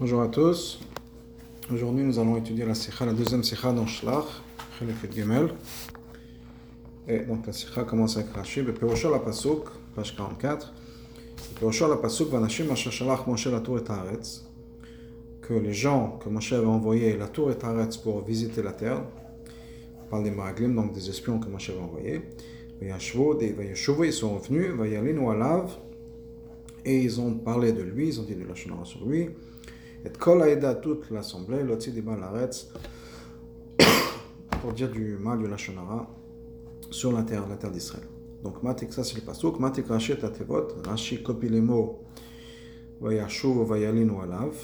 Bonjour 0.00 0.22
à 0.22 0.26
tous. 0.26 0.80
Aujourd'hui, 1.72 2.02
nous 2.02 2.18
allons 2.18 2.36
étudier 2.36 2.66
la 2.66 2.74
sikha, 2.74 3.06
la 3.06 3.12
deuxième 3.12 3.44
sikha 3.44 3.72
dans 3.72 3.86
Shlach, 3.86 4.24
Chelek 4.76 5.14
Gimel. 5.14 5.50
Et 7.06 7.20
donc 7.20 7.46
la 7.46 7.52
sikha 7.52 7.84
commence 7.84 8.16
avec 8.16 8.32
Rashi, 8.32 8.62
Beperosha 8.62 9.08
la 9.08 9.20
Pasuk, 9.20 9.66
page 9.94 10.16
44. 10.16 10.74
Beperosha 11.54 11.86
la 11.86 11.96
Pasuk, 11.96 12.28
Vanashim 12.28 12.72
Asher 12.72 12.90
Shalach 12.90 13.24
Moshe 13.28 13.46
la 13.46 13.60
tour 13.60 13.78
et 13.78 13.88
Haaretz. 13.88 14.44
Que 15.40 15.54
les 15.54 15.72
gens 15.72 16.18
que 16.18 16.28
Moshe 16.28 16.52
avait 16.52 16.66
envoyés 16.66 17.16
la 17.16 17.28
tour 17.28 17.52
et 17.52 17.64
Haaretz 17.64 17.96
pour 17.96 18.24
visiter 18.24 18.64
la 18.64 18.72
terre, 18.72 19.00
on 20.02 20.10
parle 20.10 20.24
des 20.24 20.32
Maraglim, 20.32 20.74
donc 20.74 20.92
des 20.92 21.08
espions 21.08 21.38
que 21.38 21.46
Moshe 21.46 21.70
avait 21.70 21.78
envoyés. 21.78 22.20
Vayashvo, 22.80 23.36
des 23.36 23.52
Vayashuvo, 23.52 24.02
ils 24.02 24.12
sont 24.12 24.34
revenus, 24.34 24.72
Vayalinu 24.72 25.30
Alav, 25.30 25.70
et 26.84 27.00
ils 27.00 27.20
ont 27.20 27.32
parlé 27.34 27.72
de 27.72 27.82
lui, 27.82 28.08
ils 28.08 28.20
ont 28.20 28.24
dit 28.24 28.34
de 28.34 28.44
la 28.44 28.84
sur 28.84 29.06
lui. 29.06 29.30
Et 30.04 30.10
Kol 30.10 30.42
Aïda, 30.42 30.74
toute 30.74 31.10
l'assemblée, 31.10 31.62
l'Otsi 31.62 31.90
des 31.90 32.02
Balaretz, 32.02 32.70
pour 34.60 34.72
dire 34.72 34.90
du 34.90 35.16
mal 35.16 35.40
de 35.42 35.46
la 35.46 35.56
Shonara 35.56 36.06
sur 36.90 37.12
la 37.12 37.22
terre, 37.22 37.48
la 37.48 37.56
terre 37.56 37.70
d'Israël. 37.70 38.04
Donc, 38.42 38.62
Matik, 38.62 38.92
ça 38.92 39.02
c'est 39.02 39.16
le 39.16 39.22
pasuk. 39.22 39.58
Matik 39.58 39.86
Rashi 39.86 40.16
Tatevot, 40.18 40.68
Rashi 40.86 41.22
copie 41.22 41.48
les 41.48 41.62
mots 41.62 42.02
Vayashuv, 43.00 43.66
Vayalinu 43.66 44.12
Alav. 44.22 44.54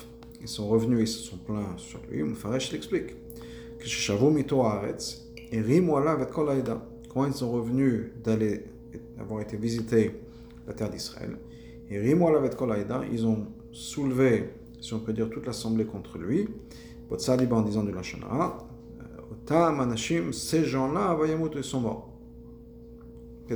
Ils 0.43 0.49
sont 0.49 0.69
revenus, 0.69 1.01
ils 1.01 1.13
se 1.13 1.23
sont 1.23 1.39
plaints 1.39 1.77
sur 1.77 2.01
lui. 2.11 2.23
Mufarash 2.23 2.73
l'explique. 2.73 3.17
Que 3.79 4.31
Mito 4.31 4.63
Haaretz, 4.63 5.33
et 5.51 5.61
Rimu 5.61 5.95
Alav 5.97 6.23
et 6.23 6.31
Kol. 6.31 6.49
Quand 7.09 7.25
ils 7.25 7.33
sont 7.33 7.51
revenus 7.51 8.13
d'aller, 8.23 8.65
avoir 9.19 9.41
été 9.41 9.57
visités 9.57 10.21
la 10.67 10.75
terre 10.75 10.91
d'Israël, 10.91 11.39
et 11.89 11.99
Rimu 11.99 12.25
Alav 12.27 12.45
et 12.45 12.51
Kol 12.51 12.77
ils 13.11 13.27
ont 13.27 13.47
soulevé, 13.73 14.51
si 14.81 14.95
on 14.95 15.01
peut 15.01 15.13
dire, 15.13 15.29
toute 15.31 15.47
l'assemblée 15.47 15.85
contre 15.85 16.19
lui. 16.19 16.49
Botsaliba 17.09 17.57
en 17.57 17.63
disant 17.63 17.83
de 17.83 17.91
la 17.91 18.03
Shana, 18.03 18.59
Otam 19.31 19.81
Anashim, 19.81 20.33
ces 20.33 20.65
gens-là, 20.65 21.15
Vayamut, 21.15 21.51
ils 21.55 21.65
sont 21.65 21.81
morts. 21.81 22.11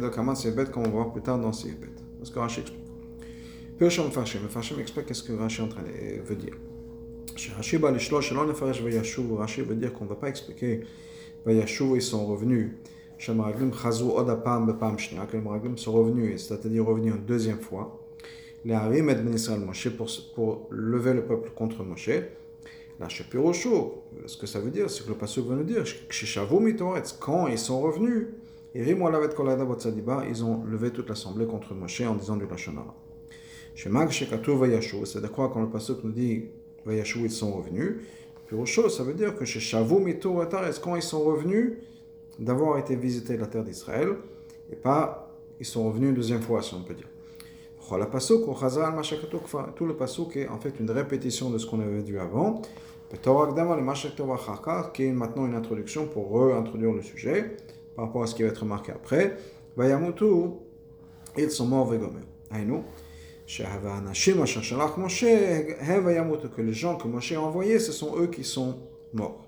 Donc, 0.00 0.12
c'est 0.36 0.54
bête, 0.54 0.70
comme 0.70 0.82
on 0.82 0.86
va 0.86 0.92
voir 0.92 1.12
plus 1.12 1.22
tard 1.22 1.38
dans 1.38 1.52
ces 1.52 1.70
bêtes. 1.70 2.02
Parce 2.18 2.30
que 2.30 2.38
Rashi 2.38 2.60
explique. 2.60 2.82
Pirsham 3.78 4.10
Farshim, 4.10 4.40
Farshim 4.48 4.78
explique 4.80 5.06
qu'est-ce 5.06 5.22
que 5.22 5.32
Rashi 5.32 5.62
en 5.62 5.68
train 5.68 5.82
de, 5.82 6.20
veut 6.22 6.36
dire. 6.36 6.54
Rashi 7.56 7.76
va 7.76 7.90
les 7.90 7.98
shlosh, 7.98 8.30
selon 8.30 8.44
le 8.44 8.54
Farash 8.54 8.82
Vayashuv, 8.82 9.34
Rashi 9.34 9.62
veut 9.62 9.74
dire 9.74 9.92
qu'on 9.92 10.04
ne 10.04 10.10
va 10.10 10.16
pas 10.16 10.28
expliquer 10.28 10.80
Vayashuv, 11.44 11.96
ils 11.96 12.02
sont 12.02 12.26
revenus. 12.26 12.72
Shamaraglim 13.18 13.72
Chazou 13.72 14.10
Odapam 14.16 14.66
Bepam 14.66 14.98
Shnia, 14.98 15.26
que 15.26 15.36
les 15.36 15.42
Maraglim 15.42 15.76
sont 15.78 15.92
revenus, 15.92 16.44
c'est-à-dire 16.44 16.84
revenus 16.84 17.14
une 17.14 17.24
deuxième 17.24 17.60
fois. 17.60 18.03
Les 18.64 18.72
Harim 18.74 19.10
et 19.10 19.14
Ben 19.14 19.36
Moshe 19.64 19.88
pour, 19.90 20.08
pour 20.34 20.68
lever 20.70 21.12
le 21.12 21.24
peuple 21.24 21.50
contre 21.54 21.82
Moshe. 21.82 22.10
La 22.98 23.08
Shepirosho, 23.08 24.04
ce 24.26 24.36
que 24.36 24.46
ça 24.46 24.60
veut 24.60 24.70
dire, 24.70 24.88
c'est 24.88 25.04
que 25.04 25.10
le 25.10 25.16
passage 25.16 25.44
veut 25.44 25.56
nous 25.56 25.64
dire, 25.64 25.84
quand 27.20 27.48
ils 27.48 27.58
sont 27.58 27.80
revenus, 27.80 28.28
ils 28.74 30.44
ont 30.44 30.64
levé 30.64 30.90
toute 30.90 31.08
l'assemblée 31.08 31.46
contre 31.46 31.74
Moshe 31.74 32.00
en 32.02 32.14
disant 32.14 32.36
du 32.36 32.46
Lachonara. 32.46 32.94
Chez 33.74 33.88
Mag 33.90 34.10
Shekatu 34.10 34.56
Vayashu, 34.56 35.04
c'est 35.04 35.20
de 35.20 35.26
quoi 35.26 35.50
quand 35.52 35.60
le 35.60 35.68
passage 35.68 35.96
nous 36.04 36.12
dit 36.12 36.44
Vayashu, 36.86 37.20
ils 37.24 37.30
sont 37.30 37.52
revenus. 37.52 37.96
Pirosho, 38.48 38.88
ça 38.88 39.02
veut 39.02 39.14
dire 39.14 39.34
que 39.36 39.44
chez 39.44 39.60
Shavu 39.60 40.00
Mito 40.00 40.40
quand 40.82 40.96
ils 40.96 41.02
sont 41.02 41.24
revenus 41.24 41.74
d'avoir 42.38 42.78
été 42.78 42.94
visiter 42.94 43.36
la 43.36 43.46
terre 43.46 43.64
d'Israël, 43.64 44.10
et 44.70 44.76
pas 44.76 45.36
ils 45.60 45.66
sont 45.66 45.86
revenus 45.86 46.10
une 46.10 46.14
deuxième 46.14 46.42
fois, 46.42 46.62
si 46.62 46.74
on 46.74 46.82
peut 46.82 46.94
dire. 46.94 47.08
Tout 49.76 49.86
le 49.86 49.96
pasuk 49.96 50.36
est 50.36 50.48
en 50.48 50.58
fait 50.58 50.74
une 50.80 50.90
répétition 50.90 51.50
de 51.50 51.58
ce 51.58 51.66
qu'on 51.66 51.80
avait 51.80 52.00
vu 52.00 52.18
avant. 52.18 52.62
qui 54.92 55.04
est 55.04 55.12
maintenant 55.12 55.46
une 55.46 55.54
introduction 55.54 56.06
pour 56.06 56.48
réintroduire 56.48 56.92
le 56.92 57.02
sujet 57.02 57.56
par 57.94 58.06
rapport 58.06 58.22
à 58.22 58.26
ce 58.26 58.34
qui 58.34 58.42
va 58.42 58.48
être 58.48 58.64
marqué 58.64 58.92
après. 58.92 59.36
Vayamutu, 59.76 60.24
ils 61.36 61.50
sont 61.50 61.66
morts 61.66 61.86
vegomer. 61.86 62.22
Aïnou. 62.50 62.82
Que 63.46 63.62
les 66.62 66.72
gens 66.72 66.96
que 66.96 67.06
Moshe 67.06 67.32
a 67.32 67.40
envoyés, 67.40 67.78
ce 67.78 67.92
sont 67.92 68.18
eux 68.18 68.28
qui 68.28 68.44
sont 68.44 68.78
morts. 69.12 69.44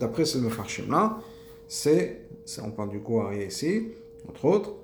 D'après 0.00 0.24
ce 0.24 0.38
Mefarshim 0.38 0.90
là, 0.90 1.18
c'est, 1.68 2.22
on 2.62 2.70
parle 2.70 2.90
du 2.90 2.98
Gouari 2.98 3.46
ici, 3.46 3.92
entre 4.28 4.44
autres, 4.46 4.74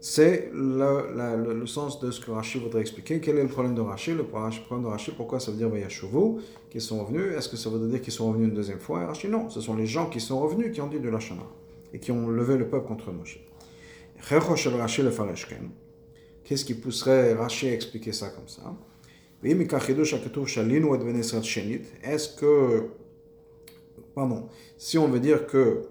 c'est 0.00 0.50
le, 0.52 1.12
le, 1.14 1.54
le, 1.54 1.66
sens 1.66 1.98
de 1.98 2.12
ce 2.12 2.20
que 2.20 2.30
Rashi 2.30 2.58
voudrait 2.58 2.82
expliquer. 2.82 3.20
Quel 3.20 3.36
est 3.36 3.42
le 3.42 3.48
problème 3.48 3.74
de 3.74 3.80
Rashi? 3.80 4.14
Le 4.14 4.22
problème 4.22 4.52
de 4.82 4.86
Rashi, 4.86 5.10
pourquoi 5.10 5.40
ça 5.40 5.50
veut 5.50 5.56
dire 5.56 5.68
Vayashuvu, 5.68 6.40
qui 6.70 6.80
sont 6.80 7.04
revenus? 7.04 7.34
Est-ce 7.36 7.48
que 7.48 7.56
ça 7.56 7.68
veut 7.68 7.84
dire 7.88 8.00
qu'ils 8.00 8.12
sont 8.12 8.28
revenus 8.28 8.48
une 8.48 8.54
deuxième 8.54 8.78
fois? 8.78 9.12
Non. 9.28 9.50
Ce 9.50 9.60
sont 9.60 9.74
les 9.74 9.86
gens 9.86 10.08
qui 10.08 10.20
sont 10.20 10.38
revenus 10.40 10.72
qui 10.72 10.80
ont 10.80 10.86
dit 10.86 11.00
de 11.00 11.08
la 11.08 11.18
Shana 11.18 11.42
et 11.92 11.98
qui 11.98 12.12
ont 12.12 12.28
levé 12.28 12.56
le 12.56 12.68
peuple 12.68 12.86
contre 12.86 13.10
Moshe. 13.10 13.40
Qu'est-ce 16.44 16.64
qui 16.64 16.74
pousserait 16.74 17.34
Rashi 17.34 17.68
à 17.68 17.72
expliquer 17.72 18.12
ça 18.12 18.28
comme 18.28 18.46
ça? 18.46 18.62
Est-ce 22.04 22.36
que, 22.36 22.88
pardon, 24.14 24.48
si 24.76 24.98
on 24.98 25.08
veut 25.08 25.20
dire 25.20 25.46
que 25.46 25.82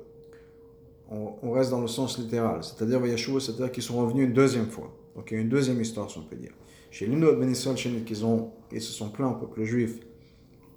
on, 1.10 1.52
reste 1.52 1.72
dans 1.72 1.82
le 1.82 1.88
sens 1.88 2.18
littéral, 2.18 2.64
c'est-à-dire 2.64 3.00
Vayashuva, 3.00 3.40
c'est-à-dire 3.40 3.72
qu'ils 3.72 3.84
sont 3.84 3.98
revenus 3.98 4.28
une 4.28 4.34
deuxième 4.34 4.68
fois. 4.68 4.94
Donc 5.16 5.32
il 5.32 5.36
y 5.36 5.38
a 5.38 5.42
une 5.42 5.50
deuxième 5.50 5.82
histoire, 5.82 6.10
si 6.12 6.18
on 6.18 6.24
peut 6.24 6.36
dire. 6.36 6.52
Chez 6.92 7.08
l'Inod 7.08 7.40
Ben 7.40 7.50
Israël, 7.50 7.78
chez 7.78 7.90
qu'ils 8.06 8.26
ont, 8.26 8.52
ils 8.72 8.82
se 8.82 8.92
sont 8.92 9.10
plaints 9.10 9.30
au 9.30 9.36
peuple 9.36 9.64
juif 9.64 10.00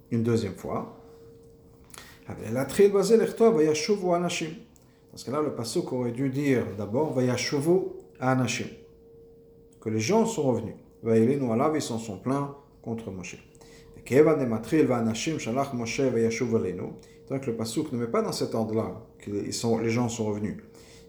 une 0.09 0.23
deuxième 0.23 0.55
fois. 0.55 0.97
La 2.53 2.65
basé 2.65 3.17
Vayashuvu 3.17 4.13
Anashim. 4.13 4.51
Parce 5.11 5.23
que 5.23 5.31
là, 5.31 5.41
le 5.41 5.53
pasuk 5.53 5.91
aurait 5.91 6.11
dû 6.11 6.29
dire 6.29 6.65
d'abord 6.77 7.13
Vayashuvu 7.13 7.87
Anashim. 8.19 8.67
Que 9.81 9.89
les 9.89 9.99
gens 9.99 10.25
sont 10.25 10.43
revenus. 10.43 10.75
Vayelinu 11.03 11.51
Alav, 11.51 11.75
ils 11.75 11.81
s'en 11.81 11.97
sont 11.97 12.17
plaints 12.17 12.55
contre 12.81 13.11
Moshe. 13.11 13.37
Keva 14.05 14.35
de 14.35 14.45
Matril 14.45 14.85
Vanashim 14.85 15.39
Shalach 15.39 15.73
Moshe 15.73 15.99
Vayashuvu 16.01 16.57
Donc 17.31 17.47
le 17.47 17.55
pasuk 17.55 17.93
ne 17.93 17.97
met 17.97 18.07
pas 18.07 18.21
dans 18.21 18.33
cet 18.33 18.53
ordre-là 18.53 19.01
que 19.19 19.31
les 19.31 19.89
gens 19.89 20.09
sont 20.09 20.25
revenus. 20.25 20.57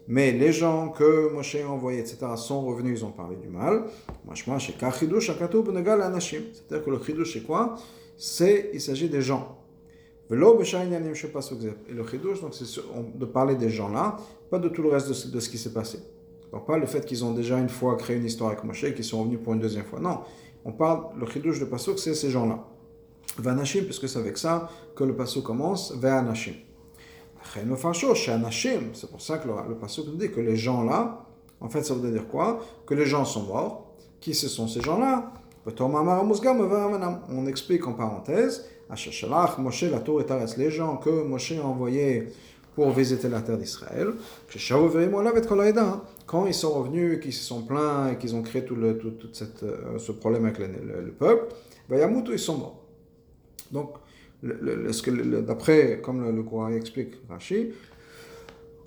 Mais 0.07 0.31
les 0.31 0.53
gens 0.53 0.87
que 0.87 1.29
Moshe 1.33 1.55
a 1.55 1.67
envoyés, 1.67 1.99
etc., 1.99 2.19
sont 2.37 2.61
revenus, 2.65 3.01
ils 3.01 3.05
ont 3.05 3.11
parlé 3.11 3.35
du 3.35 3.49
mal. 3.49 3.83
C'est-à-dire 4.33 4.95
que 6.85 6.89
le 6.89 7.03
chidouche, 7.03 7.33
c'est 7.33 7.43
quoi? 7.43 7.75
C'est, 8.15 8.69
il 8.73 8.79
s'agit 8.79 9.09
des 9.09 9.21
gens. 9.21 9.57
Et 10.31 10.35
le 10.35 10.53
chidouche, 12.05 12.39
donc 12.41 12.53
c'est 12.53 12.81
de 13.15 13.25
parler 13.25 13.55
des 13.55 13.69
gens-là, 13.69 14.15
pas 14.49 14.59
de 14.59 14.69
tout 14.69 14.81
le 14.81 14.89
reste 14.89 15.09
de 15.09 15.39
ce, 15.41 15.49
qui 15.49 15.57
s'est 15.57 15.73
passé. 15.73 15.99
Donc 16.53 16.65
pas 16.65 16.77
le 16.77 16.85
fait 16.85 17.05
qu'ils 17.05 17.25
ont 17.25 17.33
déjà 17.33 17.59
une 17.59 17.67
fois 17.67 17.97
créé 17.97 18.15
une 18.15 18.25
histoire 18.25 18.51
avec 18.51 18.63
Moshe 18.63 18.85
et 18.85 18.93
qu'ils 18.93 19.03
sont 19.03 19.19
revenus 19.19 19.41
pour 19.43 19.51
une 19.53 19.59
deuxième 19.59 19.83
fois. 19.83 19.99
Non, 19.99 20.19
on 20.63 20.71
parle, 20.71 21.19
le 21.19 21.25
chidouche 21.25 21.59
de 21.59 21.65
Pasuk, 21.65 21.99
c'est 21.99 22.15
ces 22.15 22.29
gens-là. 22.29 22.65
Vanashim, 23.37 23.83
puisque 23.83 24.07
c'est 24.07 24.19
avec 24.19 24.37
ça 24.37 24.69
que 24.95 25.03
le 25.03 25.15
Pasuk 25.15 25.43
commence, 25.43 25.93
Ve'anashim. 25.95 26.53
C'est 28.93 29.09
pour 29.11 29.21
ça 29.21 29.37
que 29.37 29.47
le, 29.47 29.53
le 29.69 29.75
Pasuk 29.75 30.07
nous 30.07 30.15
dit 30.15 30.31
que 30.31 30.39
les 30.39 30.55
gens-là, 30.55 31.25
en 31.59 31.69
fait, 31.69 31.83
ça 31.83 31.93
veut 31.93 32.11
dire 32.11 32.27
quoi? 32.27 32.59
Que 32.85 32.93
les 32.93 33.05
gens 33.05 33.25
sont 33.25 33.43
morts. 33.43 33.95
Qui 34.19 34.33
ce 34.33 34.47
sont 34.47 34.67
ces 34.67 34.81
gens-là? 34.81 35.33
On 35.65 37.45
explique 37.47 37.87
en 37.87 37.93
parenthèse, 37.93 38.65
Moshe, 39.57 39.83
la 39.83 39.99
tour 40.01 40.21
est 40.21 40.57
les 40.57 40.69
gens 40.71 40.97
que 40.97 41.09
Moshe 41.23 41.53
a 41.53 41.65
envoyés 41.65 42.29
pour 42.75 42.91
visiter 42.91 43.29
la 43.29 43.41
terre 43.41 43.57
d'Israël. 43.57 44.09
Quand 46.25 46.45
ils 46.45 46.53
sont 46.53 46.73
revenus, 46.73 47.19
qu'ils 47.21 47.33
se 47.33 47.43
sont 47.43 47.61
plaints 47.61 48.11
et 48.11 48.17
qu'ils 48.17 48.35
ont 48.35 48.41
créé 48.41 48.65
tout, 48.65 48.75
le, 48.75 48.97
tout, 48.97 49.11
tout 49.11 49.29
cette, 49.31 49.63
ce 49.97 50.11
problème 50.11 50.45
avec 50.45 50.59
le, 50.59 50.67
le, 50.67 51.01
le 51.01 51.11
peuple, 51.11 51.53
ils 51.89 52.39
sont 52.39 52.57
morts. 52.57 52.82
Donc, 53.73 53.95
d'après, 54.43 55.99
comme 56.01 56.23
le, 56.23 56.31
le 56.31 56.77
explique 56.77 57.15
Rashi, 57.29 57.71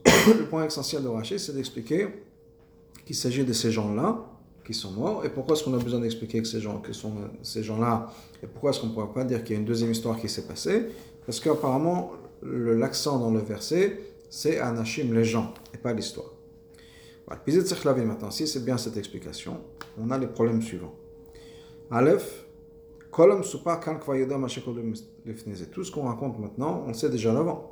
le 0.07 0.45
point 0.49 0.65
essentiel 0.67 1.03
de 1.03 1.09
Rashi, 1.09 1.39
c'est 1.39 1.55
d'expliquer 1.55 2.09
qu'il 3.05 3.17
s'agit 3.17 3.45
de 3.45 3.53
ces 3.53 3.71
gens-là 3.71 4.25
qui 4.65 4.75
sont 4.75 4.93
morts. 4.93 5.25
Et 5.25 5.29
pourquoi 5.29 5.57
est-ce 5.57 5.65
qu'on 5.65 5.75
a 5.75 5.83
besoin 5.83 6.01
d'expliquer 6.01 6.41
que 6.41 6.49
ces 6.49 6.61
gens, 6.61 6.79
que 6.79 6.93
sont 6.93 7.13
ces 7.43 7.63
gens-là, 7.63 8.13
et 8.43 8.47
pourquoi 8.47 8.71
est-ce 8.71 8.81
qu'on 8.81 8.89
ne 8.89 8.93
pourrait 8.93 9.13
pas 9.13 9.25
dire 9.25 9.43
qu'il 9.43 9.55
y 9.55 9.57
a 9.57 9.61
une 9.61 9.67
deuxième 9.67 9.91
histoire 9.91 10.19
qui 10.19 10.29
s'est 10.29 10.47
passée? 10.47 10.87
Parce 11.25 11.41
qu'apparemment, 11.41 12.13
l'accent 12.43 13.19
dans 13.19 13.31
le 13.31 13.41
verset, 13.41 14.01
c'est 14.31 14.59
Anashim, 14.59 15.13
les 15.13 15.25
gens, 15.25 15.53
et 15.75 15.79
pas 15.79 15.93
l'histoire. 15.93 16.31
Voilà. 17.27 17.43
Maintenant, 18.05 18.31
si 18.31 18.47
c'est 18.47 18.65
bien 18.65 18.79
cette 18.79 18.97
explication, 18.97 19.61
on 19.99 20.11
a 20.11 20.19
les 20.19 20.29
problèmes 20.29 20.63
suivants. 20.63 20.95
Aleph, 21.91 22.46
tout 25.71 25.85
ce 25.85 25.91
qu'on 25.91 26.03
raconte 26.03 26.39
maintenant, 26.39 26.83
on 26.85 26.89
le 26.89 26.95
sait 26.95 27.09
déjà 27.09 27.33
d'avant. 27.33 27.71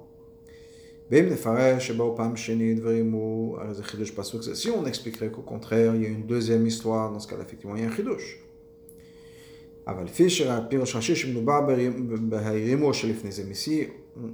Si 4.54 4.70
on 4.70 4.86
expliquerait 4.86 5.30
qu'au 5.30 5.42
contraire, 5.42 5.94
il 5.96 6.02
y 6.02 6.06
a 6.06 6.08
une 6.08 6.26
deuxième 6.26 6.66
histoire, 6.66 7.12
dans 7.12 7.20
ce 7.20 7.28
cas-là, 7.28 7.42
effectivement, 7.42 7.76
il 7.76 7.82
y 7.82 7.84
a 7.84 7.88
un 7.88 7.94
chidouche. 7.94 8.40
Mais 9.86 9.92
ici, 13.50 13.88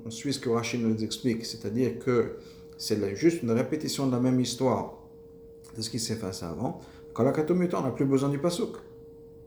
on 0.06 0.10
suit 0.10 0.32
ce 0.32 0.38
que 0.38 0.48
Rashi 0.48 0.78
nous 0.78 1.02
explique, 1.02 1.44
c'est-à-dire 1.44 1.98
que 1.98 2.36
c'est 2.78 3.16
juste 3.16 3.42
une 3.42 3.50
répétition 3.50 4.06
de 4.06 4.12
la 4.12 4.20
même 4.20 4.38
histoire 4.38 4.96
de 5.76 5.82
ce 5.82 5.90
qui 5.90 5.98
s'est 5.98 6.20
passé 6.20 6.44
avant. 6.44 6.78
On 7.18 7.24
n'a 7.24 7.32
plus 7.90 8.04
besoin 8.04 8.28
du 8.28 8.38
pasouk. 8.38 8.76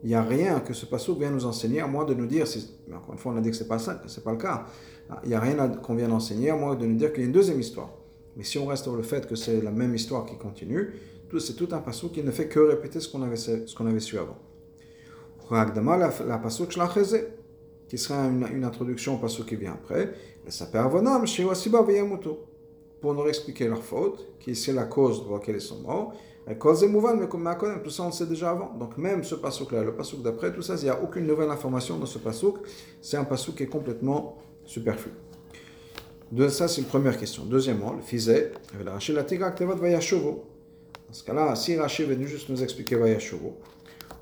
Il 0.03 0.09
n'y 0.09 0.15
a 0.15 0.21
rien 0.21 0.59
que 0.59 0.73
ce 0.73 0.85
pasouk 0.85 1.17
vienne 1.17 1.33
nous 1.33 1.45
enseigner, 1.45 1.79
à 1.79 1.88
moins 1.88 2.03
de 2.05 2.13
nous 2.13 2.27
dire, 2.27 2.45
mais 2.88 2.95
encore 2.95 3.13
une 3.13 3.19
fois, 3.19 3.31
on 3.33 3.38
a 3.38 3.41
dit 3.41 3.50
que 3.50 3.55
ce 3.55 3.63
n'est 3.63 3.69
pas, 3.69 3.77
pas 3.77 4.31
le 4.31 4.38
cas. 4.38 4.65
Il 5.23 5.29
n'y 5.29 5.35
a 5.35 5.39
rien 5.39 5.69
qu'on 5.69 5.95
vienne 5.95 6.11
enseigner, 6.11 6.50
à 6.50 6.55
moins 6.55 6.75
de 6.75 6.85
nous 6.85 6.95
dire 6.95 7.11
qu'il 7.11 7.21
y 7.21 7.23
a 7.23 7.27
une 7.27 7.33
deuxième 7.33 7.59
histoire. 7.59 7.89
Mais 8.35 8.44
si 8.44 8.57
on 8.57 8.65
reste 8.65 8.83
sur 8.83 8.95
le 8.95 9.03
fait 9.03 9.27
que 9.27 9.35
c'est 9.35 9.61
la 9.61 9.71
même 9.71 9.95
histoire 9.95 10.25
qui 10.25 10.38
continue, 10.38 10.94
c'est 11.39 11.55
tout 11.55 11.69
un 11.71 11.79
pasouk 11.79 12.11
qui 12.11 12.21
ne 12.21 12.29
fait 12.29 12.47
que 12.47 12.59
répéter 12.59 13.00
ce 13.00 13.09
qu'on 13.09 13.23
avait, 13.23 13.38
qu'on 13.75 13.88
avait 13.88 14.00
su 14.00 14.19
avant 14.19 14.38
la 15.51 16.38
pasuk 16.38 16.77
qui 17.88 17.97
sera 17.97 18.25
une, 18.25 18.63
introduction 18.63 19.15
au 19.15 19.17
pasuk 19.17 19.47
qui 19.47 19.55
vient 19.55 19.73
après. 19.73 20.13
Pour 23.01 23.13
nous 23.13 23.27
expliquer 23.27 23.67
leur 23.67 23.83
faute, 23.83 24.25
qui 24.39 24.55
c'est 24.55 24.73
la 24.73 24.85
cause 24.85 25.23
pour 25.23 25.33
laquelle 25.33 25.55
ils 25.55 25.61
sont 25.61 25.81
morts. 25.81 26.13
Tout 26.45 26.75
ça 27.89 28.03
on 28.03 28.07
le 28.07 28.11
sait 28.11 28.25
déjà 28.25 28.51
avant. 28.51 28.73
Donc 28.77 28.97
même 28.97 29.23
ce 29.23 29.35
pasuk-là, 29.35 29.83
le 29.83 29.93
pasuk 29.95 30.21
d'après, 30.21 30.53
tout 30.53 30.61
ça, 30.61 30.75
il 30.75 30.83
n'y 30.83 30.89
a 30.89 31.01
aucune 31.01 31.25
nouvelle 31.25 31.49
information 31.49 31.97
dans 31.97 32.05
ce 32.05 32.17
pasuk. 32.17 32.57
C'est 33.01 33.17
un 33.17 33.23
pasuk 33.23 33.55
qui 33.55 33.63
est 33.63 33.67
complètement 33.67 34.37
superflu. 34.65 35.11
De 36.31 36.47
ça, 36.47 36.67
c'est 36.67 36.81
une 36.81 36.87
première 36.87 37.17
question. 37.17 37.45
Deuxièmement, 37.45 37.93
le 37.93 38.01
fizé, 38.01 38.51
dans 38.83 38.99
ce 41.11 41.23
cas-là, 41.23 41.55
si 41.55 41.77
Rachid 41.77 42.07
veut 42.07 42.25
juste 42.25 42.49
nous 42.49 42.63
expliquer 42.63 42.95
Vayashuvu, 42.95 43.51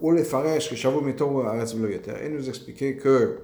ou 0.01 0.11
les 0.11 0.25
Faresh, 0.25 0.69
que 0.69 0.75
Shavu 0.75 1.01
Mito 1.05 1.41
et 1.41 2.29
nous 2.29 2.49
expliquer 2.49 2.97
que 2.97 3.37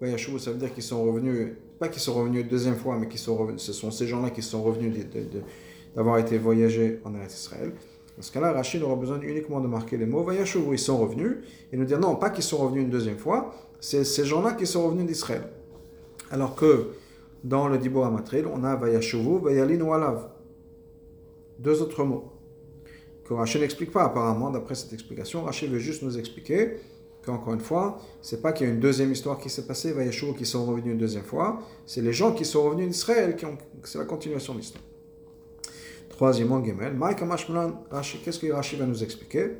Vayashuvu, 0.00 0.38
ça 0.38 0.50
veut 0.50 0.58
dire 0.58 0.74
qu'ils 0.74 0.82
sont 0.82 1.02
revenus, 1.02 1.52
pas 1.78 1.88
qu'ils 1.88 2.02
sont 2.02 2.14
revenus 2.14 2.42
une 2.42 2.48
deuxième 2.48 2.76
fois, 2.76 2.98
mais 2.98 3.08
qu'ils 3.08 3.20
sont 3.20 3.36
revenus, 3.36 3.62
ce 3.62 3.72
sont 3.72 3.90
ces 3.90 4.06
gens-là 4.06 4.30
qui 4.30 4.42
sont 4.42 4.62
revenus 4.62 4.94
d'avoir 5.94 6.18
été 6.18 6.36
voyagés 6.36 7.00
en 7.04 7.14
Israël. 7.24 7.72
Dans 8.20 8.26
ce 8.26 8.32
cas-là, 8.32 8.52
Rachid 8.52 8.82
aura 8.82 8.96
besoin 8.96 9.18
uniquement 9.22 9.60
de 9.62 9.66
marquer 9.66 9.96
les 9.96 10.04
mots 10.04 10.22
Vayashuvu, 10.22 10.74
ils 10.74 10.78
sont 10.78 10.98
revenus, 10.98 11.38
et 11.72 11.76
nous 11.78 11.86
dire 11.86 11.98
non, 11.98 12.16
pas 12.16 12.28
qu'ils 12.28 12.44
sont 12.44 12.58
revenus 12.58 12.82
une 12.84 12.90
deuxième 12.90 13.16
fois, 13.16 13.54
c'est 13.80 14.04
ces 14.04 14.26
gens-là 14.26 14.52
qui 14.52 14.66
sont 14.66 14.84
revenus 14.84 15.06
d'Israël. 15.06 15.44
Alors 16.30 16.54
que 16.54 16.88
dans 17.44 17.66
le 17.66 17.78
Dibor 17.78 18.04
Amatril, 18.04 18.44
on 18.46 18.62
a 18.62 18.76
Vayashuvu, 18.76 19.38
Vayalin 19.42 19.80
ou 19.80 19.94
Alav. 19.94 20.28
Deux 21.60 21.80
autres 21.80 22.04
mots 22.04 22.24
que 23.24 23.32
Rachid 23.32 23.62
n'explique 23.62 23.90
pas 23.90 24.04
apparemment, 24.04 24.50
d'après 24.50 24.74
cette 24.74 24.92
explication. 24.92 25.44
Rachid 25.44 25.70
veut 25.70 25.78
juste 25.78 26.02
nous 26.02 26.18
expliquer 26.18 26.76
qu'encore 27.24 27.54
une 27.54 27.60
fois, 27.60 28.00
c'est 28.20 28.42
pas 28.42 28.52
qu'il 28.52 28.66
y 28.66 28.70
a 28.70 28.74
une 28.74 28.80
deuxième 28.80 29.10
histoire 29.12 29.38
qui 29.38 29.48
s'est 29.48 29.66
passée, 29.66 29.92
Vayeshua 29.92 30.34
qui 30.34 30.44
sont 30.44 30.66
revenus 30.66 30.92
une 30.92 30.98
deuxième 30.98 31.24
fois, 31.24 31.62
c'est 31.86 32.02
les 32.02 32.12
gens 32.12 32.34
qui 32.34 32.44
sont 32.44 32.64
revenus 32.64 32.90
d'Israël, 32.90 33.34
qui 33.34 33.46
ont, 33.46 33.56
c'est 33.84 33.96
la 33.96 34.04
continuation 34.04 34.52
de 34.52 34.58
l'histoire. 34.58 34.84
Troisièmement, 36.20 36.62
Gemel, 36.62 36.92
qu'est-ce 38.22 38.38
que 38.38 38.52
Rachid 38.52 38.78
va 38.78 38.84
nous 38.84 39.02
expliquer? 39.02 39.52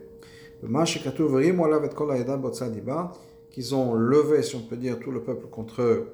Qu'ils 3.51 3.75
ont 3.75 3.95
levé, 3.95 4.43
si 4.43 4.57
on 4.57 4.61
peut 4.61 4.77
dire, 4.77 4.99
tout 4.99 5.11
le 5.11 5.23
peuple 5.23 5.47
contre, 5.47 6.09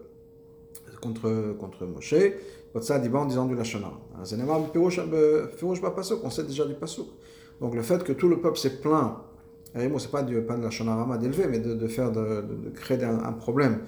contre, 1.02 1.56
contre 1.58 1.84
Moshe, 1.86 2.14
en 2.76 3.24
disant 3.24 3.46
du 3.46 3.56
Lachana. 3.56 3.90
On 4.16 4.24
sait 6.30 6.44
déjà 6.44 6.64
du 6.64 6.74
Pasuk. 6.74 7.08
Donc 7.60 7.74
le 7.74 7.82
fait 7.82 8.04
que 8.04 8.12
tout 8.12 8.28
le 8.28 8.40
peuple 8.40 8.58
s'est 8.58 8.78
plaint, 8.78 9.16
c'est 9.74 10.10
pas, 10.12 10.22
du, 10.22 10.40
pas 10.42 10.56
de 10.56 10.62
la 10.62 10.70
Shonarama 10.70 11.18
d'élever, 11.18 11.48
mais 11.48 11.58
de, 11.58 11.88
faire, 11.88 12.12
de, 12.12 12.70
créer 12.72 13.02
un, 13.02 13.32
problème, 13.32 13.80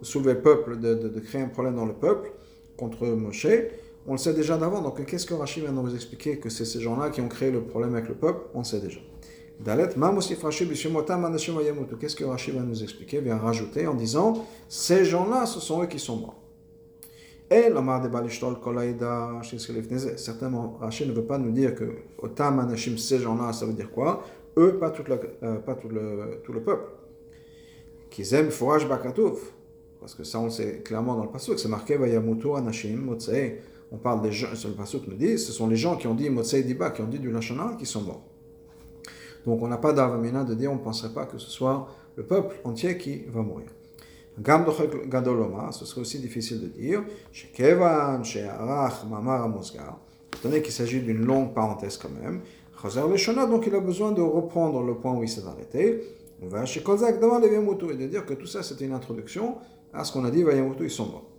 de 0.00 0.06
soulever 0.06 0.32
le 0.32 0.40
peuple, 0.40 0.80
de, 0.80 1.20
créer 1.20 1.42
un 1.42 1.48
problème 1.48 1.76
dans 1.76 1.84
le 1.84 1.92
peuple 1.92 2.32
contre 2.78 3.06
Moshe, 3.08 3.46
on 4.06 4.12
le 4.12 4.18
sait 4.18 4.34
déjà 4.34 4.56
d'avant. 4.56 4.80
Donc 4.80 5.04
qu'est-ce 5.04 5.26
que 5.26 5.34
Rachid 5.34 5.62
vient 5.62 5.72
de 5.72 5.80
nous 5.80 5.94
expliquer 5.94 6.38
Que 6.38 6.48
c'est 6.48 6.64
ces 6.64 6.80
gens-là 6.80 7.10
qui 7.10 7.20
ont 7.20 7.28
créé 7.28 7.50
le 7.50 7.62
problème 7.62 7.94
avec 7.94 8.08
le 8.08 8.14
peuple, 8.14 8.46
on 8.54 8.58
le 8.58 8.64
sait 8.64 8.80
déjà. 8.80 9.00
Dalet, 9.60 9.88
Qu'est-ce 9.88 12.16
que 12.16 12.24
Rachid 12.24 12.54
va 12.54 12.62
nous 12.62 12.82
expliquer? 12.82 13.20
Vient 13.20 13.38
rajouter 13.38 13.86
en 13.86 13.94
disant 13.94 14.44
Ces 14.68 15.04
gens-là, 15.04 15.46
ce 15.46 15.60
sont 15.60 15.82
eux 15.82 15.86
qui 15.86 15.98
sont 15.98 16.16
morts. 16.16 16.38
Et 17.50 17.70
Certainement, 20.16 20.78
Rachid 20.80 21.08
ne 21.08 21.12
veut 21.12 21.24
pas 21.24 21.38
nous 21.38 21.50
dire 21.50 21.74
que 21.74 21.84
Otam 22.18 22.58
Anashim, 22.58 22.96
ces 22.96 23.18
gens-là, 23.18 23.52
ça 23.52 23.66
veut 23.66 23.74
dire 23.74 23.90
quoi? 23.90 24.24
Eux, 24.56 24.74
euh, 24.74 24.78
pas 24.78 24.90
tout, 25.74 25.88
le, 25.88 26.60
peuple. 26.60 26.84
Qu'ils 28.10 28.34
aiment 28.34 28.50
Fouraj 28.50 28.88
Bakatouf. 28.88 29.52
Parce 30.00 30.14
que 30.14 30.24
ça, 30.24 30.40
on 30.40 30.44
le 30.44 30.50
sait 30.50 30.82
clairement 30.82 31.14
dans 31.14 31.24
le 31.24 31.30
Pasuk, 31.30 31.58
c'est 31.58 31.68
marqué 31.68 31.96
Vayamutu 31.96 32.48
Anashim 32.56 32.96
Motsei. 32.96 33.60
On 33.92 33.98
parle 33.98 34.22
des 34.22 34.32
gens, 34.32 34.48
le 34.50 34.70
Pasuk 34.72 35.06
nous 35.06 35.16
dit, 35.16 35.38
ce 35.38 35.52
sont 35.52 35.66
les 35.66 35.76
gens 35.76 35.96
qui 35.96 36.06
ont 36.06 36.14
dit 36.14 36.30
Motsei 36.30 36.62
Diba, 36.62 36.90
qui 36.90 37.02
ont 37.02 37.06
dit 37.06 37.18
du 37.18 37.30
Lachana, 37.30 37.76
qui 37.78 37.84
sont 37.84 38.00
morts. 38.00 38.22
Donc 39.44 39.62
on 39.62 39.68
n'a 39.68 39.76
pas 39.76 39.92
d'avamina 39.92 40.44
de 40.44 40.54
dire, 40.54 40.72
on 40.72 40.76
ne 40.76 40.80
penserait 40.80 41.12
pas 41.12 41.26
que 41.26 41.36
ce 41.36 41.50
soit 41.50 41.86
le 42.16 42.22
peuple 42.22 42.56
entier 42.64 42.96
qui 42.96 43.24
va 43.28 43.42
mourir. 43.42 43.66
Gadoloma, 44.38 45.72
ce 45.72 45.84
serait 45.84 46.00
aussi 46.00 46.18
difficile 46.20 46.62
de 46.62 46.68
dire, 46.68 47.04
chez 47.32 47.48
Kevan, 47.48 48.24
chez 48.24 48.44
Arach, 48.44 49.04
Mamar 49.10 49.42
Amosgar, 49.42 50.00
étant 50.34 50.48
donné 50.48 50.62
qu'il 50.62 50.72
s'agit 50.72 51.02
d'une 51.02 51.26
longue 51.26 51.52
parenthèse 51.52 51.98
quand 51.98 52.08
même, 52.22 52.40
Chazer 52.80 53.06
le 53.06 53.16
Shana, 53.18 53.44
donc 53.46 53.66
il 53.66 53.74
a 53.74 53.80
besoin 53.80 54.12
de 54.12 54.22
reprendre 54.22 54.82
le 54.82 54.94
point 54.94 55.12
où 55.12 55.22
il 55.22 55.28
s'est 55.28 55.46
arrêté, 55.46 56.02
on 56.40 56.48
va 56.48 56.64
chez 56.64 56.82
Kozak 56.82 57.20
devant 57.20 57.38
les 57.38 57.48
et 57.48 57.96
de 57.96 58.06
dire 58.06 58.24
que 58.24 58.32
tout 58.34 58.46
ça 58.46 58.62
c'était 58.62 58.86
une 58.86 58.94
introduction 58.94 59.56
à 59.92 60.02
ce 60.02 60.12
qu'on 60.12 60.24
a 60.24 60.30
dit, 60.30 60.42
Vayamutu, 60.42 60.84
ils 60.84 60.90
sont 60.90 61.06
morts. 61.06 61.31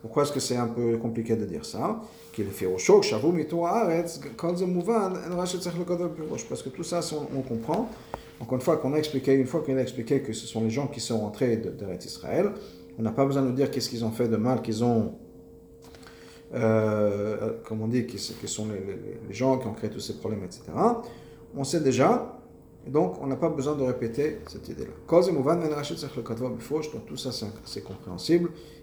Pourquoi 0.00 0.22
est-ce 0.22 0.32
que 0.32 0.40
c'est 0.40 0.56
un 0.56 0.68
peu 0.68 0.96
compliqué 0.96 1.34
de 1.34 1.44
dire 1.44 1.64
ça? 1.64 2.00
Qu'il 2.32 2.46
fait 2.46 2.66
au 2.66 2.78
choc, 2.78 3.02
Shavu, 3.02 3.32
Mito, 3.32 3.64
Haaretz, 3.66 4.20
Kozak, 4.36 4.68
Mouvan, 4.68 5.12
parce 6.48 6.62
que 6.62 6.68
tout 6.68 6.84
ça, 6.84 7.00
on 7.36 7.42
comprend. 7.42 7.88
Encore 8.40 8.54
une 8.54 8.60
fois, 8.62 8.76
qu'on 8.76 8.94
a 8.94 8.98
expliqué, 8.98 9.34
une 9.34 9.46
fois 9.46 9.62
qu'on 9.62 9.76
a 9.76 9.80
expliqué 9.80 10.20
que 10.20 10.32
ce 10.32 10.46
sont 10.46 10.62
les 10.62 10.70
gens 10.70 10.86
qui 10.86 11.00
sont 11.00 11.18
rentrés 11.18 11.56
de, 11.56 11.70
de 11.70 11.86
Israël, 12.04 12.52
on 12.98 13.02
n'a 13.02 13.10
pas 13.10 13.24
besoin 13.24 13.42
de 13.42 13.50
dire 13.52 13.70
qu'est-ce 13.70 13.88
qu'ils 13.88 14.04
ont 14.04 14.10
fait 14.10 14.28
de 14.28 14.36
mal, 14.36 14.62
qu'ils 14.62 14.84
ont, 14.84 15.14
euh, 16.54 17.54
comme 17.64 17.82
on 17.82 17.88
dit, 17.88 18.06
qui, 18.06 18.18
sont 18.18 18.66
les, 18.68 19.34
gens 19.34 19.58
qui 19.58 19.66
ont 19.66 19.74
créé 19.74 19.90
tous 19.90 20.00
ces 20.00 20.14
problèmes, 20.18 20.44
etc. 20.44 20.62
On 21.56 21.64
sait 21.64 21.80
déjà, 21.80 22.38
donc 22.86 23.20
on 23.20 23.26
n'a 23.26 23.36
pas 23.36 23.50
besoin 23.50 23.74
de 23.76 23.82
répéter 23.82 24.38
cette 24.48 24.68
idée-là. 24.68 24.90
Donc 26.92 27.06
tout 27.06 27.16
ça 27.16 27.30
c'est 27.64 27.82
compréhensible, 27.82 28.50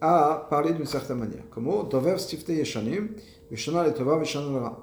à 0.00 0.46
parler 0.50 0.72
d'une 0.72 0.86
certaine 0.86 1.18
manière. 1.18 1.48
Comme 1.50 1.68
oh, 1.68 1.82
Dovev 1.84 2.18
Sifte 2.18 2.48
Yeshanim, 2.48 3.10
Vishana 3.50 3.90
Tova 3.90 4.18
Vishana 4.18 4.76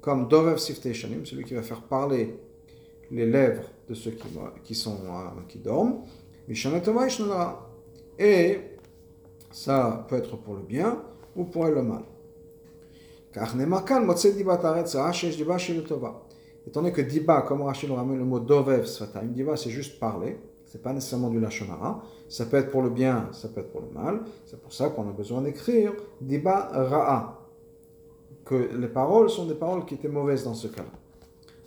Comme 0.00 0.28
Dovev 0.28 0.58
Sifte 0.58 0.84
Yeshanim, 0.84 1.24
celui 1.24 1.44
qui 1.44 1.54
va 1.54 1.62
faire 1.62 1.82
parler 1.82 2.38
les 3.10 3.26
lèvres 3.26 3.64
de 3.88 3.94
ceux 3.94 4.12
qui, 4.12 4.28
qui, 4.62 4.74
sont, 4.74 4.98
euh, 5.06 5.40
qui 5.48 5.58
dorment, 5.58 6.02
Vishana 6.48 6.80
Tova 6.80 7.06
Vishana 7.06 7.58
Et 8.18 8.60
ça 9.50 10.04
peut 10.08 10.16
être 10.16 10.36
pour 10.36 10.54
le 10.54 10.62
bien 10.62 11.02
ou 11.36 11.44
pour 11.44 11.66
le 11.66 11.82
mal. 11.82 12.02
Car 13.32 13.56
Nemakan 13.56 14.04
Motse 14.04 14.26
Dibat 14.26 14.60
Aretz 14.64 14.94
Rachesh 14.94 15.36
Dibat 15.36 15.58
Shil 15.58 15.82
Tova. 15.82 16.22
Étant 16.66 16.80
donné 16.80 16.92
que 16.92 17.02
Diba, 17.02 17.42
comme 17.42 17.62
Rachel 17.62 17.90
nous 17.90 17.96
ramène 17.96 18.18
le 18.18 18.24
mot 18.24 18.40
Dovev 18.40 18.86
Sfataim, 18.86 19.26
Diba 19.26 19.56
c'est 19.56 19.70
juste 19.70 19.98
parler 19.98 20.38
c'est 20.74 20.82
pas 20.82 20.92
nécessairement 20.92 21.30
du 21.30 21.38
lachonara, 21.38 22.02
ça 22.28 22.46
peut 22.46 22.56
être 22.56 22.72
pour 22.72 22.82
le 22.82 22.90
bien, 22.90 23.28
ça 23.30 23.48
peut 23.48 23.60
être 23.60 23.70
pour 23.70 23.80
le 23.82 23.90
mal, 23.94 24.22
c'est 24.44 24.60
pour 24.60 24.72
ça 24.72 24.88
qu'on 24.88 25.08
a 25.08 25.12
besoin 25.12 25.40
d'écrire 25.40 25.92
diba 26.20 26.68
ra'a, 26.72 27.46
que 28.44 28.70
les 28.76 28.88
paroles 28.88 29.30
sont 29.30 29.46
des 29.46 29.54
paroles 29.54 29.84
qui 29.84 29.94
étaient 29.94 30.08
mauvaises 30.08 30.42
dans 30.42 30.54
ce 30.54 30.66
cas-là. 30.66 30.90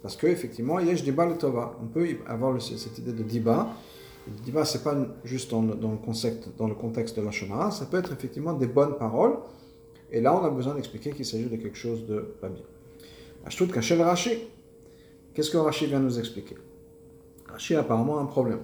Parce 0.02 0.18
qu'effectivement, 0.18 0.82
yesh 0.82 1.04
diba 1.06 1.26
le 1.26 1.38
tova. 1.38 1.78
On 1.82 1.88
peut 1.88 2.06
avoir 2.28 2.62
cette 2.62 2.98
idée 2.98 3.14
de 3.14 3.24
diba. 3.24 3.70
Diba, 4.44 4.66
c'est 4.66 4.84
pas 4.84 4.94
juste 5.24 5.52
dans 5.52 5.62
le, 5.62 5.74
le, 5.74 5.98
concept, 6.04 6.50
dans 6.58 6.68
le 6.68 6.76
contexte 6.76 7.18
de 7.18 7.22
la 7.22 7.32
shona, 7.32 7.72
ça 7.72 7.86
peut 7.86 7.98
être 7.98 8.12
effectivement 8.12 8.52
des 8.52 8.68
bonnes 8.68 8.98
paroles. 8.98 9.38
Et 10.12 10.20
là, 10.20 10.36
on 10.36 10.44
a 10.44 10.50
besoin 10.50 10.76
d'expliquer 10.76 11.12
qu'il 11.12 11.26
s'agit 11.26 11.46
de 11.46 11.56
quelque 11.56 11.78
chose 11.78 12.06
de 12.06 12.20
pas 12.42 12.50
bien. 12.50 12.64
Ashtut 13.46 13.68
kachel 13.68 14.02
Rashi. 14.02 14.50
Qu'est-ce 15.34 15.50
que 15.50 15.58
Rashi 15.58 15.86
vient 15.86 16.02
nous 16.02 16.20
expliquer? 16.20 16.58
Rashi 17.48 17.74
a 17.74 17.80
apparemment 17.80 18.20
un 18.20 18.26
problème. 18.26 18.60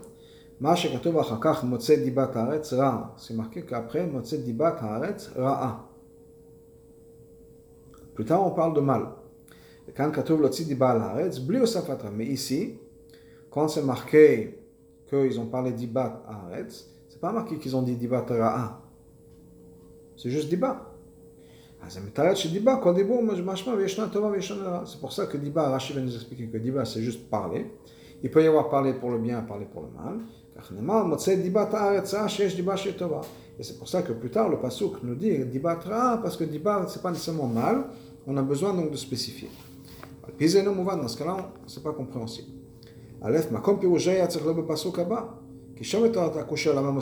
Plus 8.14 8.24
tard, 8.24 8.48
on 8.48 8.52
parle 8.52 8.74
mal. 8.80 9.10
Mais 12.16 12.26
ici, 12.26 12.80
quand 13.50 13.68
c'est 13.68 13.82
marqué 13.82 14.58
qu'ils 15.10 15.38
ont 15.38 15.48
parlé 15.48 15.74
dibat 15.74 16.24
haaretz, 16.30 16.90
c'est 17.10 17.20
pas 17.20 17.34
marqué 17.34 17.58
qu'ils 17.58 17.76
ont 17.76 17.82
dit 17.82 17.98
dibat 17.98 18.26
ra'a. 18.30 18.82
C'est 20.16 20.30
juste 20.30 20.48
dibat. 20.48 20.94
Que 21.82 21.88
diba, 25.38 25.70
Rachid 25.70 25.96
va 25.98 26.02
nous 26.02 26.16
expliquer 26.16 26.48
que 26.48 26.58
diba 26.58 26.86
c'est 26.86 27.02
juste 27.02 27.30
parler. 27.30 27.70
Il 28.24 28.32
peut 28.32 28.42
y 28.42 28.48
avoir 28.48 28.70
parler 28.70 28.94
pour 28.94 29.12
le 29.12 29.18
bien 29.18 29.44
et 29.44 29.46
parler 29.46 29.66
pour 29.66 29.82
le 29.82 29.90
mal. 29.90 30.22
Et 33.60 33.64
c'est 33.64 33.78
pour 33.78 33.88
ça 33.88 34.02
que 34.02 34.14
plus 34.14 34.30
tard 34.30 34.50
le 34.50 34.58
Pasuk 34.58 35.04
nous 35.04 35.16
dit 35.16 35.38
diba 35.46 35.76
parce 36.22 36.38
que 36.38 36.44
diba 36.44 36.86
c'est 36.88 37.02
pas 37.02 37.12
nécessairement 37.12 37.48
mal. 37.48 37.86
On 38.26 38.38
a 38.38 38.42
besoin 38.42 38.74
donc 38.74 38.92
de 38.92 38.98
spécifier. 38.98 39.50
Dans 40.40 41.08
ce 41.08 41.18
cas-là, 41.18 41.52
pas 41.84 41.92
compréhensible. 41.92 42.48
Aleph, 43.22 43.52
makom 43.52 43.80
piroujay 43.80 44.18
yatzach 44.18 44.44
le 44.46 44.66
pasuk 44.66 45.00
haba. 45.00 45.40
Qui 45.76 45.84
shom 45.84 46.06
et 46.06 46.18
akosher 46.18 46.74
la 46.74 46.82
même 46.82 47.00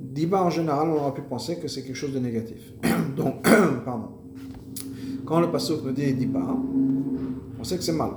Diba 0.00 0.42
en 0.42 0.50
général, 0.50 0.88
on 0.88 1.00
aurait 1.00 1.14
pu 1.14 1.22
penser 1.22 1.58
que 1.58 1.68
c'est 1.68 1.82
quelque 1.82 1.96
chose 1.96 2.12
de 2.12 2.18
négatif. 2.18 2.72
Donc. 3.16 3.46
Quand 5.26 5.40
le 5.40 5.92
dit 5.92 6.28
on 7.58 7.64
sait 7.64 7.78
que 7.78 7.90
mal. 7.92 8.10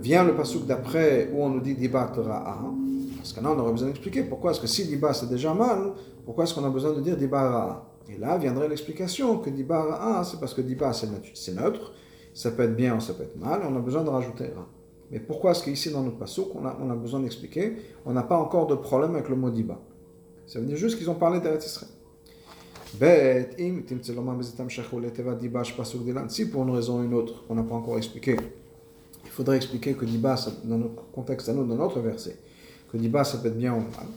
Vient 0.00 0.24
le 0.24 0.34
pasuk 0.34 0.66
d'après 0.66 1.30
où 1.32 1.42
on 1.42 1.50
nous 1.50 1.60
dit 1.60 1.74
diba 1.74 2.04
ra'a. 2.06 2.64
Parce 3.16 3.32
que 3.32 3.40
là, 3.40 3.50
on 3.52 3.58
aurait 3.58 3.72
besoin 3.72 3.88
d'expliquer 3.88 4.22
pourquoi 4.22 4.52
est-ce 4.52 4.60
que 4.60 4.66
si 4.66 4.86
diba 4.86 5.12
c'est 5.12 5.28
déjà 5.28 5.52
mal, 5.54 5.92
pourquoi 6.24 6.44
est-ce 6.44 6.54
qu'on 6.54 6.64
a 6.64 6.70
besoin 6.70 6.92
de 6.92 7.00
dire 7.00 7.16
diba 7.16 7.40
ra'a. 7.40 7.84
Et 8.08 8.16
là 8.16 8.38
viendrait 8.38 8.68
l'explication 8.68 9.38
que 9.38 9.50
diba 9.50 9.82
ra'a, 9.82 10.24
c'est 10.24 10.40
parce 10.40 10.54
que 10.54 10.60
diba 10.60 10.92
c'est 10.92 11.54
neutre, 11.54 11.92
ça 12.32 12.52
peut 12.52 12.62
être 12.62 12.76
bien 12.76 12.96
ou 12.96 13.00
ça 13.00 13.14
peut 13.14 13.24
être 13.24 13.36
mal, 13.36 13.60
on 13.68 13.76
a 13.76 13.80
besoin 13.80 14.04
de 14.04 14.10
rajouter 14.10 14.44
ra. 14.44 14.66
Mais 15.10 15.20
pourquoi 15.20 15.52
est-ce 15.52 15.64
qu'ici 15.64 15.90
dans 15.90 16.02
notre 16.02 16.18
pasuk, 16.18 16.48
on 16.54 16.64
a, 16.66 16.76
on 16.80 16.94
besoin 16.96 17.20
d'expliquer 17.20 17.76
On 18.04 18.12
n'a 18.12 18.22
pas 18.22 18.36
encore 18.36 18.66
de 18.66 18.74
problème 18.74 19.14
avec 19.14 19.28
le 19.28 19.36
mot 19.36 19.50
diba? 19.50 19.80
Ça 20.46 20.60
veut 20.60 20.66
dire 20.66 20.76
juste 20.76 20.98
qu'ils 20.98 21.10
ont 21.10 21.14
parlé 21.14 21.40
d'Eretz 21.40 21.66
Israël. 21.66 21.90
Si 26.28 26.50
pour 26.50 26.62
une 26.62 26.70
raison 26.70 27.00
ou 27.00 27.04
une 27.04 27.14
autre, 27.14 27.46
qu'on 27.46 27.54
n'a 27.54 27.62
pas 27.62 27.74
encore 27.74 27.98
expliqué, 27.98 28.36
faudrait 29.38 29.56
expliquer 29.56 29.94
que 29.94 30.04
Diba, 30.04 30.34
dans 30.64 30.78
notre 30.78 31.12
contexte 31.12 31.48
à 31.48 31.52
nous, 31.52 31.64
dans 31.64 31.76
notre 31.76 32.00
verset, 32.00 32.36
que 32.90 32.96
Diba 32.96 33.22
ça 33.22 33.38
peut 33.38 33.46
être 33.46 33.56
bien 33.56 33.72
ou 33.72 33.78
mal. 33.78 34.08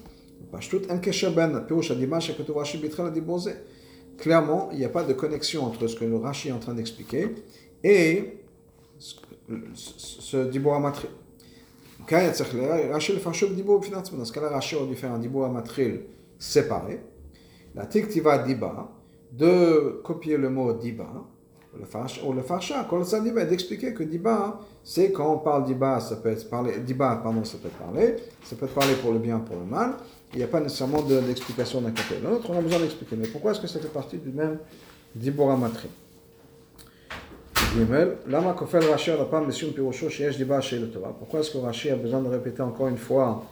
Clairement, 4.18 4.70
il 4.72 4.80
n'y 4.80 4.86
a 4.86 4.90
pas 4.90 5.04
de 5.04 5.14
connexion 5.14 5.64
entre 5.64 5.86
ce 5.86 5.96
que 5.96 6.06
le 6.06 6.18
Rashi 6.18 6.48
est 6.48 6.52
en 6.52 6.58
train 6.58 6.74
d'expliquer 6.74 7.36
et 7.84 8.40
ce 9.76 10.50
Dibo 10.50 10.72
Amatril. 10.72 11.12
Dans 12.10 12.34
ce 12.34 12.44
cas-là, 14.34 14.50
Rashi 14.50 14.76
aurait 14.76 14.88
dû 14.88 14.96
faire 14.96 15.12
un 15.12 15.20
Dibo 15.20 15.44
Amatril 15.44 16.02
séparé. 16.40 17.00
La 17.76 17.86
tiktiva 17.86 18.40
diba, 18.40 18.92
de 19.32 20.02
copier 20.04 20.38
le 20.38 20.50
mot 20.50 20.74
diba, 20.74 21.08
ou 21.74 22.34
le 22.34 22.42
farsha, 22.42 22.86
d'expliquer 23.46 23.94
que 23.94 24.04
diba, 24.04 24.60
c'est 24.84 25.12
quand 25.12 25.34
on 25.34 25.38
parle 25.38 25.66
diba, 25.66 26.00
ça 26.00 26.18
peut 26.18 26.30
être 26.30 26.50
parler, 26.50 26.80
diba, 26.80 27.20
pardon, 27.24 27.44
ça 27.44 27.58
peut 27.62 27.70
être 27.70 27.78
parler, 27.78 28.16
ça 28.44 28.56
peut 28.56 28.66
être 28.66 28.74
parler 28.74 28.94
pour 28.96 29.14
le 29.14 29.20
bien, 29.20 29.40
pour 29.40 29.56
le 29.56 29.64
mal. 29.64 29.94
Il 30.34 30.38
n'y 30.38 30.44
a 30.44 30.48
pas 30.48 30.60
nécessairement 30.60 31.02
d'explication 31.02 31.82
d'un 31.82 31.92
côté 31.92 32.20
l'autre, 32.24 32.50
on 32.50 32.58
a 32.58 32.62
besoin 32.62 32.80
d'expliquer. 32.80 33.16
Mais 33.18 33.28
pourquoi 33.28 33.52
est-ce 33.52 33.62
que 33.62 33.68
ça 33.68 33.80
fait 33.80 33.88
partie 33.88 34.18
du 34.18 34.30
même 34.30 34.60
dibora 35.16 35.56
matri? 35.56 35.90
Lama 38.28 38.54
kofel 38.54 38.84
Rashi 38.84 39.12
Diba. 40.38 40.60
Pourquoi 41.20 41.40
est-ce 41.40 41.52
que 41.52 41.58
Rashi 41.58 41.90
a 41.90 41.96
besoin 41.96 42.22
de 42.22 42.28
répéter 42.28 42.62
encore 42.62 42.90
une 42.90 42.98
fois 42.98 43.46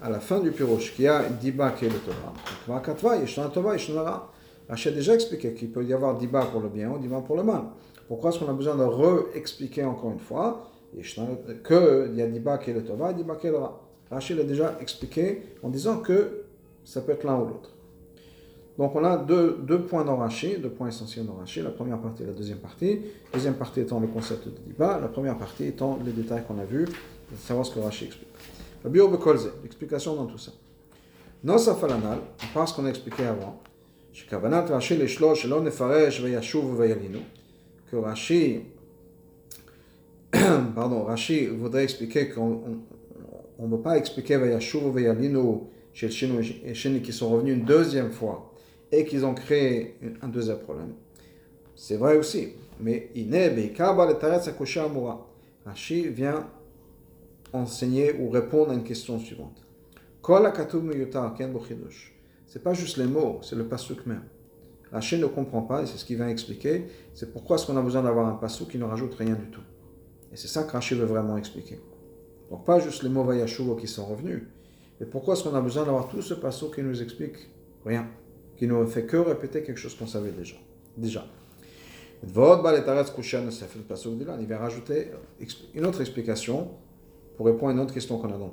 à 0.00 0.08
la 0.08 0.20
fin 0.20 0.38
du 0.38 0.52
Pirosh, 0.52 0.94
qui 0.94 1.08
a 1.08 1.24
Diba 1.24 1.70
qui 1.70 1.86
est 1.86 1.88
le 1.88 1.98
Torah? 1.98 2.32
Ra. 4.04 4.32
Rachid 4.68 4.92
a 4.92 4.96
déjà 4.96 5.14
expliqué 5.14 5.54
qu'il 5.54 5.70
peut 5.70 5.84
y 5.84 5.92
avoir 5.92 6.16
Diba 6.18 6.44
pour 6.46 6.60
le 6.60 6.68
bien 6.68 6.90
ou 6.90 6.98
Diba 6.98 7.20
pour 7.20 7.36
le 7.36 7.42
mal. 7.42 7.62
Pourquoi 8.08 8.30
est-ce 8.30 8.38
qu'on 8.38 8.50
a 8.50 8.54
besoin 8.54 8.76
de 8.76 8.84
re-expliquer 8.84 9.84
encore 9.84 10.12
une 10.12 10.18
fois 10.18 10.70
qu'il 10.92 12.14
y 12.14 12.22
a 12.22 12.26
Diba 12.26 12.58
qui 12.58 12.70
est 12.70 12.74
le 12.74 12.84
Tova 12.84 13.10
et 13.10 13.14
Diba 13.14 13.36
qui 13.36 13.46
est 13.46 13.50
le 13.50 13.58
Ra? 13.58 13.80
Rachid 14.10 14.38
a 14.38 14.44
déjà 14.44 14.76
expliqué 14.80 15.42
en 15.62 15.68
disant 15.68 15.98
que 15.98 16.44
ça 16.84 17.00
peut 17.00 17.12
être 17.12 17.24
l'un 17.24 17.36
ou 17.36 17.46
l'autre. 17.46 17.70
Donc 18.78 18.94
on 18.94 19.04
a 19.04 19.16
deux, 19.16 19.56
points 19.88 20.04
dans 20.04 20.18
deux 20.18 20.70
points 20.70 20.88
essentiels 20.88 21.26
dans 21.26 21.38
la 21.38 21.70
première 21.70 21.98
partie 21.98 22.22
et 22.22 22.26
la 22.26 22.32
deuxième 22.32 22.58
partie. 22.58 23.00
La 23.32 23.34
deuxième 23.38 23.54
partie 23.54 23.80
étant 23.80 24.00
le 24.00 24.06
concept 24.06 24.46
de 24.46 24.52
Diba, 24.66 24.98
la 25.00 25.08
première 25.08 25.38
partie 25.38 25.64
étant 25.64 25.98
les 26.04 26.12
détails 26.12 26.42
qu'on 26.46 26.58
a 26.58 26.64
vus, 26.64 26.86
savoir 27.38 27.64
ce 27.64 27.74
que 27.74 27.80
Rashi 27.80 28.06
explique. 28.06 28.28
L'explication 29.62 30.14
dans 30.14 30.26
tout 30.26 30.38
ça. 30.38 30.52
Nosaf 31.42 31.82
alanal, 31.84 32.18
parce 32.54 32.72
qu'on 32.72 32.84
a 32.86 32.88
expliqué 32.88 33.24
avant, 33.24 33.60
que 37.90 37.96
Rashi, 37.96 38.62
pardon, 40.74 41.04
Rashi 41.04 41.46
voudrait 41.48 41.84
expliquer 41.84 42.30
qu'on 42.30 42.78
ne 43.58 43.68
veut 43.68 43.82
pas 43.82 43.98
expliquer 43.98 44.38
Vayashuv 44.38 44.90
Vayalinu 44.90 45.64
chez 45.92 46.08
les 46.08 46.74
Shini 46.74 47.02
qui 47.02 47.12
sont 47.12 47.28
revenus 47.30 47.56
une 47.56 47.64
deuxième 47.64 48.10
fois 48.10 48.54
et 48.90 49.04
qu'ils 49.04 49.26
ont 49.26 49.34
créé 49.34 49.96
un 50.22 50.28
deuxième 50.28 50.60
problème. 50.60 50.94
C'est 51.74 51.96
vrai 51.96 52.16
aussi, 52.16 52.54
mais 52.80 53.10
Rashi 55.66 56.08
vient 56.08 56.48
enseigner 57.52 58.14
ou 58.18 58.30
répondre 58.30 58.70
à 58.70 58.74
une 58.74 58.84
question 58.84 59.18
suivante. 59.18 59.62
C'est 62.46 62.62
pas 62.62 62.74
juste 62.74 62.96
les 62.96 63.06
mots, 63.06 63.40
c'est 63.42 63.56
le 63.56 63.66
pasuk 63.66 64.06
même. 64.06 64.22
Rachel 64.92 65.20
ne 65.20 65.26
comprend 65.26 65.62
pas, 65.62 65.82
et 65.82 65.86
c'est 65.86 65.98
ce 65.98 66.04
qu'il 66.04 66.16
va 66.16 66.30
expliquer, 66.30 66.86
c'est 67.12 67.32
pourquoi 67.32 67.56
est-ce 67.56 67.66
qu'on 67.66 67.76
a 67.76 67.82
besoin 67.82 68.02
d'avoir 68.02 68.28
un 68.28 68.34
pasuk 68.34 68.70
qui 68.70 68.78
ne 68.78 68.84
rajoute 68.84 69.14
rien 69.14 69.34
du 69.34 69.50
tout. 69.50 69.62
Et 70.32 70.36
c'est 70.36 70.48
ça 70.48 70.62
que 70.62 70.70
Rachel 70.70 70.98
veut 70.98 71.06
vraiment 71.06 71.36
expliquer. 71.36 71.80
Donc 72.50 72.64
pas 72.64 72.78
juste 72.78 73.02
les 73.02 73.08
mots 73.08 73.24
Vayashuvo 73.24 73.74
qui 73.74 73.88
sont 73.88 74.06
revenus, 74.06 74.42
mais 75.00 75.06
pourquoi 75.06 75.34
est-ce 75.34 75.42
qu'on 75.42 75.54
a 75.54 75.60
besoin 75.60 75.84
d'avoir 75.84 76.08
tout 76.08 76.22
ce 76.22 76.34
pasuk 76.34 76.76
qui 76.76 76.82
nous 76.82 77.02
explique 77.02 77.50
rien, 77.84 78.08
qui 78.56 78.66
ne 78.68 78.86
fait 78.86 79.06
que 79.06 79.16
répéter 79.16 79.62
quelque 79.64 79.78
chose 79.78 79.96
qu'on 79.96 80.06
savait 80.06 80.30
déjà? 80.30 80.54
Déjà. 80.96 81.26
Il 82.22 82.32
va 82.32 82.56
rajouter 84.58 85.10
une 85.74 85.84
autre 85.84 86.00
explication 86.00 86.70
pour 87.36 87.46
répondre 87.46 87.70
à 87.70 87.72
une 87.72 87.80
autre 87.80 87.92
question 87.92 88.18
qu'on 88.18 88.32
a 88.32 88.38
dans 88.38 88.46
le 88.46 88.52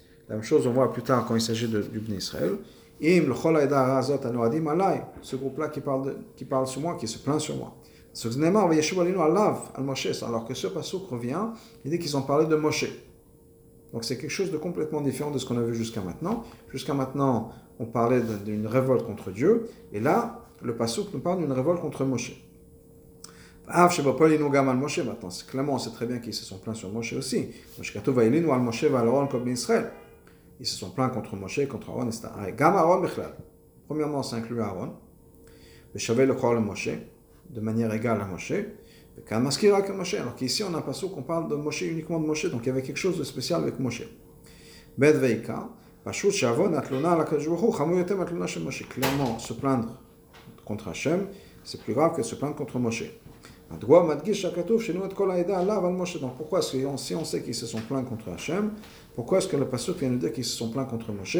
La 0.31 0.37
même 0.37 0.45
chose, 0.45 0.65
on 0.65 0.71
voit 0.71 0.93
plus 0.93 1.01
tard 1.01 1.25
quand 1.25 1.35
il 1.35 1.41
s'agit 1.41 1.67
du 1.67 1.99
Bnei 1.99 2.19
Israël. 2.19 2.51
Ce 5.21 5.35
groupe-là 5.35 5.67
qui 5.67 5.81
parle, 5.81 6.15
qui 6.37 6.45
parle 6.45 6.67
sur 6.67 6.79
moi, 6.79 6.95
qui 6.95 7.05
se 7.05 7.17
plaint 7.17 7.41
sur 7.41 7.57
moi. 7.57 7.75
Alors 10.23 10.45
que 10.45 10.53
ce 10.53 10.67
pasuk 10.67 11.09
revient, 11.09 11.47
il 11.83 11.91
dit 11.91 11.99
qu'ils 11.99 12.15
ont 12.15 12.21
parlé 12.21 12.45
de 12.45 12.55
Moshe. 12.55 12.85
Donc 13.91 14.05
c'est 14.05 14.17
quelque 14.17 14.29
chose 14.29 14.51
de 14.51 14.57
complètement 14.57 15.01
différent 15.01 15.31
de 15.31 15.37
ce 15.37 15.45
qu'on 15.45 15.57
a 15.57 15.63
vu 15.63 15.75
jusqu'à 15.75 15.99
maintenant. 15.99 16.45
Jusqu'à 16.69 16.93
maintenant, 16.93 17.51
on 17.77 17.85
parlait 17.85 18.21
d'une 18.45 18.67
révolte 18.67 19.05
contre 19.05 19.31
Dieu, 19.31 19.67
et 19.91 19.99
là, 19.99 20.45
le 20.61 20.77
pasuk 20.77 21.13
nous 21.13 21.19
parle 21.19 21.39
d'une 21.39 21.51
révolte 21.51 21.81
contre 21.81 22.05
Moshe. 22.05 22.41
Maintenant, 23.67 25.29
clairement, 25.49 25.73
on 25.73 25.77
sait 25.77 25.91
très 25.91 26.05
bien 26.05 26.19
qu'ils 26.19 26.33
se 26.33 26.45
sont 26.45 26.57
plaints 26.57 26.73
sur 26.73 26.89
Moshe 26.89 27.11
aussi. 27.11 27.49
Ils 30.61 30.67
se 30.67 30.77
sont 30.77 30.91
plaints 30.91 31.09
contre 31.09 31.35
Moshe, 31.35 31.67
contre 31.67 31.89
Aaron, 31.89 32.05
etc. 32.05 32.27
Premièrement, 33.87 34.21
ça 34.21 34.35
inclut 34.35 34.61
Aaron. 34.61 34.93
le 35.95 36.59
Moshe, 36.59 36.89
de 37.49 37.61
manière 37.61 37.91
égale 37.91 38.21
à 38.21 38.25
Moshe. 38.25 38.53
Alors 39.31 40.35
qu'ici, 40.35 40.63
on 40.63 40.75
a 40.75 40.81
passage 40.83 41.09
qu'on 41.09 41.23
parle 41.23 41.49
de 41.49 41.55
Moshe, 41.55 41.81
uniquement 41.81 42.19
de 42.19 42.27
Moshe, 42.27 42.45
donc 42.51 42.61
il 42.61 42.67
y 42.67 42.69
avait 42.69 42.83
quelque 42.83 42.97
chose 42.97 43.17
de 43.17 43.23
spécial 43.23 43.63
avec 43.63 43.79
Moshe. 43.79 44.03
Bet 44.99 45.13
Veika, 45.13 45.67
Clairement, 48.87 49.39
se 49.39 49.53
plaindre 49.53 49.99
contre 50.63 50.87
Hachem, 50.89 51.27
c'est 51.63 51.81
plus 51.81 51.95
grave 51.95 52.15
que 52.15 52.21
se 52.21 52.35
plaindre 52.35 52.55
contre 52.55 52.77
Moshe. 52.77 53.05
Pourquoi 53.79 54.19
est-ce 56.59 56.71
que 56.71 56.97
si 56.97 57.15
on 57.15 57.25
sait 57.25 57.41
qu'ils 57.41 57.55
se 57.55 57.65
sont 57.65 57.81
plaints 57.81 58.03
contre 58.03 58.29
Hachem, 58.29 58.71
pourquoi 59.15 59.37
est-ce 59.37 59.47
que 59.47 59.57
le 59.57 59.65
pasteur 59.65 59.95
vient 59.95 60.09
nous 60.09 60.17
dire 60.17 60.33
qu'ils 60.33 60.45
se 60.45 60.55
sont 60.55 60.69
plaints 60.69 60.85
contre 60.85 61.11
Moshe? 61.11 61.37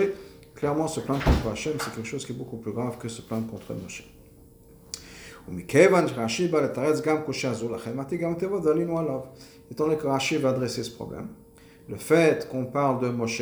Clairement, 0.55 0.88
se 0.88 1.00
plaindre 1.00 1.23
contre 1.23 1.47
Hachem, 1.51 1.73
c'est 1.79 1.93
quelque 1.93 2.07
chose 2.07 2.25
qui 2.25 2.33
est 2.33 2.35
beaucoup 2.35 2.57
plus 2.57 2.71
grave 2.71 2.97
que 2.97 3.07
se 3.07 3.21
plaindre 3.21 3.47
contre 3.47 3.73
Moshe. 3.73 4.07
Étant 9.71 9.85
donné 9.85 9.97
que 9.97 10.07
Rashi 10.07 10.38
va 10.38 10.50
adresser 10.50 10.83
ce 10.83 10.91
problème, 10.91 11.27
le 11.89 11.97
fait 11.97 12.47
qu'on 12.50 12.65
parle 12.65 13.01
de 13.01 13.09
Moshe, 13.09 13.41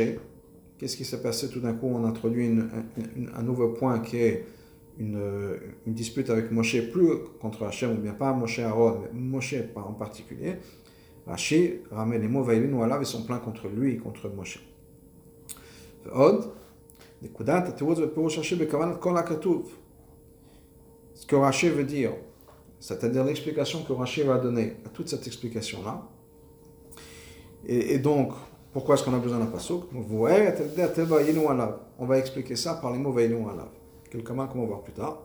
qu'est-ce 0.78 0.96
qui 0.96 1.04
s'est 1.04 1.22
passé 1.22 1.50
tout 1.50 1.60
d'un 1.60 1.74
coup? 1.74 1.92
On 1.94 2.06
introduit 2.06 2.58
un 3.36 3.44
nouveau 3.44 3.70
point 3.70 4.00
qui 4.00 4.18
est 4.18 4.46
euh, 5.02 5.58
une, 5.86 5.94
dispute 5.94 6.30
avec 6.30 6.52
Moshe, 6.52 6.92
plus 6.92 7.20
contre 7.40 7.66
Hachem, 7.66 7.92
ou 7.92 8.02
bien 8.02 8.12
pas 8.12 8.34
Moshe 8.34 8.60
à 8.60 8.68
Aaron, 8.68 9.04
mais 9.14 9.20
Moshe 9.20 9.56
en 9.76 9.94
particulier, 9.94 10.58
Rashi 11.26 11.76
ramène 11.90 12.22
les 12.22 12.28
mots 12.28 12.44
Vaïlin 12.44 12.74
ou 12.74 13.02
et 13.02 13.06
sont 13.06 13.24
pleins 13.24 13.40
contre 13.40 13.70
lui 13.70 13.94
et 13.94 13.98
contre 13.98 14.28
Moshe. 14.30 14.62
Ce 21.14 21.26
que 21.26 21.36
Rashi 21.36 21.70
veut 21.70 21.86
dire, 21.86 22.12
c'est-à-dire 22.80 23.24
l'explication 23.24 23.84
que 23.84 23.94
Rashi 23.94 24.24
va 24.24 24.38
donner 24.38 24.76
à 24.86 24.90
toute 24.90 25.08
cette 25.08 25.26
explication-là, 25.26 26.04
et, 27.66 28.00
donc, 28.00 28.34
pourquoi 28.74 28.96
est-ce 28.96 29.04
qu'on 29.04 29.14
a 29.14 29.20
besoin 29.20 29.40
d'un 29.40 29.46
pasuk? 29.46 29.84
On 29.94 30.02
va 32.06 32.18
expliquer 32.18 32.56
ça 32.56 32.76
par 32.76 32.92
les 32.92 32.98
mots 32.98 33.12
Vaïlin 33.12 33.36
ou 33.36 33.50
mains 34.34 34.48
qu'on 34.48 34.62
va 34.62 34.68
voir 34.68 34.82
plus 34.82 34.94
tard. 34.94 35.24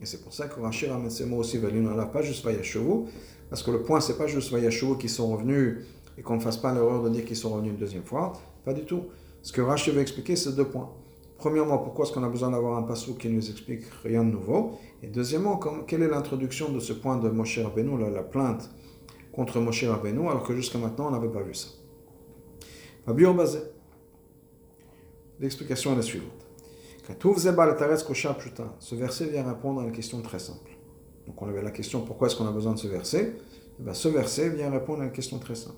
Et 0.00 0.06
c'est 0.06 0.22
pour 0.22 0.32
ça 0.32 0.46
que 0.48 0.60
Rashi 0.60 0.86
ramène 0.86 1.10
ces 1.10 1.26
mots 1.26 1.38
aussi, 1.38 1.58
pas 1.58 2.22
juste 2.22 2.44
Vayashuvu, 2.44 3.04
parce 3.48 3.62
que 3.62 3.70
le 3.70 3.82
point, 3.82 4.00
c'est 4.00 4.18
pas 4.18 4.26
juste 4.26 4.50
Vayashuvu 4.50 4.98
qui 4.98 5.08
sont 5.08 5.30
revenus 5.30 5.84
et 6.18 6.22
qu'on 6.22 6.36
ne 6.36 6.40
fasse 6.40 6.56
pas 6.56 6.72
l'erreur 6.72 7.02
de 7.02 7.08
dire 7.08 7.24
qu'ils 7.24 7.36
sont 7.36 7.50
revenus 7.50 7.72
une 7.72 7.78
deuxième 7.78 8.04
fois. 8.04 8.32
Pas 8.64 8.72
du 8.72 8.84
tout. 8.84 9.04
Ce 9.42 9.52
que 9.52 9.60
Rashi 9.60 9.90
veut 9.90 10.00
expliquer, 10.00 10.36
c'est 10.36 10.54
deux 10.54 10.64
points. 10.64 10.90
Premièrement, 11.38 11.78
pourquoi 11.78 12.04
est-ce 12.04 12.12
qu'on 12.12 12.22
a 12.22 12.28
besoin 12.28 12.50
d'avoir 12.50 12.78
un 12.78 12.82
passou 12.82 13.14
qui 13.14 13.28
nous 13.28 13.50
explique 13.50 13.82
rien 14.04 14.22
de 14.22 14.30
nouveau? 14.30 14.78
Et 15.02 15.08
deuxièmement, 15.08 15.58
quelle 15.88 16.02
est 16.02 16.08
l'introduction 16.08 16.70
de 16.70 16.78
ce 16.78 16.92
point 16.92 17.16
de 17.16 17.28
Moshe 17.28 17.58
Rabbeinu, 17.58 17.98
la, 17.98 18.10
la 18.10 18.22
plainte 18.22 18.70
contre 19.32 19.58
Moshe 19.58 19.84
Rabbeinu, 19.84 20.28
alors 20.28 20.44
que 20.44 20.54
jusqu'à 20.54 20.78
maintenant, 20.78 21.08
on 21.08 21.10
n'avait 21.10 21.32
pas 21.32 21.42
vu 21.42 21.54
ça? 21.54 21.68
basé. 23.06 23.58
L'explication 25.42 25.92
est 25.92 25.96
la 25.96 26.02
suivante. 26.02 26.46
Ce 28.78 28.94
verset 28.94 29.26
vient 29.26 29.42
répondre 29.42 29.80
à 29.80 29.84
une 29.84 29.90
question 29.90 30.22
très 30.22 30.38
simple. 30.38 30.70
Donc 31.26 31.42
on 31.42 31.48
avait 31.48 31.62
la 31.62 31.72
question 31.72 32.02
pourquoi 32.02 32.28
est-ce 32.28 32.36
qu'on 32.36 32.46
a 32.46 32.52
besoin 32.52 32.74
de 32.74 32.78
ce 32.78 32.86
verset? 32.86 33.34
Eh 33.80 33.82
bien, 33.82 33.92
Ce 33.92 34.06
verset 34.06 34.50
vient 34.50 34.70
répondre 34.70 35.02
à 35.02 35.04
une 35.06 35.10
question 35.10 35.40
très 35.40 35.56
simple. 35.56 35.74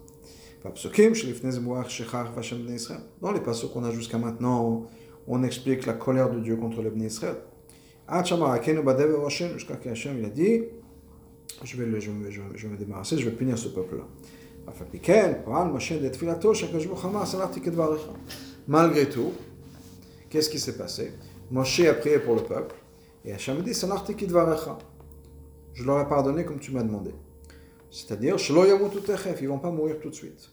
Dans 3.22 3.32
les 3.32 3.40
passages 3.40 3.70
qu'on 3.72 3.84
a 3.84 3.90
jusqu'à 3.90 4.18
maintenant, 4.18 4.86
on 5.26 5.42
explique 5.42 5.86
la 5.86 5.94
colère 5.94 6.30
de 6.30 6.40
Dieu 6.40 6.56
contre 6.56 6.82
le 6.82 6.90
Bnei 6.90 7.06
Israël. 7.06 7.36
Jusqu'à 9.54 9.76
qu'Hachem 9.76 10.18
il 10.18 10.26
a 10.26 10.28
dit 10.28 10.62
je 11.62 11.76
vais, 11.82 12.00
je, 12.00 12.10
je, 12.28 12.40
je 12.54 12.66
vais 12.66 12.72
me 12.74 12.78
débarrasser, 12.78 13.16
je 13.16 13.24
vais 13.24 13.34
punir 13.34 13.56
ce 13.56 13.68
peuple-là. 13.68 14.04
Malgré 18.66 19.08
tout, 19.08 19.32
Qu'est-ce 20.34 20.50
qui 20.50 20.58
s'est 20.58 20.76
passé? 20.76 21.12
Moshe 21.52 21.78
a 21.78 21.94
prié 21.94 22.18
pour 22.18 22.34
le 22.34 22.42
peuple 22.42 22.74
et 23.24 23.32
Hachem 23.32 23.62
dit 23.62 23.72
Je 23.72 23.84
leur 25.84 26.00
ai 26.00 26.08
pardonné 26.08 26.44
comme 26.44 26.58
tu 26.58 26.72
m'as 26.72 26.82
demandé. 26.82 27.12
C'est-à-dire, 27.88 28.34
ils 28.48 28.52
ne 28.52 29.46
vont 29.46 29.58
pas 29.60 29.70
mourir 29.70 30.00
tout 30.00 30.10
de 30.10 30.14
suite. 30.16 30.50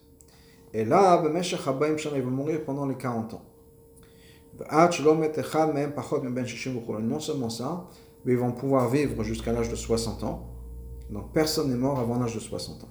Et 0.72 0.84
là, 0.84 1.20
ils 1.24 2.22
vont 2.22 2.30
mourir 2.30 2.64
pendant 2.64 2.86
les 2.86 2.94
40 2.94 3.34
ans. 3.34 3.42
Non 7.00 7.18
seulement 7.18 7.50
ça, 7.50 7.88
mais 8.24 8.34
ils 8.34 8.38
vont 8.38 8.52
pouvoir 8.52 8.88
vivre 8.88 9.24
jusqu'à 9.24 9.52
l'âge 9.52 9.68
de 9.68 9.74
60 9.74 10.22
ans. 10.22 10.46
Donc 11.10 11.32
personne 11.32 11.70
n'est 11.70 11.76
mort 11.76 11.98
avant 11.98 12.20
l'âge 12.20 12.36
de 12.36 12.40
60 12.40 12.84
ans. 12.84 12.88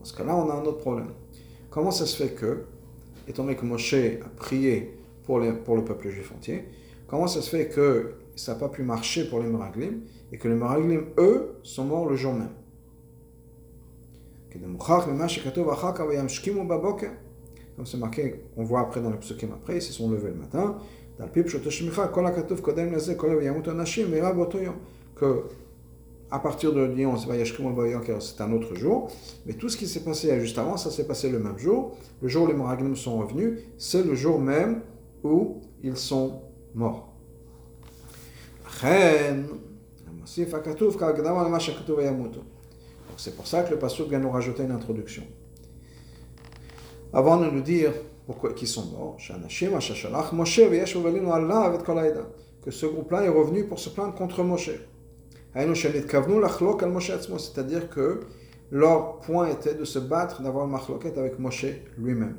Dans 0.00 0.06
ce 0.06 0.16
cas-là, 0.16 0.34
on 0.34 0.50
a 0.50 0.54
un 0.54 0.64
autre 0.64 0.78
problème. 0.78 1.10
Comment 1.70 1.90
ça 1.90 2.06
se 2.06 2.16
fait 2.16 2.30
que, 2.34 2.64
étant 3.28 3.44
donné 3.44 3.54
que 3.54 3.64
Moshe 3.64 3.94
a 3.94 4.28
prié 4.36 4.98
pour, 5.24 5.40
pour 5.64 5.76
le 5.76 5.84
peuple 5.84 6.08
juif 6.08 6.32
entier, 6.32 6.64
comment 7.06 7.26
ça 7.26 7.42
se 7.42 7.50
fait 7.50 7.68
que 7.68 8.14
ça 8.34 8.54
n'a 8.54 8.58
pas 8.58 8.68
pu 8.68 8.82
marcher 8.82 9.28
pour 9.28 9.40
les 9.40 9.48
Meraglim 9.48 10.00
et 10.32 10.38
que 10.38 10.48
les 10.48 10.54
Meraglim, 10.54 11.04
eux, 11.18 11.52
sont 11.62 11.84
morts 11.84 12.08
le 12.08 12.16
jour 12.16 12.32
même? 12.32 12.48
Comme 17.76 17.86
c'est 17.86 17.98
marqué, 17.98 18.42
on 18.56 18.64
voit 18.64 18.80
après 18.80 19.00
dans 19.00 19.10
le 19.10 19.18
psukim 19.18 19.50
après, 19.52 19.76
ils 19.76 19.82
se 19.82 19.92
sont 19.92 20.10
levés 20.10 20.30
le 20.30 20.34
matin. 20.34 20.78
Que 25.14 25.44
à 26.30 26.38
partir 26.38 26.72
de 26.72 26.82
Lyon, 26.82 27.16
c'est 27.16 28.40
un 28.40 28.52
autre 28.52 28.74
jour. 28.74 29.10
Mais 29.46 29.54
tout 29.54 29.68
ce 29.68 29.76
qui 29.76 29.86
s'est 29.86 30.04
passé 30.04 30.38
juste 30.40 30.58
avant, 30.58 30.76
ça 30.76 30.90
s'est 30.90 31.06
passé 31.06 31.28
le 31.28 31.40
même 31.40 31.58
jour. 31.58 31.96
Le 32.22 32.28
jour 32.28 32.44
où 32.44 32.46
les 32.46 32.54
Moraglim 32.54 32.94
sont 32.94 33.18
revenus, 33.18 33.60
c'est 33.78 34.04
le 34.04 34.14
jour 34.14 34.38
même 34.38 34.82
où 35.24 35.60
ils 35.82 35.96
sont 35.96 36.42
morts. 36.74 37.12
C'est 43.16 43.36
pour 43.36 43.46
ça 43.46 43.62
que 43.64 43.70
le 43.70 43.78
pasteur 43.78 44.08
vient 44.08 44.20
nous 44.20 44.30
rajouter 44.30 44.62
une 44.62 44.70
introduction. 44.70 45.24
Avant 47.12 47.38
de 47.38 47.50
nous 47.50 47.60
dire 47.60 47.92
pourquoi 48.26 48.52
qu'ils 48.52 48.68
sont 48.68 48.86
morts, 48.86 49.16
que 52.64 52.70
ce 52.70 52.86
groupe-là 52.86 53.24
est 53.24 53.28
revenu 53.28 53.64
pour 53.64 53.80
se 53.80 53.88
plaindre 53.88 54.14
contre 54.14 54.44
Moshe. 54.44 54.70
C'est-à-dire 57.38 57.90
que 57.90 58.20
leur 58.70 59.18
point 59.20 59.48
était 59.48 59.74
de 59.74 59.84
se 59.84 59.98
battre, 59.98 60.42
d'avoir 60.42 60.66
une 60.66 60.72
machloket 60.72 61.18
avec 61.18 61.38
Moshe 61.38 61.66
lui-même. 61.98 62.36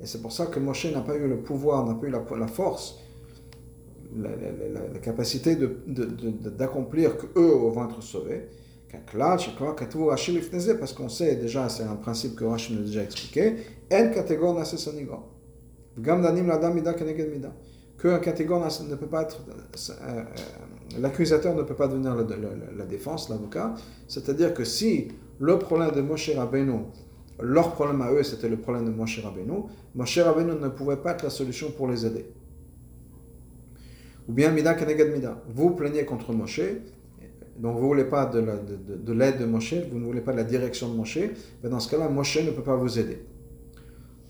Et 0.00 0.06
c'est 0.06 0.22
pour 0.22 0.32
ça 0.32 0.46
que 0.46 0.58
Moshe 0.58 0.86
n'a 0.86 1.00
pas 1.02 1.16
eu 1.16 1.28
le 1.28 1.36
pouvoir, 1.36 1.86
n'a 1.86 1.94
pas 1.94 2.06
eu 2.06 2.10
la, 2.10 2.46
force, 2.46 2.98
la, 4.16 4.30
capacité 5.02 5.56
d'accomplir 5.56 7.10
de, 7.10 7.16
de, 7.16 7.20
que 7.20 7.26
eux 7.38 7.52
vont 7.70 7.84
être 7.84 8.02
sauvés. 8.02 8.48
Parce 10.78 10.92
qu'on 10.92 11.08
sait 11.08 11.36
déjà, 11.36 11.68
c'est 11.68 11.82
un 11.82 11.96
principe 11.96 12.34
que 12.36 12.44
Rashi 12.44 12.72
nous 12.72 12.80
a 12.80 12.84
déjà 12.84 13.02
expliqué, 13.02 13.56
en 13.92 14.10
catégorie 14.10 14.56
qu'un 18.00 18.18
catégorie 18.18 18.68
ne 18.88 18.94
peut 18.94 19.06
pas 19.06 19.22
être, 19.22 19.40
euh, 19.48 19.92
euh, 20.02 20.22
l'accusateur 20.98 21.54
ne 21.54 21.62
peut 21.62 21.74
pas 21.74 21.88
devenir 21.88 22.14
la, 22.14 22.84
défense, 22.84 23.28
l'avocat. 23.28 23.74
C'est-à-dire 24.06 24.52
que 24.54 24.64
si 24.64 25.08
le 25.38 25.58
problème 25.58 25.92
de 25.92 26.02
Moshe 26.02 26.30
Rabbeinu, 26.34 26.80
leur 27.40 27.72
problème 27.72 28.00
à 28.02 28.12
eux, 28.12 28.22
c'était 28.22 28.48
le 28.48 28.56
problème 28.56 28.86
de 28.86 28.90
Moshe 28.90 29.20
Rabbeinu, 29.22 29.64
Moshe 29.94 30.18
Rabbeinu 30.18 30.52
ne 30.60 30.68
pouvait 30.68 30.96
pas 30.96 31.12
être 31.12 31.22
la 31.22 31.30
solution 31.30 31.70
pour 31.70 31.88
les 31.88 32.04
aider. 32.04 32.26
Ou 34.28 34.32
bien 34.32 34.50
Mida 34.50 34.74
Keneged 34.74 35.12
Mida. 35.12 35.42
Vous 35.48 35.70
plaignez 35.70 36.04
contre 36.04 36.32
Moshe, 36.32 36.60
donc 37.58 37.76
vous 37.76 37.82
ne 37.82 37.86
voulez 37.86 38.04
pas 38.04 38.26
de, 38.26 38.40
de, 38.40 39.12
l'aide 39.12 39.38
de 39.38 39.46
Moshe, 39.46 39.74
vous 39.90 39.98
ne 39.98 40.04
voulez 40.04 40.20
pas 40.20 40.32
de 40.32 40.36
la 40.36 40.44
direction 40.44 40.90
de 40.90 40.96
Moshe, 40.96 41.18
mais 41.62 41.70
dans 41.70 41.80
ce 41.80 41.90
cas-là, 41.90 42.08
Moshe 42.08 42.44
ne 42.44 42.50
peut 42.50 42.62
pas 42.62 42.76
vous 42.76 42.98
aider. 42.98 43.24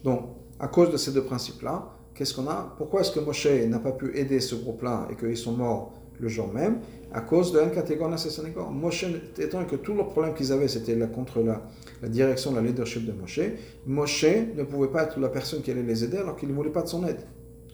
Donc, 0.05 0.29
à 0.61 0.68
cause 0.68 0.92
de 0.92 0.96
ces 0.96 1.12
deux 1.12 1.24
principes-là, 1.24 1.95
qu'est-ce 2.16 2.35
qu'on 2.35 2.48
a? 2.48 2.74
Pourquoi 2.79 3.00
est-ce 3.02 3.12
que 3.12 3.20
Moshe 3.20 3.46
n'a 3.46 3.79
pas 3.79 3.92
pu 3.92 4.16
aider 4.16 4.40
ce 4.40 4.55
groupe-là 4.55 5.09
et 5.11 5.16
qu'ils 5.16 5.37
sont 5.37 5.52
morts 5.52 5.92
le 6.18 6.29
jour 6.29 6.52
même? 6.52 6.81
À 7.12 7.20
cause 7.20 7.52
d'un 7.52 7.68
catégorie 7.68 8.11
Nassassanegor. 8.11 8.70
Moshe, 8.70 9.05
étant 9.38 9.64
que 9.64 9.76
tout 9.76 9.94
le 9.94 10.05
problème 10.05 10.35
qu'ils 10.35 10.52
avaient, 10.52 10.68
c'était 10.68 10.98
contre 11.14 11.40
la, 11.40 11.62
la, 12.02 12.09
direction, 12.09 12.52
la 12.55 12.61
leadership 12.61 13.07
de 13.07 13.12
Moshe, 13.12 13.40
Moshe 13.87 14.26
ne 14.57 14.62
pouvait 14.64 14.88
pas 14.88 15.05
être 15.05 15.20
la 15.20 15.29
personne 15.29 15.62
qui 15.62 15.70
allait 15.70 15.83
les 15.83 16.05
aider 16.05 16.16
alors 16.16 16.37
qu'il 16.37 16.48
ne 16.48 16.55
voulait 16.55 16.70
pas 16.70 16.83
de 16.83 16.88
son 16.88 17.07
aide. 17.07 17.20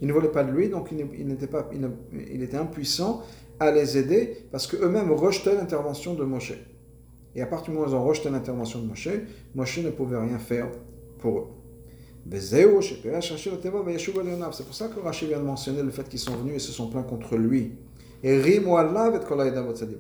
Il 0.01 0.09
ne 0.09 0.13
voulait 0.13 0.33
pas 0.33 0.43
de 0.43 0.51
lui, 0.51 0.69
donc 0.69 0.89
il, 0.91 1.27
n'était 1.27 1.47
pas, 1.47 1.71
il, 1.73 2.43
était 2.43 2.57
impuissant 2.57 3.23
à 3.61 3.71
les 3.71 3.97
aider 3.97 4.37
parce 4.51 4.67
qu'eux-mêmes 4.67 5.13
rejetaient 5.13 5.55
l'intervention 5.55 6.15
de 6.15 6.25
Moshe. 6.25 6.55
Et 7.35 7.41
à 7.41 7.47
partir 7.47 7.71
du 7.71 7.79
moment 7.79 7.87
où 7.87 7.91
ils 7.91 7.97
ont 7.97 8.05
rejeté 8.05 8.29
l'intervention 8.29 8.81
de 8.81 8.87
Moshe, 8.87 9.09
Moshe 9.55 9.79
ne 9.79 9.91
pouvait 9.91 10.19
rien 10.19 10.39
faire 10.39 10.69
pour 11.19 11.39
eux. 11.39 11.47
C'est 12.25 12.67
pour 12.67 12.83
ça 14.75 14.89
que 14.89 15.01
Rashi 15.01 15.27
vient 15.27 15.41
de 15.41 15.45
mentionner 15.45 15.83
le 15.83 15.91
fait 15.91 16.09
qu'ils 16.09 16.21
sont 16.21 16.37
venus 16.37 16.55
et 16.55 16.59
se 16.61 16.73
sont 16.73 16.89
plaints 16.89 17.03
contre 17.03 17.37
lui 17.37 17.73
Et 18.23 18.37
Ils 18.37 18.63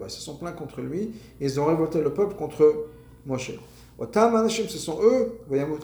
se 0.08 0.20
sont 0.20 0.37
plaints 0.37 0.52
contre 0.52 0.80
lui 0.80 1.11
et 1.40 1.44
ils 1.44 1.61
ont 1.61 1.66
révolté 1.66 2.00
le 2.00 2.14
peuple 2.14 2.37
contre 2.37 2.87
Moshe. 3.26 3.50
Ce 3.98 4.78
sont 4.78 5.00
eux, 5.02 5.32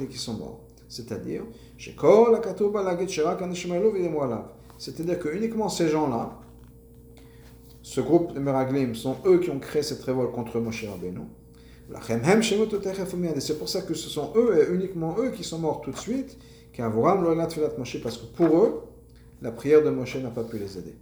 qui 0.09 0.18
sont 0.18 0.35
morts. 0.35 0.61
C'est-à-dire, 0.88 1.42
c'est-à-dire 4.79 5.18
que 5.18 5.29
uniquement 5.29 5.68
ces 5.68 5.88
gens-là, 5.88 6.38
ce 7.83 8.01
groupe 8.01 8.33
de 8.33 8.38
Meraglim, 8.38 8.94
sont 8.94 9.16
eux 9.27 9.38
qui 9.38 9.51
ont 9.51 9.59
créé 9.59 9.83
cette 9.83 10.03
révolte 10.03 10.33
contre 10.33 10.61
Moshe 10.61 10.85
Rabbeinu. 10.85 11.22
C'est 13.40 13.59
pour 13.59 13.68
ça 13.68 13.83
que 13.83 13.94
ce 13.94 14.09
sont 14.09 14.33
eux 14.37 14.59
et 14.59 14.74
uniquement 14.74 15.16
eux 15.18 15.31
qui 15.31 15.42
sont 15.42 15.59
morts 15.59 15.81
tout 15.81 15.90
de 15.90 15.96
suite, 15.96 16.37
parce 16.77 18.18
que 18.18 18.27
pour 18.37 18.59
eux, 18.59 18.83
la 19.40 19.53
prière 19.53 19.83
de 19.83 19.90
Moshe 19.90 20.16
n'a 20.16 20.31
pas 20.31 20.44
pu 20.44 20.59
les 20.59 20.77
aider. 20.79 20.94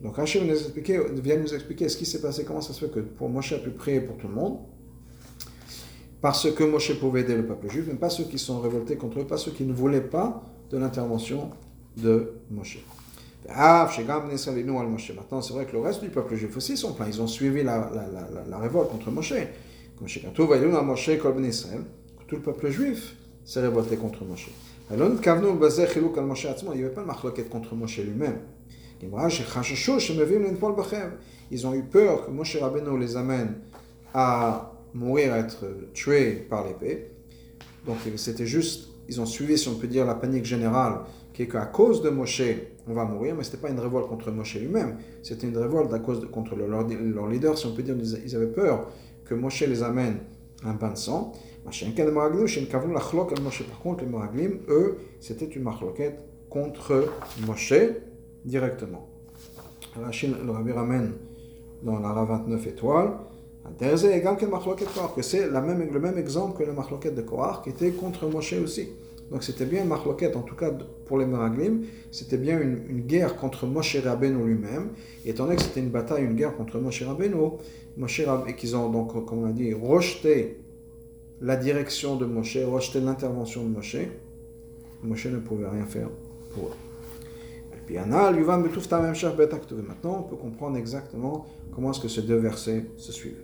Donc 0.00 0.16
Rachid 0.16 0.42
vient 0.42 1.36
nous 1.36 1.54
expliquer 1.54 1.88
ce 1.88 1.96
qui 1.96 2.06
s'est 2.06 2.20
passé, 2.20 2.44
comment 2.44 2.60
ça 2.60 2.72
se 2.72 2.84
fait 2.84 2.90
que 2.90 3.00
pour 3.00 3.28
Moshe 3.28 3.52
a 3.52 3.58
pu 3.58 3.70
prier 3.70 4.00
pour 4.00 4.16
tout 4.16 4.26
le 4.26 4.34
monde, 4.34 4.58
parce 6.20 6.50
que 6.50 6.64
Moshe 6.64 6.98
pouvait 6.98 7.20
aider 7.20 7.36
le 7.36 7.46
peuple 7.46 7.68
juif, 7.68 7.84
mais 7.88 7.94
pas 7.94 8.10
ceux 8.10 8.24
qui 8.24 8.38
sont 8.38 8.60
révoltés 8.60 8.96
contre 8.96 9.20
eux, 9.20 9.26
pas 9.26 9.36
ceux 9.36 9.52
qui 9.52 9.64
ne 9.64 9.72
voulaient 9.72 10.00
pas 10.00 10.42
de 10.70 10.78
l'intervention 10.78 11.50
de 11.96 12.32
Moshe. 12.50 12.78
Maintenant, 13.48 15.42
c'est 15.42 15.52
vrai 15.52 15.66
que 15.66 15.72
le 15.72 15.80
reste 15.80 16.02
du 16.02 16.08
peuple 16.08 16.36
juif 16.36 16.56
aussi 16.56 16.76
sont 16.76 16.92
pleins. 16.94 17.08
Ils 17.08 17.20
ont 17.20 17.26
suivi 17.26 17.62
la, 17.62 17.90
la, 17.92 18.06
la, 18.06 18.44
la 18.48 18.58
révolte 18.58 18.90
contre 18.90 19.10
Moshe. 19.10 19.34
Comme 19.98 20.06
Tout 22.26 22.36
le 22.36 22.42
peuple 22.42 22.70
juif 22.70 23.16
s'est 23.44 23.60
révolté 23.60 23.96
contre 23.96 24.24
Moshe. 24.24 24.48
Il 24.90 24.96
n'y 24.96 25.02
avait 25.02 26.90
pas 26.90 27.00
de 27.02 27.06
marloquette 27.06 27.48
contre 27.48 27.74
Moshe 27.74 27.98
lui-même. 27.98 28.38
Ils 31.50 31.66
ont 31.66 31.74
eu 31.74 31.82
peur 31.82 32.26
que 32.26 32.30
Moshe 32.30 32.56
Rabbeinu 32.56 32.98
les 32.98 33.16
amène 33.16 33.56
à 34.14 34.72
mourir, 34.94 35.32
à 35.32 35.38
être 35.38 35.64
tués 35.92 36.32
par 36.48 36.66
l'épée. 36.66 37.10
Donc 37.86 37.96
c'était 38.16 38.46
juste, 38.46 38.90
ils 39.12 39.20
ont 39.20 39.26
suivi, 39.26 39.58
si 39.58 39.68
on 39.68 39.74
peut 39.74 39.86
dire, 39.86 40.04
la 40.04 40.14
panique 40.14 40.44
générale, 40.44 41.00
qui 41.32 41.42
est 41.42 41.48
qu'à 41.48 41.66
cause 41.66 42.02
de 42.02 42.10
Moshe, 42.10 42.42
on 42.88 42.94
va 42.94 43.04
mourir, 43.04 43.34
mais 43.36 43.44
ce 43.44 43.50
n'était 43.50 43.62
pas 43.62 43.70
une 43.70 43.78
révolte 43.78 44.08
contre 44.08 44.30
Moshe 44.30 44.56
lui-même, 44.56 44.96
c'était 45.22 45.46
une 45.46 45.56
révolte 45.56 45.92
à 45.92 45.98
cause 45.98 46.20
de, 46.20 46.26
contre 46.26 46.56
leur, 46.56 46.68
leur, 46.68 47.28
leader, 47.28 47.56
si 47.58 47.66
on 47.66 47.74
peut 47.74 47.82
dire, 47.82 47.94
ils 47.98 48.36
avaient 48.36 48.46
peur 48.46 48.88
que 49.24 49.34
Moshe 49.34 49.60
les 49.62 49.82
amène 49.82 50.16
à 50.64 50.70
un 50.70 50.74
bain 50.74 50.90
de 50.90 50.96
sang. 50.98 51.32
Par 51.64 51.72
contre, 53.82 54.04
les 54.04 54.10
Moraglim, 54.10 54.58
eux, 54.68 54.98
c'était 55.20 55.46
une 55.46 55.62
marloquette 55.62 56.18
contre 56.48 57.08
Moshe 57.46 57.74
directement. 58.44 59.08
Rachid 59.94 60.34
le 60.44 60.50
Rabbi 60.50 60.72
ramène 60.72 61.12
dans 61.82 61.98
la 61.98 62.12
29 62.12 62.66
étoiles, 62.66 63.12
que 65.14 65.22
c'est 65.22 65.46
le 65.48 66.00
même 66.00 66.18
exemple 66.18 66.58
que 66.58 66.64
le 66.64 66.72
marloquette 66.72 67.14
de 67.14 67.22
Korach 67.22 67.62
qui 67.62 67.70
était 67.70 67.92
contre 67.92 68.26
Moshe 68.26 68.54
aussi. 68.54 68.88
Donc 69.32 69.42
c'était 69.42 69.64
bien 69.64 69.84
marloquette, 69.84 70.36
en 70.36 70.42
tout 70.42 70.54
cas 70.54 70.70
pour 71.06 71.18
les 71.18 71.24
Meraglim, 71.24 71.86
c'était 72.10 72.36
bien 72.36 72.60
une, 72.60 73.00
guerre 73.00 73.36
contre 73.36 73.66
Moshe 73.66 73.96
Rabbeinu 73.96 74.44
lui-même. 74.46 74.90
Et 75.24 75.30
étant 75.30 75.44
donné 75.44 75.56
que 75.56 75.62
c'était 75.62 75.80
une 75.80 75.88
bataille, 75.88 76.24
une 76.24 76.34
guerre 76.34 76.54
contre 76.54 76.78
Moshe 76.78 77.02
Rabbeinu, 77.02 77.52
Moshe 77.96 78.20
et 78.46 78.54
qu'ils 78.54 78.76
ont 78.76 78.90
donc, 78.90 79.24
comme 79.24 79.44
on 79.44 79.46
a 79.46 79.52
dit, 79.52 79.72
rejeté 79.72 80.58
la 81.40 81.56
direction 81.56 82.16
de 82.16 82.26
Moshe, 82.26 82.58
rejeté 82.58 83.00
l'intervention 83.00 83.64
de 83.64 83.70
Moshe, 83.70 83.96
Moshe 85.02 85.26
ne 85.26 85.38
pouvait 85.38 85.68
rien 85.68 85.86
faire 85.86 86.10
pour 86.54 86.66
eux. 86.66 86.76
Maintenant, 89.88 90.18
on 90.20 90.22
peut 90.28 90.36
comprendre 90.36 90.76
exactement 90.76 91.46
comment 91.74 91.90
est-ce 91.90 92.00
que 92.00 92.08
ces 92.08 92.22
deux 92.22 92.36
versets 92.36 92.84
se 92.98 93.12
suivent. 93.12 93.40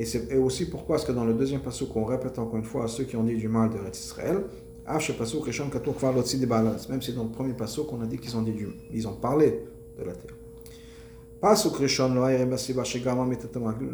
Et, 0.00 0.36
aussi 0.38 0.70
pourquoi 0.70 0.96
est-ce 0.96 1.04
que 1.04 1.12
dans 1.12 1.26
le 1.26 1.34
deuxième 1.34 1.60
passage 1.60 1.86
qu'on 1.90 2.06
répète 2.06 2.38
encore 2.38 2.56
une 2.56 2.64
fois 2.64 2.84
à 2.84 2.88
ceux 2.88 3.04
qui 3.04 3.16
ont 3.16 3.22
dit 3.22 3.36
du 3.36 3.48
mal 3.48 3.68
de 3.68 3.76
Israël, 3.92 4.44
même 4.88 4.98
si 7.02 7.12
dans 7.12 7.24
le 7.24 7.28
premier 7.28 7.52
passage 7.52 7.84
qu'on 7.86 8.00
a 8.00 8.06
dit 8.06 8.16
qu'ils 8.16 8.34
ont 8.34 8.40
dit 8.40 8.52
du, 8.52 8.68
ils 8.94 9.06
ont 9.06 9.12
parlé 9.12 9.62
de 9.98 10.04
la 10.04 10.14
terre. 10.14 10.34
Le 11.42 11.48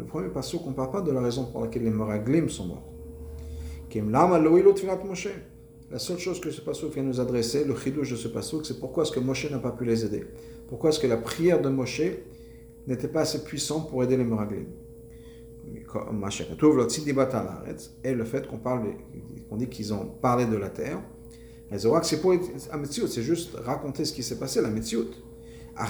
premier 0.05 0.29
passage 0.29 0.61
on 0.65 0.69
ne 0.69 0.75
parle 0.75 0.91
pas 0.91 1.01
de 1.01 1.11
la 1.11 1.19
raison 1.19 1.43
pour 1.51 1.59
laquelle 1.61 1.83
les 1.83 1.89
Meraglim 1.89 2.47
sont 2.47 2.67
morts. 2.67 2.87
La 5.91 5.99
seule 5.99 6.19
chose 6.19 6.39
que 6.39 6.51
ce 6.51 6.61
passage 6.61 6.89
vient 6.91 7.03
nous 7.03 7.19
adresser, 7.19 7.65
le 7.65 7.75
chidouche 7.75 8.11
de 8.11 8.15
ce 8.15 8.29
passage, 8.29 8.61
c'est 8.63 8.79
pourquoi 8.79 9.03
est-ce 9.03 9.11
que 9.11 9.19
Moshe 9.19 9.51
n'a 9.51 9.59
pas 9.59 9.71
pu 9.71 9.83
les 9.83 10.05
aider? 10.05 10.23
Pourquoi 10.69 10.91
est-ce 10.91 10.99
que 10.99 11.07
la 11.07 11.17
prière 11.17 11.61
de 11.61 11.67
Moshe 11.67 12.01
n'était 12.87 13.09
pas 13.09 13.19
assez 13.21 13.43
puissante 13.43 13.89
pour 13.89 14.05
aider 14.05 14.15
les 14.15 14.23
Meraglim? 14.23 14.67
Et 18.03 18.13
le 18.13 18.23
fait 18.25 18.47
qu'on 18.47 18.57
parle, 18.57 18.81
qu'on 19.49 19.57
dit 19.57 19.67
qu'ils 19.67 19.93
ont 19.93 20.05
parlé 20.21 20.45
de 20.45 20.55
la 20.55 20.69
terre, 20.69 21.01
c'est 22.03 22.21
pour 22.21 22.33
c'est 22.85 23.21
juste 23.21 23.55
raconter 23.55 24.05
ce 24.05 24.13
qui 24.13 24.23
s'est 24.23 24.39
passé, 24.39 24.61
la 24.61 24.69
Metziut. 24.69 25.11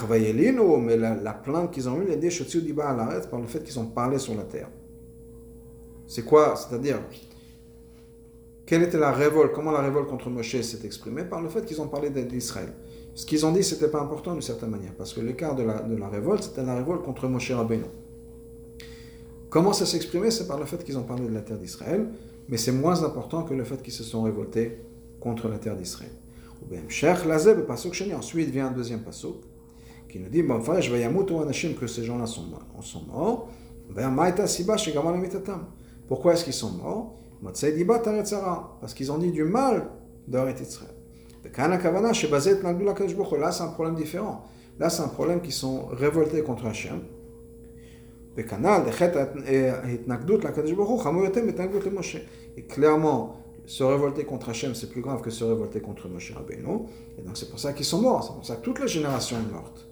Mais 0.09 0.97
la, 0.97 1.15
la 1.15 1.33
plainte 1.33 1.71
qu'ils 1.71 1.87
ont 1.87 2.01
eue, 2.01 2.05
les 2.05 2.17
par 2.75 3.39
le 3.39 3.47
fait 3.47 3.63
qu'ils 3.63 3.79
ont 3.79 3.85
parlé 3.85 4.17
sur 4.17 4.35
la 4.35 4.43
terre. 4.43 4.69
C'est 6.07 6.23
quoi? 6.25 6.55
C'est-à-dire, 6.55 6.99
quelle 8.65 8.83
était 8.83 8.97
la 8.97 9.11
révolte? 9.11 9.53
Comment 9.53 9.71
la 9.71 9.81
révolte 9.81 10.09
contre 10.09 10.29
Moshe 10.29 10.59
s'est 10.61 10.85
exprimée? 10.85 11.23
Par 11.23 11.41
le 11.41 11.49
fait 11.49 11.63
qu'ils 11.65 11.79
ont 11.81 11.87
parlé 11.87 12.09
d'Israël. 12.09 12.73
Ce 13.13 13.25
qu'ils 13.25 13.45
ont 13.45 13.51
dit, 13.51 13.63
c'était 13.63 13.87
pas 13.87 14.01
important 14.01 14.33
d'une 14.33 14.41
certaine 14.41 14.71
manière, 14.71 14.93
parce 14.93 15.13
que 15.13 15.21
l'écart 15.21 15.55
de 15.55 15.63
la, 15.63 15.81
de 15.81 15.95
la 15.95 16.09
révolte, 16.09 16.43
c'était 16.43 16.63
la 16.63 16.75
révolte 16.75 17.03
contre 17.03 17.27
Moshe 17.27 17.51
Rabbeinu. 17.51 17.85
Comment 19.49 19.73
ça 19.73 19.85
s'exprimait 19.85 20.31
C'est 20.31 20.47
par 20.47 20.59
le 20.59 20.65
fait 20.65 20.83
qu'ils 20.83 20.97
ont 20.97 21.03
parlé 21.03 21.25
de 21.27 21.33
la 21.33 21.41
terre 21.41 21.57
d'Israël, 21.57 22.09
mais 22.49 22.57
c'est 22.57 22.71
moins 22.71 23.03
important 23.03 23.43
que 23.43 23.53
le 23.53 23.63
fait 23.63 23.81
qu'ils 23.81 23.93
se 23.93 24.03
sont 24.03 24.23
révoltés 24.23 24.81
contre 25.21 25.47
la 25.47 25.57
terre 25.57 25.75
d'Israël. 25.75 26.11
Ensuite 28.15 28.49
vient 28.49 28.67
un 28.67 28.71
deuxième 28.71 29.01
passage 29.01 29.31
qui 30.09 30.19
nous 30.19 30.29
dit 30.29 30.43
bon, 30.43 30.61
je 30.61 30.91
vais 30.91 31.73
que 31.75 31.87
ces 31.87 32.03
gens-là 32.03 32.25
sont, 32.25 32.45
sont 32.81 33.03
morts. 33.03 33.49
Pourquoi 36.07 36.33
est-ce 36.33 36.43
qu'ils 36.43 36.53
sont 36.53 36.71
morts? 36.71 37.17
Parce 38.81 38.93
qu'ils 38.93 39.11
ont 39.11 39.17
dit 39.17 39.31
du 39.31 39.43
mal 39.43 39.89
d'Aret 40.27 40.55
Israël. 40.61 40.93
Là, 43.39 43.51
c'est 43.51 43.63
un 43.63 43.67
problème 43.67 43.95
différent. 43.95 44.43
Là, 44.79 44.89
c'est 44.89 45.01
un 45.01 45.07
problème 45.07 45.41
qui 45.41 45.51
sont 45.51 45.85
révoltés 45.87 46.41
contre 46.43 46.65
Hachem. 46.65 47.01
Et 52.57 52.63
clairement, 52.63 53.35
se 53.65 53.83
révolter 53.83 54.23
contre 54.23 54.49
Hachem, 54.49 54.75
c'est 54.75 54.89
plus 54.89 55.01
grave 55.01 55.21
que 55.21 55.29
se 55.29 55.43
révolter 55.43 55.81
contre 55.81 56.07
Moshe 56.07 56.33
Rabbeinu. 56.33 56.85
Et 57.17 57.21
donc, 57.21 57.35
c'est 57.35 57.49
pour 57.49 57.59
ça 57.59 57.73
qu'ils 57.73 57.85
sont 57.85 58.01
morts. 58.01 58.23
C'est 58.23 58.33
pour 58.33 58.45
ça 58.45 58.55
que 58.55 58.61
toute 58.61 58.79
la 58.79 58.87
génération 58.87 59.37
est 59.37 59.51
morte. 59.51 59.87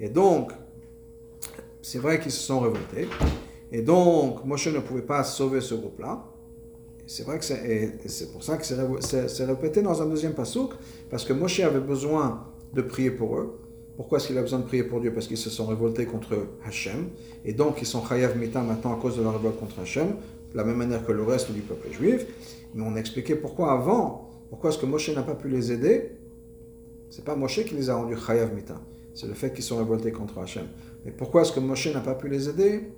Et 0.00 0.08
donc, 0.08 0.52
c'est 1.82 1.98
vrai 1.98 2.20
qu'ils 2.20 2.32
se 2.32 2.40
sont 2.40 2.60
révoltés. 2.60 3.08
Et 3.72 3.82
donc, 3.82 4.44
Moshe 4.44 4.68
ne 4.68 4.78
pouvait 4.80 5.02
pas 5.02 5.24
sauver 5.24 5.60
ce 5.60 5.74
groupe-là. 5.74 6.24
C'est 7.06 7.24
vrai 7.24 7.38
que 7.38 7.44
c'est 7.44 8.32
pour 8.32 8.42
ça 8.42 8.56
que 8.56 8.64
c'est 8.64 9.44
répété 9.44 9.82
dans 9.82 10.00
un 10.02 10.06
deuxième 10.06 10.34
pasouk, 10.34 10.72
parce 11.10 11.24
que 11.24 11.32
Moshe 11.32 11.60
avait 11.60 11.80
besoin 11.80 12.46
de 12.72 12.82
prier 12.82 13.10
pour 13.10 13.36
eux. 13.36 13.58
Pourquoi 13.96 14.18
est-ce 14.18 14.28
qu'il 14.28 14.38
a 14.38 14.42
besoin 14.42 14.60
de 14.60 14.64
prier 14.64 14.84
pour 14.84 15.00
Dieu? 15.00 15.12
Parce 15.12 15.26
qu'ils 15.26 15.36
se 15.36 15.50
sont 15.50 15.66
révoltés 15.66 16.06
contre 16.06 16.46
Hachem. 16.64 17.08
Et 17.44 17.52
donc, 17.52 17.82
ils 17.82 17.86
sont 17.86 18.02
chayav 18.04 18.38
mita 18.38 18.62
maintenant 18.62 18.94
à 18.94 19.00
cause 19.00 19.18
de 19.18 19.22
la 19.22 19.30
révolte 19.30 19.58
contre 19.58 19.80
Hachem, 19.80 20.16
de 20.52 20.56
la 20.56 20.64
même 20.64 20.76
manière 20.76 21.04
que 21.04 21.12
le 21.12 21.22
reste 21.22 21.52
du 21.52 21.60
peuple 21.60 21.92
juif. 21.92 22.26
Mais 22.74 22.82
on 22.86 22.94
a 22.94 22.98
expliqué 22.98 23.34
pourquoi 23.34 23.72
avant, 23.72 24.30
pourquoi 24.48 24.70
est-ce 24.70 24.78
que 24.78 24.86
Moshe 24.86 25.10
n'a 25.14 25.22
pas 25.22 25.34
pu 25.34 25.48
les 25.48 25.70
aider? 25.72 26.12
C'est 27.10 27.24
pas 27.24 27.36
Moshe 27.36 27.62
qui 27.64 27.74
les 27.74 27.90
a 27.90 27.96
rendus 27.96 28.16
chayav 28.16 28.54
mita 28.54 28.80
c'est 29.14 29.26
le 29.26 29.34
fait 29.34 29.52
qu'ils 29.52 29.64
sont 29.64 29.78
révoltés 29.78 30.12
contre 30.12 30.38
Hachem. 30.38 30.66
Mais 31.04 31.10
pourquoi 31.10 31.42
est-ce 31.42 31.52
que 31.52 31.60
Moshe 31.60 31.92
n'a 31.92 32.00
pas 32.00 32.14
pu 32.14 32.28
les 32.28 32.48
aider? 32.48 32.92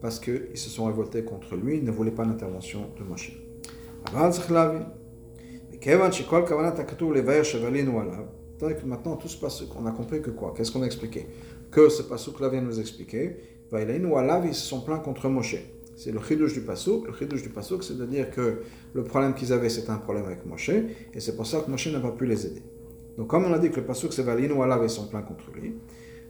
Parce 0.00 0.20
qu'ils 0.20 0.56
se 0.56 0.70
sont 0.70 0.84
révoltés 0.84 1.24
contre 1.24 1.56
lui, 1.56 1.78
ils 1.78 1.84
ne 1.84 1.90
voulaient 1.90 2.10
pas 2.10 2.24
l'intervention 2.24 2.90
de 2.98 3.04
Moshe. 3.04 3.32
Maintenant, 8.84 9.16
tout 9.16 9.28
se 9.28 9.36
passe, 9.36 9.62
on 9.78 9.86
a 9.86 9.90
compris 9.90 10.22
que 10.22 10.30
quoi 10.30 10.54
Qu'est-ce 10.56 10.72
qu'on 10.72 10.82
a 10.82 10.86
expliqué 10.86 11.26
Que 11.70 11.88
ce 11.88 12.02
pasouk-là 12.02 12.48
vient 12.48 12.62
nous 12.62 12.80
expliquer. 12.80 13.36
Ils 13.72 14.54
se 14.54 14.66
sont 14.66 14.80
plaints 14.80 14.98
contre 14.98 15.28
Moshe. 15.28 15.56
C'est 15.96 16.12
le 16.12 16.20
chidouche 16.20 16.52
du 16.52 16.60
pasouk. 16.60 17.06
Le 17.06 17.12
chidouche 17.12 17.42
du 17.42 17.48
pasouk, 17.48 17.82
c'est 17.84 17.96
de 17.96 18.06
dire 18.06 18.30
que 18.30 18.62
le 18.94 19.04
problème 19.04 19.34
qu'ils 19.34 19.52
avaient, 19.52 19.68
c'était 19.68 19.90
un 19.90 19.98
problème 19.98 20.24
avec 20.26 20.46
Moshe, 20.46 20.70
et 20.70 21.20
c'est 21.20 21.36
pour 21.36 21.46
ça 21.46 21.60
que 21.60 21.70
Moshe 21.70 21.88
n'a 21.88 22.00
pas 22.00 22.12
pu 22.12 22.26
les 22.26 22.46
aider. 22.46 22.62
Donc, 23.16 23.28
comme 23.28 23.44
on 23.44 23.52
a 23.52 23.58
dit 23.58 23.70
que 23.70 23.76
le 23.76 23.86
pasuk 23.86 24.12
c'est 24.12 24.22
Valinu 24.22 24.60
Allah 24.62 24.78
et 24.84 24.88
son 24.88 25.06
plein 25.06 25.22
contre 25.22 25.50
lui, 25.52 25.74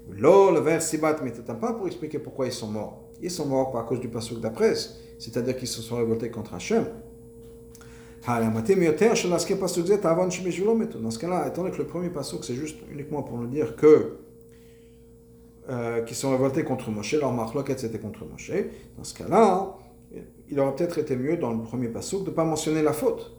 Lo, 0.08 0.52
le 0.52 0.60
vers 0.60 0.80
Sibat 0.80 1.20
Mitatam, 1.22 1.58
pas 1.58 1.72
pour 1.72 1.88
expliquer 1.88 2.20
pourquoi 2.20 2.46
ils 2.46 2.52
sont 2.52 2.68
morts. 2.68 3.08
Ils 3.20 3.30
sont 3.30 3.46
morts 3.46 3.72
pas 3.72 3.80
à 3.80 3.82
cause 3.82 3.98
du 3.98 4.08
pasuk 4.08 4.40
d'après, 4.40 4.74
c'est-à-dire 5.18 5.56
qu'ils 5.56 5.66
se 5.66 5.82
sont 5.82 5.96
révoltés 5.96 6.30
contre 6.30 6.54
Hachem. 6.54 6.86
Dans 11.00 11.10
ce 11.10 11.18
cas-là, 11.18 11.46
étant 11.46 11.62
donné 11.62 11.74
que 11.74 11.80
le 11.80 11.86
premier 11.86 12.10
pasuk, 12.10 12.44
c'est 12.44 12.54
juste 12.54 12.78
uniquement 12.90 13.22
pour 13.22 13.38
nous 13.38 13.46
dire 13.46 13.76
que 13.76 14.16
euh, 15.68 16.02
qu'ils 16.02 16.16
sont 16.16 16.30
révoltés 16.32 16.64
contre 16.64 16.90
Moshe, 16.90 17.14
leur 17.14 17.32
marloquette 17.32 17.78
c'était 17.80 17.98
contre 18.00 18.24
Moshe, 18.24 18.50
dans 18.96 19.04
ce 19.04 19.14
cas-là, 19.14 19.76
il 20.48 20.58
aurait 20.58 20.74
peut-être 20.74 20.98
été 20.98 21.14
mieux 21.16 21.36
dans 21.36 21.52
le 21.52 21.62
premier 21.62 21.88
pasuk 21.88 22.24
de 22.24 22.30
ne 22.30 22.34
pas 22.34 22.44
mentionner 22.44 22.82
la 22.82 22.92
faute. 22.92 23.32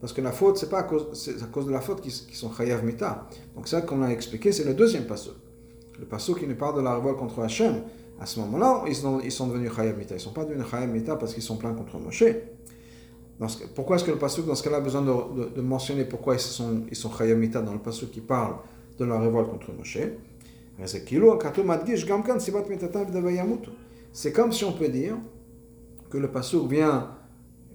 Parce 0.00 0.12
que 0.12 0.20
la 0.20 0.32
faute, 0.32 0.58
c'est 0.58 0.68
pas 0.68 0.80
à 0.80 0.82
cause, 0.82 1.66
de 1.66 1.72
la 1.72 1.80
faute 1.80 2.00
qu'ils 2.02 2.12
sont 2.12 2.52
chayav 2.52 2.84
mita. 2.84 3.26
Donc 3.56 3.68
ça 3.68 3.80
qu'on 3.80 4.02
a 4.02 4.08
expliqué, 4.08 4.52
c'est 4.52 4.64
le 4.64 4.74
deuxième 4.74 5.06
pasuk. 5.06 5.34
Le 5.98 6.04
pasuk 6.04 6.38
qui 6.38 6.46
nous 6.46 6.54
parle 6.54 6.76
de 6.76 6.82
la 6.82 6.94
révolte 6.94 7.18
contre 7.18 7.40
Hachem. 7.40 7.82
À 8.20 8.26
ce 8.26 8.38
moment-là, 8.40 8.84
ils 8.86 8.94
sont, 8.94 9.20
ils 9.20 9.32
sont 9.32 9.48
devenus 9.48 9.72
chayav 9.74 9.98
mita. 9.98 10.14
Ils 10.14 10.18
ne 10.18 10.22
sont 10.22 10.32
pas 10.32 10.44
devenus 10.44 10.66
chayav 10.70 10.88
mita 10.90 11.16
parce 11.16 11.34
qu'ils 11.34 11.42
sont 11.42 11.56
pleins 11.56 11.72
contre 11.72 11.98
Moshe. 11.98 12.24
Pourquoi 13.74 13.96
est-ce 13.96 14.04
que 14.04 14.10
le 14.10 14.18
pasuk 14.18 14.46
dans 14.46 14.54
ce 14.54 14.62
cas-là 14.64 14.78
a 14.78 14.80
besoin 14.80 15.02
de, 15.02 15.60
mentionner 15.60 16.04
pourquoi 16.04 16.34
ils 16.34 16.40
sont, 16.40 16.82
ils 16.90 16.96
sont 16.96 17.10
chayav 17.10 17.38
mita 17.38 17.60
dans 17.60 17.72
le 17.72 17.78
pasuk 17.78 18.10
qui 18.10 18.20
parle 18.20 18.56
de 18.98 19.04
la 19.04 19.18
révolte 19.18 19.50
contre 19.50 19.72
Moshe? 19.72 19.98
C'est 24.12 24.32
comme 24.32 24.52
si 24.52 24.64
on 24.64 24.72
peut 24.72 24.88
dire 24.88 25.14
que 26.10 26.18
le 26.18 26.28
pasuk 26.28 26.68
vient 26.68 27.10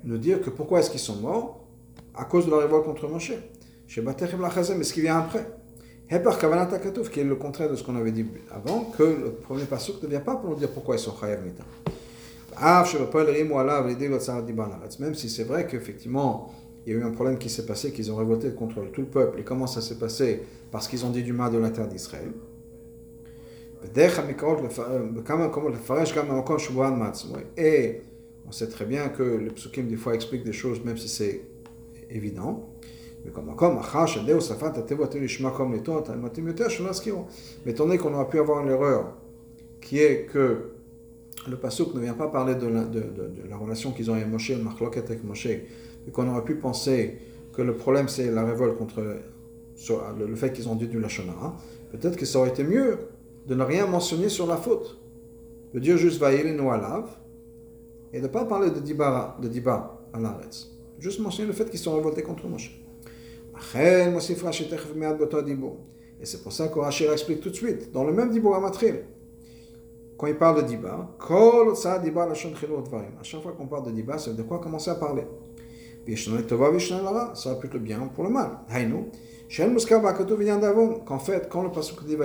nous 0.04 0.18
dire 0.18 0.42
que 0.42 0.50
pourquoi 0.50 0.80
est-ce 0.80 0.90
qu'ils 0.90 1.00
sont 1.00 1.18
morts? 1.18 1.66
À 2.16 2.26
cause 2.26 2.46
de 2.46 2.52
la 2.52 2.58
révolte 2.58 2.86
contre 2.86 3.08
Moshe. 3.08 3.32
Mais 3.96 4.84
ce 4.84 4.94
qui 4.94 5.02
vient 5.02 5.20
après. 5.20 5.48
qui 7.10 7.20
est 7.20 7.24
le 7.24 7.36
contraire 7.36 7.70
de 7.70 7.76
ce 7.76 7.84
qu'on 7.84 7.96
avait 7.96 8.12
dit 8.12 8.26
avant, 8.52 8.92
que 8.98 9.04
le 9.04 9.32
premier 9.32 9.66
pasuk 9.66 10.02
ne 10.04 10.08
vient 10.08 10.20
pas 10.20 10.36
pour 10.36 10.50
nous 10.50 10.56
dire 10.56 10.72
pourquoi 10.72 10.96
ils 10.96 11.00
sont 11.00 11.16
chayav 11.20 11.44
mita. 11.44 11.64
Même 15.00 15.16
si 15.16 15.30
c'est 15.30 15.44
vrai 15.44 15.68
qu'effectivement, 15.68 16.54
il 16.86 16.94
y 16.94 16.96
a 16.96 17.00
eu 17.00 17.04
un 17.04 17.12
problème 17.12 17.38
qui 17.38 17.50
s'est 17.50 17.66
passé, 17.66 17.92
qu'ils 17.92 18.12
ont 18.12 18.16
révolté 18.16 18.52
contre 18.52 18.82
tout 18.92 19.02
le 19.02 19.08
peuple. 19.08 19.40
Et 19.40 19.44
comment 19.44 19.68
ça 19.68 19.82
s'est 19.82 19.98
passé? 19.98 20.44
Parce 20.72 20.88
qu'ils 20.88 21.06
ont 21.06 21.10
dit 21.10 21.24
du 21.24 21.34
mal 21.34 21.52
de 21.52 21.58
la 21.58 21.70
terre 21.70 21.88
d'Israël. 21.88 22.32
Et 27.58 28.02
on 28.46 28.52
sait 28.52 28.68
très 28.68 28.86
bien 28.86 29.10
que 29.10 29.24
les 29.24 29.50
psukim 29.50 29.88
des 29.88 29.96
fois 29.96 30.14
expliquent 30.16 30.44
des 30.44 30.54
choses 30.54 30.84
même 30.84 30.98
si 30.98 31.10
c'est 31.10 31.42
évident. 32.10 32.70
Mais 33.26 33.32
étant 37.72 37.86
donné 37.86 37.98
qu'on 37.98 38.14
aurait 38.14 38.28
pu 38.28 38.40
avoir 38.40 38.62
une 38.62 38.70
erreur 38.70 39.14
qui 39.80 40.00
est 40.00 40.26
que 40.26 40.74
le 41.48 41.58
pasuk 41.58 41.94
ne 41.94 42.00
vient 42.00 42.14
pas 42.14 42.28
parler 42.28 42.56
de 42.56 42.68
la, 42.68 43.58
relation 43.58 43.92
qu'ils 43.92 44.10
ont 44.10 44.14
avec 44.14 44.28
Moshe, 44.28 44.50
le 44.50 44.64
marloket 44.64 45.06
avec 45.10 45.24
Moshe, 45.24 45.48
mais 46.06 46.12
qu'on 46.12 46.28
aurait 46.30 46.44
pu 46.44 46.56
penser 46.56 47.18
que 47.54 47.62
le 47.62 47.74
problème 47.74 48.08
c'est 48.08 48.32
la 48.32 48.44
révolte 48.44 48.78
contre 48.78 49.02
le, 49.02 50.36
fait 50.36 50.54
qu'ils 50.54 50.70
ont 50.70 50.76
dit 50.76 50.88
du 50.88 51.00
Lachonara, 51.00 51.58
peut-être 51.92 52.16
que 52.16 52.26
ça 52.26 52.40
aurait 52.40 52.50
été 52.50 52.64
mieux 52.64 52.98
de 53.48 53.56
ne 53.56 53.64
rien 53.64 53.86
mentionner 53.88 54.30
sur 54.30 54.48
la 54.48 54.58
faute. 54.58 55.00
De 55.74 55.80
dire 55.80 55.98
juste 55.98 56.22
nous 56.22 56.70
alav 56.70 57.10
et 58.14 58.18
de 58.20 58.24
ne 58.24 58.28
pas 58.28 58.46
parler 58.46 58.70
de 58.70 58.80
Diba, 58.80 59.38
de 59.42 59.48
Diba 59.48 60.00
à 60.14 60.20
l'arrêt. 60.20 60.46
Juste 61.00 61.20
mentionner 61.20 61.48
le 61.48 61.54
fait 61.54 61.68
qu'ils 61.70 61.80
sont 61.80 61.96
révoltés 61.96 62.22
contre 62.22 62.48
Moshe. 62.48 62.80
Et 66.22 66.26
c'est 66.26 66.44
pour 66.44 66.54
ça 66.54 66.68
qu'Orachir 66.68 67.12
explique 67.12 67.42
tout 67.42 67.50
de 67.50 67.56
suite, 67.56 67.92
dans 67.92 68.04
le 68.04 68.14
même 68.14 68.32
Dibor 68.32 68.56
Amatril, 68.56 69.04
quand 70.24 70.30
il 70.30 70.38
parle 70.38 70.64
de 70.64 70.68
Diba, 70.70 71.10
à 72.24 72.34
chaque 72.34 73.42
fois 73.42 73.52
qu'on 73.52 73.68
parle 73.68 73.88
de 73.88 73.92
Diba, 73.92 74.18
c'est 74.18 74.34
de 74.34 74.44
quoi 74.44 74.60
commencer 74.60 74.90
à 74.90 74.96
parler? 74.96 75.28
Ça 76.08 77.50
va 77.50 77.56
plutôt 77.56 77.80
bien 77.80 78.00
pour 78.16 78.24
le 78.24 78.30
mal. 78.30 78.52
Qu'en 81.06 81.20
fait, 81.20 81.50
quand 81.50 81.64
le 81.64 81.72
pasuk 81.72 82.06
dit 82.06 82.16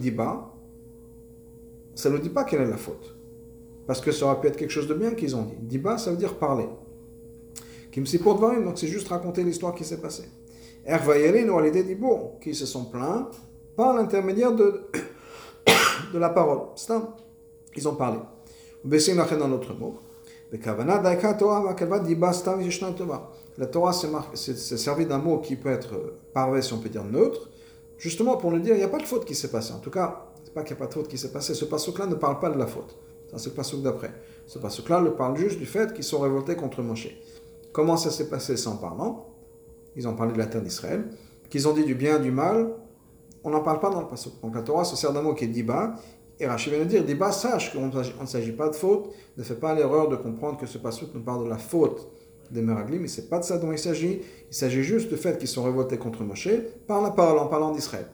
Diba, 0.00 0.52
ça 1.94 2.10
ne 2.10 2.18
dit 2.18 2.30
pas 2.30 2.42
quelle 2.42 2.62
est 2.62 2.66
la 2.66 2.76
faute. 2.76 3.16
Parce 3.86 4.00
que 4.00 4.10
ça 4.10 4.26
aurait 4.26 4.40
pu 4.40 4.48
être 4.48 4.56
quelque 4.56 4.70
chose 4.70 4.88
de 4.88 4.94
bien 4.94 5.12
qu'ils 5.12 5.36
ont 5.36 5.42
dit. 5.42 5.54
Diba, 5.60 5.98
ça 5.98 6.10
veut 6.10 6.16
dire 6.16 6.34
parler. 6.34 6.66
Donc 7.94 8.08
c'est 8.74 8.88
juste 8.88 9.06
raconter 9.06 9.44
l'histoire 9.44 9.76
qui 9.76 9.84
s'est 9.84 10.00
passée. 10.00 10.28
qui 12.40 12.54
se 12.56 12.66
sont 12.66 12.86
plaints 12.86 13.30
par 13.76 13.94
l'intermédiaire 13.94 14.52
de, 14.52 14.90
de 16.12 16.18
la 16.18 16.30
parole. 16.30 16.68
Ils 17.76 17.88
ont 17.88 17.94
parlé. 17.94 18.18
dans 18.84 19.48
notre 19.48 19.74
mot. 19.74 19.98
La 23.58 23.66
Torah 23.66 23.92
s'est 23.92 24.76
servi 24.76 25.06
d'un 25.06 25.18
mot 25.18 25.38
qui 25.38 25.56
peut 25.56 25.70
être 25.70 25.94
parvé, 26.34 26.62
si 26.62 26.72
on 26.72 26.78
peut 26.78 26.88
dire 26.90 27.04
neutre, 27.04 27.48
justement 27.96 28.36
pour 28.36 28.50
nous 28.50 28.58
dire 28.58 28.74
il 28.74 28.78
n'y 28.78 28.84
a 28.84 28.88
pas 28.88 28.98
de 28.98 29.04
faute 29.04 29.24
qui 29.24 29.34
s'est 29.34 29.50
passée. 29.50 29.72
En 29.72 29.78
tout 29.78 29.90
cas, 29.90 30.26
c'est 30.44 30.52
pas 30.52 30.62
qu'il 30.62 30.76
n'y 30.76 30.82
a 30.82 30.84
pas 30.84 30.88
de 30.88 30.94
faute 30.94 31.08
qui 31.08 31.16
s'est 31.16 31.32
passée. 31.32 31.54
Ce 31.54 31.64
passage-là 31.64 32.06
ne 32.06 32.14
parle 32.14 32.38
pas 32.38 32.50
de 32.50 32.58
la 32.58 32.66
faute. 32.66 32.96
C'est 33.36 33.48
le 33.48 33.54
passage 33.54 33.80
d'après. 33.80 34.12
Ce 34.46 34.58
passage-là 34.58 35.00
le 35.00 35.14
parle 35.14 35.36
juste 35.38 35.58
du 35.58 35.64
fait 35.64 35.94
qu'ils 35.94 36.04
sont 36.04 36.20
révoltés 36.20 36.54
contre 36.54 36.82
Moshe. 36.82 37.08
Comment 37.72 37.96
ça 37.96 38.10
s'est 38.10 38.28
passé 38.28 38.58
sans 38.58 38.76
parlant? 38.76 39.28
Ils 39.96 40.06
ont 40.06 40.14
parlé 40.14 40.34
de 40.34 40.38
la 40.38 40.46
terre 40.46 40.60
d'Israël. 40.60 41.08
Qu'ils 41.48 41.66
ont 41.66 41.72
dit 41.72 41.84
du 41.84 41.94
bien, 41.94 42.18
du 42.18 42.30
mal. 42.30 42.74
On 43.44 43.50
n'en 43.50 43.60
parle 43.60 43.80
pas 43.80 43.90
dans 43.90 44.00
le 44.00 44.06
passage. 44.06 44.32
Donc 44.42 44.54
la 44.54 44.62
Torah 44.62 44.84
se 44.84 44.96
sert 44.96 45.12
d'un 45.12 45.22
mot 45.22 45.34
qui 45.34 45.44
est 45.44 45.48
diba. 45.48 45.94
Et 46.38 46.46
Rachid 46.46 46.72
vient 46.72 46.84
de 46.84 46.88
dire, 46.88 47.04
diba, 47.04 47.30
sache 47.30 47.72
qu'on 47.72 47.88
ne 47.88 48.26
s'agit 48.26 48.52
pas 48.52 48.68
de 48.68 48.74
faute. 48.74 49.12
Ne 49.36 49.42
fais 49.42 49.54
pas 49.54 49.74
l'erreur 49.74 50.08
de 50.08 50.16
comprendre 50.16 50.58
que 50.58 50.66
ce 50.66 50.78
passage 50.78 51.08
nous 51.14 51.22
parle 51.22 51.44
de 51.44 51.48
la 51.48 51.58
faute 51.58 52.10
des 52.50 52.62
Meraglim, 52.62 53.00
mais 53.02 53.08
ce 53.08 53.20
n'est 53.20 53.28
pas 53.28 53.38
de 53.38 53.44
ça 53.44 53.58
dont 53.58 53.72
il 53.72 53.78
s'agit. 53.78 54.20
Il 54.50 54.54
s'agit 54.54 54.82
juste 54.82 55.08
du 55.08 55.16
fait 55.16 55.38
qu'ils 55.38 55.48
sont 55.48 55.64
révoltés 55.64 55.98
contre 55.98 56.22
Moshe 56.22 56.48
par 56.86 57.00
la 57.00 57.10
parole, 57.10 57.38
en 57.38 57.46
parlant 57.46 57.72
d'Israël. 57.72 58.06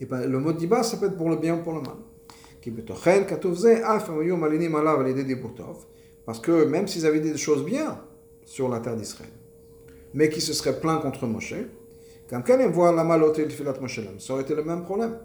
Et 0.00 0.06
ben, 0.06 0.26
le 0.26 0.38
mot 0.38 0.52
diba, 0.52 0.82
ça 0.82 0.96
peut 0.96 1.06
être 1.06 1.16
pour 1.16 1.28
le 1.28 1.36
bien 1.36 1.56
ou 1.56 1.62
pour 1.62 1.74
le 1.74 1.80
mal. 1.80 1.96
Parce 6.26 6.40
que 6.40 6.64
même 6.64 6.88
s'ils 6.88 7.06
avaient 7.06 7.20
dit 7.20 7.32
des 7.32 7.38
choses 7.38 7.64
bien 7.64 8.00
sur 8.44 8.68
la 8.68 8.80
terre 8.80 8.96
d'Israël, 8.96 9.30
mais 10.14 10.28
qui 10.28 10.40
se 10.40 10.52
seraient 10.52 10.80
plaints 10.80 10.98
contre 10.98 11.26
Moshe, 11.26 11.54
ça 14.18 14.32
aurait 14.32 14.42
été 14.42 14.54
le 14.54 14.64
même 14.64 14.84
problème. 14.84 15.18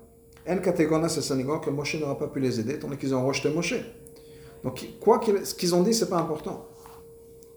En 0.47 0.57
catégorie, 0.57 1.09
c'est 1.09 1.21
que 1.21 1.69
Moshe 1.69 1.95
n'aura 1.95 2.17
pas 2.17 2.27
pu 2.27 2.39
les 2.39 2.59
aider, 2.59 2.79
tandis 2.79 2.97
qu'ils 2.97 3.13
ont 3.15 3.25
rejeté 3.25 3.49
Moshe. 3.49 3.75
Donc, 4.63 4.85
quoi 4.99 5.19
ce 5.43 5.53
qu'ils 5.53 5.75
ont 5.75 5.83
dit, 5.83 5.93
c'est 5.93 6.09
pas 6.09 6.17
important. 6.17 6.67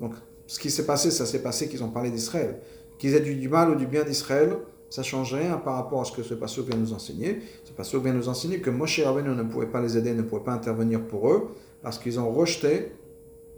Donc, 0.00 0.14
ce 0.46 0.58
qui 0.58 0.70
s'est 0.70 0.86
passé, 0.86 1.10
ça 1.10 1.26
s'est 1.26 1.42
passé 1.42 1.68
qu'ils 1.68 1.82
ont 1.82 1.90
parlé 1.90 2.10
d'Israël. 2.10 2.60
Qu'ils 2.98 3.14
aient 3.14 3.20
du, 3.20 3.48
mal 3.48 3.70
ou 3.70 3.74
du 3.74 3.86
bien 3.86 4.04
d'Israël, 4.04 4.56
ça 4.90 5.02
ne 5.02 5.06
change 5.06 5.34
rien 5.34 5.56
par 5.58 5.74
rapport 5.74 6.00
à 6.00 6.04
ce 6.04 6.12
que 6.12 6.22
ce 6.22 6.34
passage 6.34 6.64
vient 6.64 6.76
nous 6.76 6.92
enseigner. 6.92 7.40
Ce 7.64 7.72
passage 7.72 8.00
vient 8.00 8.12
nous 8.12 8.28
enseigner 8.28 8.60
que 8.60 8.70
Moshe 8.70 9.00
Rabbeinu 9.00 9.30
ne 9.30 9.42
pouvait 9.42 9.66
pas 9.66 9.80
les 9.80 9.96
aider, 9.96 10.14
ne 10.14 10.22
pouvait 10.22 10.44
pas 10.44 10.52
intervenir 10.52 11.06
pour 11.06 11.30
eux, 11.30 11.48
parce 11.82 11.98
qu'ils 11.98 12.18
ont 12.18 12.32
rejeté 12.32 12.92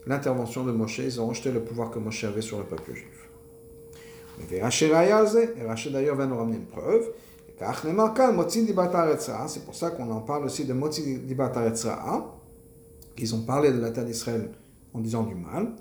l'intervention 0.06 0.64
de 0.64 0.72
Moshe, 0.72 0.98
ils 0.98 1.20
ont 1.20 1.26
rejeté 1.26 1.52
le 1.52 1.60
pouvoir 1.60 1.90
que 1.90 1.98
Moshe 1.98 2.24
avait 2.24 2.40
sur 2.40 2.58
le 2.58 2.64
peuple 2.64 2.94
juif. 2.94 3.17
Et 4.50 4.60
Rachel 4.62 5.92
d'ailleurs 5.92 6.16
vient 6.16 6.26
nous 6.26 6.36
ramener 6.36 6.56
une 6.56 6.66
preuve. 6.66 7.10
C'est 9.48 9.64
pour 9.64 9.74
ça 9.74 9.90
qu'on 9.90 10.10
en 10.10 10.20
parle 10.20 10.44
aussi 10.44 10.64
de 10.64 10.72
Motzi 10.72 11.20
qu'ils 13.16 13.34
ont 13.34 13.42
parlé 13.42 13.72
de 13.72 13.80
la 13.80 13.90
terre 13.90 14.04
d'Israël 14.04 14.50
en 14.94 15.00
disant 15.00 15.24
du 15.24 15.34
mal. 15.34 15.72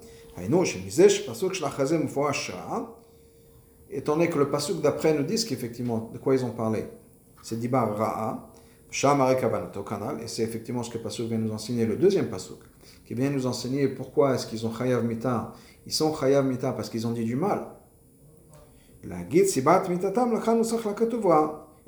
Étant 3.89 4.15
donné 4.15 4.29
que 4.29 4.39
le 4.39 4.49
pasuk 4.49 4.81
d'après 4.81 5.13
nous 5.13 5.23
dit 5.23 5.45
qu'effectivement, 5.45 6.09
de 6.13 6.17
quoi 6.17 6.33
ils 6.35 6.43
ont 6.43 6.51
parlé, 6.51 6.85
c'est 7.43 7.59
Dibar 7.59 7.95
Ra'a, 7.95 8.49
canal, 9.83 10.17
et 10.23 10.27
c'est 10.27 10.43
effectivement 10.43 10.83
ce 10.83 10.89
que 10.89 10.97
pasuk 10.97 11.27
vient 11.27 11.37
nous 11.37 11.53
enseigner, 11.53 11.85
le 11.85 11.95
deuxième 11.95 12.27
pasuk, 12.27 12.59
qui 13.05 13.13
vient 13.13 13.29
nous 13.29 13.45
enseigner 13.45 13.87
pourquoi 13.87 14.33
est-ce 14.35 14.47
qu'ils 14.47 14.65
ont 14.65 14.73
Chayav 14.73 15.05
Mita. 15.05 15.53
Ils 15.85 15.93
sont 15.93 16.13
Chayav 16.13 16.45
parce. 16.75 16.89
La 19.07 19.23
guide 19.23 19.47
Sibat 19.47 19.87
Mitatam 19.87 20.33
la 20.33 20.39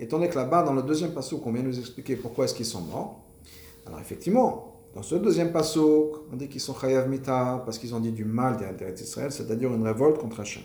Étant 0.02 0.18
donné 0.18 0.30
que 0.30 0.36
là-bas, 0.36 0.64
dans 0.64 0.74
le 0.74 0.82
deuxième 0.82 1.12
pasuk, 1.12 1.46
on 1.46 1.52
vient 1.52 1.64
nous 1.64 1.78
expliquer 1.78 2.16
pourquoi 2.16 2.46
est-ce 2.46 2.54
qu'ils 2.54 2.66
sont 2.66 2.80
morts. 2.82 3.20
Alors 3.86 4.00
effectivement, 4.00 4.78
dans 4.96 5.02
ce 5.02 5.16
deuxième 5.16 5.52
pasuk, 5.52 6.14
on 6.32 6.38
dit 6.38 6.48
qu'ils 6.48 6.62
sont 6.62 6.74
chayav 6.74 7.10
mita 7.10 7.62
parce 7.66 7.78
qu'ils 7.78 7.94
ont 7.94 8.00
dit 8.00 8.14
du 8.14 8.24
mal 8.24 8.56
des 8.56 8.92
d'Israël, 8.94 9.34
c'est-à-dire 9.34 9.74
une 9.74 9.84
révolte 9.84 10.18
contre 10.18 10.40
Hachem. 10.40 10.64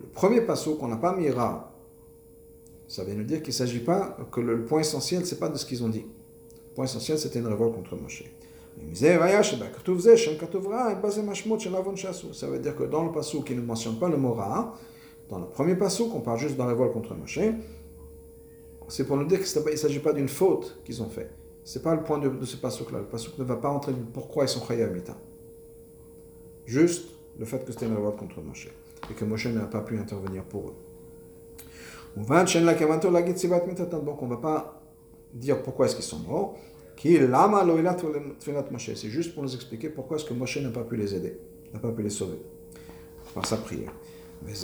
Le 0.00 0.06
premier 0.06 0.40
pasuk, 0.40 0.82
on 0.82 0.88
n'a 0.88 0.96
pas 0.96 1.14
mis 1.14 1.30
ra. 1.30 1.72
Ça 2.88 3.04
vient 3.04 3.14
nous 3.14 3.22
dire 3.22 3.38
qu'il 3.38 3.50
ne 3.50 3.58
s'agit 3.58 3.78
pas, 3.78 4.16
que 4.32 4.40
le, 4.40 4.64
point 4.64 4.80
essentiel, 4.80 5.24
c'est 5.24 5.38
pas 5.38 5.48
de 5.48 5.56
ce 5.56 5.64
qu'ils 5.64 5.84
ont 5.84 5.88
dit. 5.88 6.04
Le 6.70 6.74
point 6.74 6.86
essentiel, 6.86 7.16
c'était 7.16 7.38
une 7.38 7.46
révolte 7.46 7.76
contre 7.76 7.94
Moshe. 7.94 8.24
Ça 12.32 12.46
veut 12.48 12.58
dire 12.58 12.76
que 12.76 12.84
dans 12.84 13.04
le 13.04 13.12
pasuk, 13.12 13.50
il 13.50 13.56
ne 13.56 13.62
mentionne 13.62 13.98
pas 14.00 14.08
le 14.08 14.16
mot 14.16 14.32
ra. 14.32 14.74
Dans 15.28 15.38
le 15.38 15.46
premier 15.46 15.74
pasuk, 15.74 16.14
on 16.14 16.20
parle 16.20 16.38
juste 16.38 16.54
de 16.54 16.58
la 16.58 16.66
révolte 16.66 16.92
contre 16.92 17.14
Moshe. 17.14 17.40
c'est 18.88 19.06
pour 19.06 19.16
nous 19.16 19.24
dire 19.24 19.42
qu'il 19.42 19.62
ne 19.62 19.76
s'agit 19.76 20.00
pas 20.00 20.12
d'une 20.12 20.28
faute 20.28 20.80
qu'ils 20.84 21.02
ont 21.02 21.08
fait. 21.08 21.30
Ce 21.64 21.78
n'est 21.78 21.82
pas 21.82 21.94
le 21.94 22.02
point 22.02 22.18
de, 22.18 22.44
ce 22.44 22.56
pasuk-là. 22.56 22.98
Le 22.98 23.06
pasuk 23.06 23.38
ne 23.38 23.44
va 23.44 23.56
pas 23.56 23.70
entrer 23.70 23.94
pourquoi 24.12 24.44
ils 24.44 24.48
sont 24.48 24.62
chayav 24.66 24.92
mita. 24.92 25.16
Juste 26.66 27.08
le 27.38 27.46
fait 27.46 27.64
que 27.64 27.72
c'était 27.72 27.86
une 27.86 27.94
révolte 27.94 28.18
contre 28.18 28.42
Moshe 28.42 28.68
et 29.10 29.14
que 29.14 29.24
Moshe 29.24 29.46
n'a 29.46 29.64
pas 29.64 29.80
pu 29.80 29.98
intervenir 29.98 30.44
pour 30.44 30.68
eux. 30.68 30.74
Donc 32.16 32.30
on 32.30 32.34
ne 34.26 34.30
va 34.30 34.36
pas 34.36 34.80
dire 35.32 35.60
pourquoi 35.62 35.86
est-ce 35.86 35.96
qu'ils 35.96 36.04
sont 36.04 36.20
morts. 36.20 36.56
C'est 36.96 37.10
juste 39.08 39.34
pour 39.34 39.42
nous 39.42 39.54
expliquer 39.54 39.88
pourquoi 39.88 40.16
est-ce 40.16 40.24
que 40.24 40.34
Moshe 40.34 40.58
n'a 40.58 40.70
pas 40.70 40.84
pu 40.84 40.96
les 40.96 41.12
aider, 41.14 41.38
n'a 41.72 41.80
pas 41.80 41.90
pu 41.90 42.02
les 42.02 42.10
sauver 42.10 42.38
par 43.34 43.44
sa 43.44 43.56
prière. 43.56 43.92
Et 44.46 44.54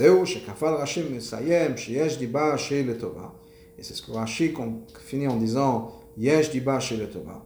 c'est 3.82 3.94
ce 3.94 4.02
que 4.02 4.12
Rashi 4.12 4.54
finit 5.00 5.26
en 5.26 5.36
disant 5.36 5.92
diba 6.16 6.78
Tova. 7.12 7.44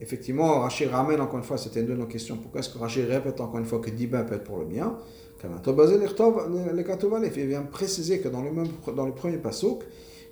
Effectivement, 0.00 0.60
Rashi 0.60 0.86
ramène 0.86 1.20
encore 1.20 1.38
une 1.38 1.44
fois, 1.44 1.58
c'était 1.58 1.80
une 1.80 1.86
de 1.86 1.94
nos 1.94 2.06
questions, 2.06 2.36
pourquoi 2.36 2.60
est-ce 2.60 2.68
que 2.68 2.78
Rashi 2.78 3.02
répète 3.02 3.40
encore 3.40 3.58
une 3.58 3.66
fois 3.66 3.80
que 3.80 3.90
diba 3.90 4.22
peut 4.22 4.34
être 4.34 4.44
pour 4.44 4.58
le 4.58 4.64
bien? 4.64 4.96
Il 7.36 7.46
vient 7.46 7.62
préciser 7.62 8.20
que 8.20 8.28
dans 8.28 8.42
le, 8.42 8.50
même, 8.50 8.66
dans 8.96 9.06
le 9.06 9.12
premier 9.12 9.38
pasuk, 9.38 9.84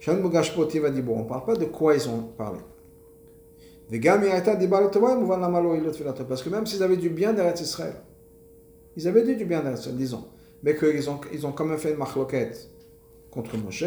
on 0.09 0.13
ne 0.13 1.25
parle 1.29 1.45
pas 1.45 1.55
de 1.55 1.65
quoi 1.67 1.95
ils 1.95 2.09
ont 2.09 2.23
parlé. 2.37 2.59
Parce 6.29 6.43
que 6.43 6.49
même 6.49 6.67
s'ils 6.67 6.83
avaient 6.83 6.97
du 6.97 7.09
bien 7.09 7.33
derrière 7.33 7.55
Israël, 7.61 7.95
ils 8.97 9.07
avaient 9.07 9.23
dit 9.23 9.37
du 9.37 9.45
bien 9.45 9.61
derrière 9.61 9.79
Israël, 9.79 9.97
disons, 9.97 10.25
mais 10.67 10.75
qu'ils 10.75 11.09
ont, 11.09 11.21
ils 11.33 11.47
ont 11.47 11.53
quand 11.53 11.65
même 11.65 11.79
fait 11.79 11.93
une 11.93 11.97
marloquette 11.97 12.69
contre 13.31 13.57
Moshe, 13.57 13.85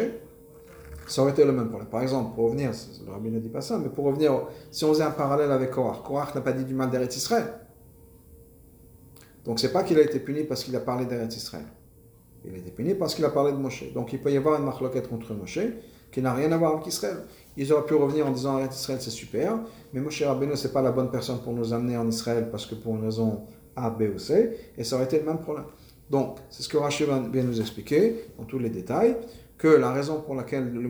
ça 1.08 1.22
aurait 1.22 1.32
été 1.32 1.44
le 1.44 1.52
même 1.52 1.68
problème. 1.68 1.90
Par 1.90 2.02
exemple, 2.02 2.34
pour 2.34 2.46
revenir, 2.46 2.72
le 3.06 3.12
rabbin 3.12 3.32
ne 3.32 3.40
dit 3.40 3.50
pas 3.50 3.60
ça, 3.60 3.78
mais 3.78 3.90
pour 3.90 4.06
revenir, 4.06 4.44
si 4.72 4.86
on 4.86 4.94
faisait 4.94 5.04
un 5.04 5.12
parallèle 5.12 5.52
avec 5.52 5.72
Korach, 5.72 6.02
Korach 6.04 6.34
n'a 6.36 6.42
pas 6.42 6.54
dit 6.54 6.64
du 6.64 6.74
mal 6.74 6.90
d'Eretz 6.90 7.18
Israël. 7.18 7.48
Donc 9.44 9.60
c'est 9.60 9.74
pas 9.74 9.84
qu'il 9.84 9.98
a 9.98 10.02
été 10.02 10.20
puni 10.20 10.46
parce 10.46 10.64
qu'il 10.64 10.74
a 10.78 10.80
parlé 10.80 11.06
d'Eretz 11.06 11.36
Israël. 11.36 11.66
Il 12.46 12.54
a 12.54 12.58
été 12.58 12.72
puni 12.72 12.96
parce 12.96 13.14
qu'il 13.14 13.26
a 13.26 13.30
parlé 13.30 13.52
de 13.52 13.58
Moshe. 13.58 13.92
Donc 13.94 14.14
il 14.14 14.22
peut 14.22 14.32
y 14.32 14.38
avoir 14.38 14.58
une 14.58 14.66
marloquette 14.66 15.10
contre 15.10 15.34
Moshe 15.34 15.60
qui 16.14 16.22
n'a 16.22 16.34
rien 16.34 16.50
à 16.54 16.58
voir 16.58 16.76
avec 16.76 16.88
Israël. 16.88 17.26
Ils 17.58 17.74
auraient 17.74 17.86
pu 17.86 17.96
revenir 17.96 18.26
en 18.26 18.32
disant 18.32 18.58
Eretz 18.58 18.80
Israël 18.80 19.02
c'est 19.02 19.10
super, 19.10 19.60
mais 19.92 20.00
Moshe 20.00 20.24
Rabbeinu 20.24 20.56
c'est 20.56 20.72
pas 20.72 20.82
la 20.82 20.94
bonne 20.94 21.12
personne 21.12 21.40
pour 21.40 21.52
nous 21.52 21.74
amener 21.74 21.98
en 21.98 22.08
Israël 22.08 22.48
parce 22.50 22.66
que 22.66 22.76
pour 22.76 22.96
une 22.96 23.04
raison 23.04 23.42
A, 23.76 23.90
B 23.90 24.04
ou 24.16 24.20
C, 24.20 24.56
et 24.78 24.84
ça 24.86 24.96
aurait 24.96 25.06
été 25.06 25.20
le 25.20 25.26
même 25.26 25.40
problème. 25.40 25.66
Donc, 26.10 26.38
c'est 26.50 26.64
ce 26.64 26.70
que 26.70 26.78
Rachid 26.78 27.08
vient 27.32 27.44
nous 27.44 27.62
expliquer, 27.62 28.26
dans 28.38 28.46
tous 28.46 28.60
les 28.60 28.70
détails, 28.70 29.16
que 29.58 29.68
la 29.68 29.92
raison 29.92 30.22
pour 30.22 30.36
laquelle, 30.36 30.72
le 30.72 30.90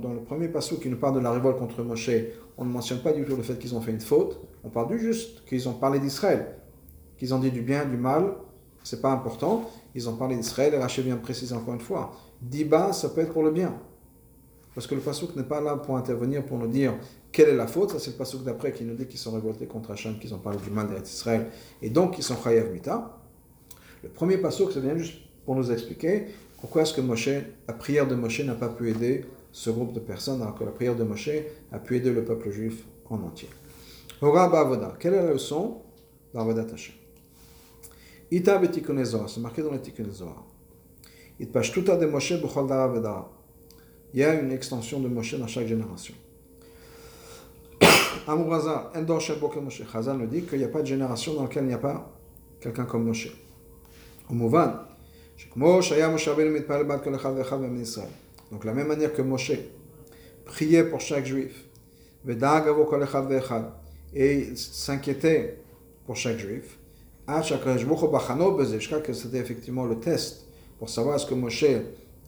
dans 0.00 0.12
le 0.12 0.20
premier 0.20 0.48
passage 0.48 0.80
qui 0.80 0.88
nous 0.88 0.96
parle 0.96 1.14
de 1.16 1.20
la 1.20 1.30
révolte 1.30 1.58
contre 1.58 1.82
Moshe, 1.82 2.10
on 2.56 2.64
ne 2.64 2.70
mentionne 2.70 3.00
pas 3.00 3.12
du 3.12 3.24
tout 3.24 3.36
le 3.36 3.42
fait 3.42 3.58
qu'ils 3.58 3.74
ont 3.74 3.80
fait 3.80 3.92
une 3.92 4.00
faute, 4.00 4.40
on 4.64 4.70
parle 4.70 4.88
du 4.88 4.98
juste 4.98 5.44
qu'ils 5.44 5.68
ont 5.68 5.74
parlé 5.74 5.98
d'Israël, 6.00 6.56
qu'ils 7.18 7.34
ont 7.34 7.38
dit 7.38 7.50
du 7.50 7.60
bien, 7.60 7.84
du 7.84 7.96
mal, 7.96 8.32
c'est 8.82 9.02
pas 9.02 9.10
important, 9.10 9.70
ils 9.94 10.08
ont 10.08 10.16
parlé 10.16 10.36
d'Israël, 10.36 10.74
et 10.74 10.78
Rachid 10.78 11.04
vient 11.04 11.16
préciser 11.16 11.54
encore 11.54 11.74
une 11.74 11.80
fois, 11.80 12.12
Diba, 12.40 12.92
ça 12.92 13.08
peut 13.08 13.22
être 13.22 13.32
pour 13.32 13.42
le 13.42 13.50
bien. 13.50 13.74
Parce 14.74 14.86
que 14.86 14.94
le 14.94 15.00
pasuk 15.00 15.34
n'est 15.36 15.42
pas 15.42 15.60
là 15.60 15.76
pour 15.76 15.96
intervenir, 15.96 16.44
pour 16.44 16.58
nous 16.58 16.66
dire 16.66 16.94
quelle 17.32 17.48
est 17.48 17.56
la 17.56 17.66
faute. 17.66 17.90
Ça, 17.90 17.98
c'est 17.98 18.10
le 18.10 18.16
pasuk 18.16 18.44
d'après 18.44 18.72
qui 18.72 18.84
nous 18.84 18.94
dit 18.94 19.06
qu'ils 19.06 19.18
sont 19.18 19.32
révoltés 19.32 19.66
contre 19.66 19.90
Hachem, 19.90 20.18
qu'ils 20.18 20.34
ont 20.34 20.38
parlé 20.38 20.58
du 20.58 20.70
mal 20.70 20.88
d'Israël, 21.02 21.46
et 21.80 21.88
donc 21.88 22.18
ils 22.18 22.22
sont 22.22 22.36
chayav 22.36 22.70
mita. 22.72 23.15
Le 24.06 24.12
premier 24.12 24.38
pasuk, 24.38 24.70
ça 24.70 24.78
vient 24.78 24.96
juste 24.96 25.18
pour 25.44 25.56
nous 25.56 25.72
expliquer 25.72 26.26
pourquoi 26.60 26.82
est-ce 26.82 26.94
que 26.94 27.00
la 27.66 27.74
prière 27.74 28.06
de 28.06 28.14
Moshe 28.14 28.40
n'a 28.40 28.54
pas 28.54 28.68
pu 28.68 28.88
aider 28.88 29.24
ce 29.50 29.68
groupe 29.68 29.92
de 29.92 29.98
personnes, 29.98 30.40
alors 30.42 30.54
que 30.54 30.62
la 30.62 30.70
prière 30.70 30.94
de 30.94 31.02
Moshe 31.02 31.30
a 31.72 31.78
pu 31.80 31.96
aider 31.96 32.12
le 32.12 32.24
peuple 32.24 32.50
juif 32.50 32.84
en 33.10 33.16
entier. 33.16 33.48
Quelle 34.20 35.14
est 35.14 35.22
la 35.22 35.32
leçon 35.32 35.78
c'est 39.28 39.40
marqué 39.40 39.62
dans 39.62 39.72
le 39.72 39.78
de 41.98 42.06
Moshe 42.06 42.32
Il 44.14 44.20
y 44.20 44.24
a 44.24 44.34
une 44.40 44.52
extension 44.52 45.00
de 45.00 45.08
Moshe 45.08 45.34
dans 45.34 45.48
chaque 45.48 45.66
génération. 45.66 46.14
Amouraza, 48.28 48.92
Endor 48.94 49.20
Moshe. 49.60 49.82
Chazal 49.90 50.16
nous 50.16 50.26
dit 50.26 50.42
qu'il 50.42 50.58
n'y 50.58 50.64
a 50.64 50.68
pas 50.68 50.82
de 50.82 50.86
génération 50.86 51.34
dans 51.34 51.42
laquelle 51.42 51.64
il 51.64 51.68
n'y 51.68 51.74
a 51.74 51.78
pas 51.78 52.12
quelqu'un 52.60 52.84
comme 52.84 53.04
Moshe. 53.04 53.45
Donc 58.50 58.64
la 58.64 58.72
même 58.72 58.86
manière 58.88 59.12
que 59.12 59.22
Moshe 59.22 59.52
priait 60.44 60.84
pour 60.84 61.00
chaque 61.00 61.26
juif, 61.26 61.64
et 64.14 64.56
s'inquiétait 64.56 65.58
pour 66.06 66.16
chaque 66.16 66.38
juif, 66.38 66.78
jusqu'à 68.78 69.00
que 69.00 69.12
c'était 69.12 69.38
effectivement 69.38 69.84
le 69.84 69.98
test 70.00 70.46
pour 70.78 70.88
savoir 70.88 71.16
est-ce 71.16 71.26
que 71.26 71.34
Moshe 71.34 71.64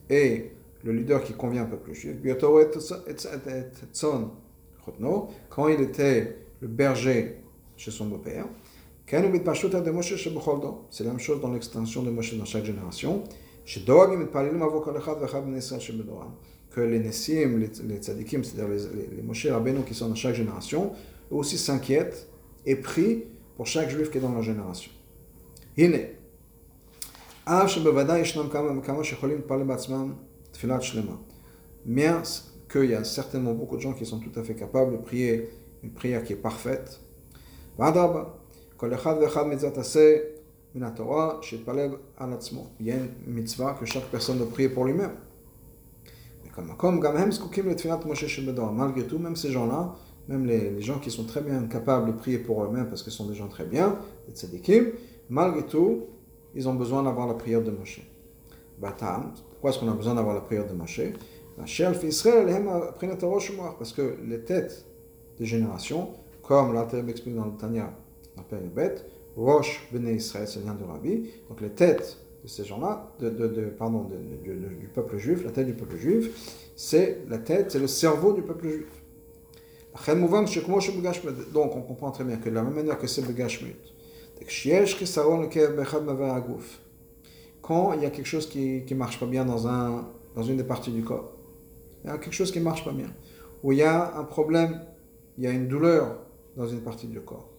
est 0.09 0.51
le 0.83 0.93
leader 0.93 1.23
qui 1.23 1.33
convient 1.33 1.63
au 1.63 1.67
peuple 1.67 1.93
juif. 1.93 2.15
Quand 5.49 5.67
il 5.67 5.81
était 5.81 6.37
le 6.61 6.67
berger 6.67 7.37
chez 7.77 7.91
son 7.91 8.07
beau-père, 8.07 8.45
c'est 9.09 11.03
la 11.03 11.09
même 11.09 11.19
chose 11.19 11.41
dans 11.41 11.51
l'extension 11.51 12.03
de 12.03 12.11
Moshe 12.11 12.35
dans 12.35 12.45
chaque 12.45 12.65
génération. 12.65 13.23
Que 16.71 16.81
les 16.81 16.99
Nessim, 16.99 17.57
les, 17.57 17.97
Tzadikim, 17.97 18.43
c'est-à-dire 18.43 18.67
les, 18.67 18.77
les 19.17 19.83
qui 19.83 19.95
sont 19.95 20.09
dans 20.09 20.15
chaque 20.15 20.35
génération, 20.35 20.91
eux 21.31 21.35
aussi 21.35 21.57
s'inquiètent 21.57 22.27
et 22.67 22.75
prient 22.75 23.23
pour 23.57 23.65
chaque 23.65 23.89
juif 23.89 24.11
qui 24.11 24.19
est 24.19 24.21
dans 24.21 24.31
leur 24.31 24.43
génération. 24.43 24.91
Bien 31.85 32.21
qu'il 32.71 32.89
y 32.91 32.93
a 32.93 33.03
certainement 33.03 33.53
beaucoup 33.53 33.75
de 33.75 33.81
gens 33.81 33.93
qui 33.93 34.05
sont 34.05 34.19
tout 34.19 34.39
à 34.39 34.43
fait 34.43 34.53
capables 34.53 34.91
de 34.91 34.97
prier 34.97 35.49
une 35.81 35.91
prière 35.91 36.23
qui 36.23 36.33
est 36.33 36.35
parfaite. 36.35 36.99
ואדרבה, 40.74 41.40
il 42.80 42.86
y 42.86 42.90
a 42.90 42.96
une 42.96 43.08
mitzvah 43.26 43.76
que 43.78 43.86
chaque 43.86 44.04
personne 44.06 44.38
doit 44.38 44.50
prier 44.50 44.68
pour 44.68 44.84
lui-même. 44.84 45.12
Malgré 48.74 49.04
tout, 49.04 49.18
même 49.18 49.36
ces 49.36 49.50
gens-là, 49.50 49.94
même 50.28 50.46
les, 50.46 50.80
gens 50.80 50.98
qui 50.98 51.10
sont 51.10 51.24
très 51.24 51.40
bien 51.40 51.62
capables 51.64 52.06
de 52.06 52.12
prier 52.12 52.38
pour 52.38 52.64
eux-mêmes 52.64 52.88
parce 52.88 53.02
que 53.02 53.10
ce 53.10 53.16
sont 53.16 53.26
des 53.26 53.34
gens 53.34 53.48
très 53.48 53.64
bien, 53.64 53.98
les 54.28 54.34
tzadikim, 54.34 54.86
malgré 55.28 55.64
tout, 55.64 56.06
ils 56.54 56.68
ont 56.68 56.74
besoin 56.74 57.02
d'avoir 57.02 57.26
la 57.26 57.34
prière 57.34 57.62
de 57.62 57.70
Moshe. 57.70 58.00
Pourquoi 58.80 59.70
est-ce 59.70 59.78
qu'on 59.78 59.90
a 59.90 59.94
besoin 59.94 60.14
d'avoir 60.14 60.34
la 60.34 60.40
prière 60.40 60.66
de 60.66 60.74
Moshe 60.74 61.00
Parce 63.78 63.92
que 63.92 64.16
les 64.26 64.40
têtes 64.40 64.86
des 65.38 65.46
générations, 65.46 66.10
comme 66.42 66.74
l'Alter 66.74 67.02
explique 67.08 67.36
dans 67.36 67.46
le 67.46 67.52
Tanya, 67.52 67.92
appelle 68.39 68.69
bête, 68.69 69.05
Roche 69.35 69.87
Bene 69.91 70.07
Israël, 70.09 70.47
c'est 70.47 70.59
le 70.59 70.65
de 70.65 70.83
Rabbi. 70.83 71.29
Donc 71.49 71.61
les 71.61 71.69
têtes 71.69 72.17
de 72.43 72.47
ces 72.47 72.65
gens-là, 72.65 73.11
de, 73.19 73.29
pardon, 73.77 74.09
du 74.43 74.87
peuple 74.93 75.17
juif, 75.17 75.43
la 75.43 75.51
tête 75.51 75.67
du 75.67 75.73
peuple 75.73 75.97
juif, 75.97 76.69
c'est 76.75 77.19
la 77.29 77.37
tête, 77.37 77.71
c'est 77.71 77.79
le 77.79 77.87
cerveau 77.87 78.33
du 78.33 78.41
peuple 78.41 78.67
juif. 78.69 78.87
Donc 81.53 81.75
on 81.75 81.81
comprend 81.81 82.11
très 82.11 82.23
bien 82.23 82.37
que 82.37 82.49
de 82.49 82.55
la 82.55 82.63
même 82.63 82.75
manière 82.75 82.97
que 82.97 83.07
c'est 83.07 83.25
Begashmut, 83.25 83.75
quand 87.61 87.93
il 87.93 88.01
y 88.01 88.05
a 88.05 88.09
quelque 88.09 88.25
chose 88.25 88.47
qui 88.47 88.83
ne 88.89 88.95
marche 88.95 89.19
pas 89.19 89.25
bien 89.25 89.45
dans, 89.45 89.67
un, 89.67 90.07
dans 90.35 90.43
une 90.43 90.57
des 90.57 90.63
parties 90.63 90.91
du 90.91 91.03
corps, 91.03 91.33
il 92.03 92.09
y 92.09 92.13
a 92.13 92.17
quelque 92.17 92.33
chose 92.33 92.51
qui 92.51 92.59
ne 92.59 92.63
marche 92.63 92.85
pas 92.85 92.91
bien, 92.91 93.13
ou 93.63 93.73
il 93.73 93.79
y 93.79 93.83
a 93.83 94.17
un 94.17 94.23
problème, 94.23 94.81
il 95.37 95.43
y 95.43 95.47
a 95.47 95.51
une 95.51 95.67
douleur 95.67 96.17
dans 96.55 96.67
une 96.67 96.81
partie 96.81 97.07
du 97.07 97.19
corps. 97.19 97.49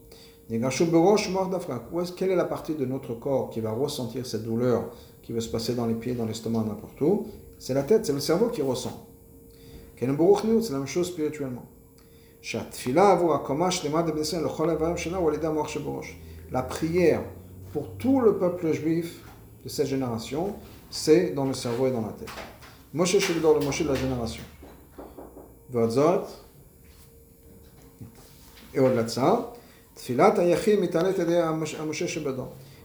Quelle 0.50 2.30
est 2.30 2.36
la 2.36 2.44
partie 2.44 2.74
de 2.74 2.84
notre 2.84 3.14
corps 3.14 3.50
qui 3.50 3.60
va 3.60 3.70
ressentir 3.70 4.26
cette 4.26 4.42
douleur 4.42 4.90
qui 5.22 5.32
va 5.32 5.40
se 5.40 5.48
passer 5.48 5.74
dans 5.74 5.86
les 5.86 5.94
pieds, 5.94 6.14
dans 6.14 6.26
l'estomac, 6.26 6.64
n'importe 6.66 7.00
où? 7.02 7.28
C'est 7.58 7.74
la 7.74 7.84
tête, 7.84 8.04
c'est 8.04 8.12
le 8.12 8.18
cerveau 8.20 8.48
qui 8.48 8.60
ressent. 8.62 9.06
C'est 9.96 10.06
la 10.06 10.78
même 10.78 10.86
chose 10.86 11.06
spirituellement. 11.06 11.66
La 16.50 16.62
prière 16.62 17.22
pour 17.72 17.90
tout 17.98 18.20
le 18.20 18.36
peuple 18.38 18.72
juif 18.72 19.22
de 19.62 19.68
cette 19.68 19.86
génération, 19.86 20.54
c'est 20.90 21.30
dans 21.30 21.44
le 21.44 21.54
cerveau 21.54 21.86
et 21.86 21.92
dans 21.92 22.00
la 22.00 22.12
tête. 22.12 22.30
Moshe 22.92 23.12
le 23.12 23.64
Moshe 23.64 23.82
de 23.82 23.88
la 23.88 23.94
génération. 23.94 24.42
Et 28.74 28.80
au-delà 28.80 29.02
de 29.04 29.08
ça, 29.08 29.52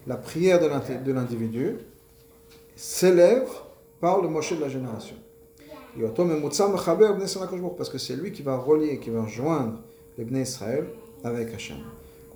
la 0.08 0.18
prière 0.18 0.60
de 0.60 1.12
l'individu 1.12 1.78
s'élève 2.76 3.48
par 4.00 4.22
le 4.22 4.28
Moshe 4.28 4.54
de 4.54 4.62
la 4.62 4.70
génération. 4.70 5.16
parce 7.78 7.90
que 7.90 7.98
c'est 7.98 8.16
lui 8.16 8.32
qui 8.32 8.42
va 8.42 8.58
relier, 8.58 9.00
qui 9.00 9.10
va 9.10 9.24
rejoindre 9.24 9.80
les 10.18 10.26
Bnei 10.26 10.42
Israël 10.42 10.86
avec 11.24 11.54
Hachem. 11.54 11.78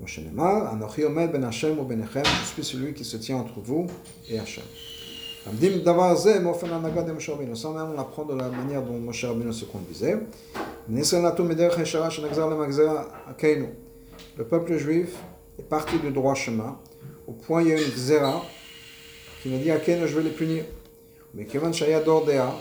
Ben 0.01 1.27
ben 1.27 1.51
je 1.51 2.45
suis 2.45 2.63
celui 2.63 2.93
qui 2.93 3.03
se 3.03 3.17
tient 3.17 3.35
entre 3.35 3.59
vous 3.59 3.87
et 4.29 4.39
Hachem. 4.39 4.63
Ça, 7.55 7.69
on 7.69 7.99
apprend 7.99 8.25
de 8.25 8.35
la 8.35 8.49
manière 8.49 8.81
dont 8.81 8.97
Moshe 8.97 9.25
Rabbeinu 9.25 9.51
se 9.51 9.65
conduisait. 9.65 10.17
Le 14.39 14.45
peuple 14.45 14.77
juif 14.77 15.09
est 15.59 15.67
parti 15.67 15.97
du 15.99 16.11
droit 16.11 16.33
chemin, 16.33 16.79
au 17.27 17.33
point 17.33 17.61
il 17.61 17.67
y 17.67 17.71
a 17.73 17.75
une 17.75 17.91
Gzera 17.91 18.41
qui 19.43 19.49
me 19.49 19.57
dit 19.57 19.69
Akeinu, 19.69 20.07
je 20.07 20.15
vais 20.15 20.23
les 20.23 20.29
punir. 20.29 20.63
Mais 21.33 21.43
Kevan 21.43 21.73
Shaya 21.73 21.99
Dordea, 21.99 22.55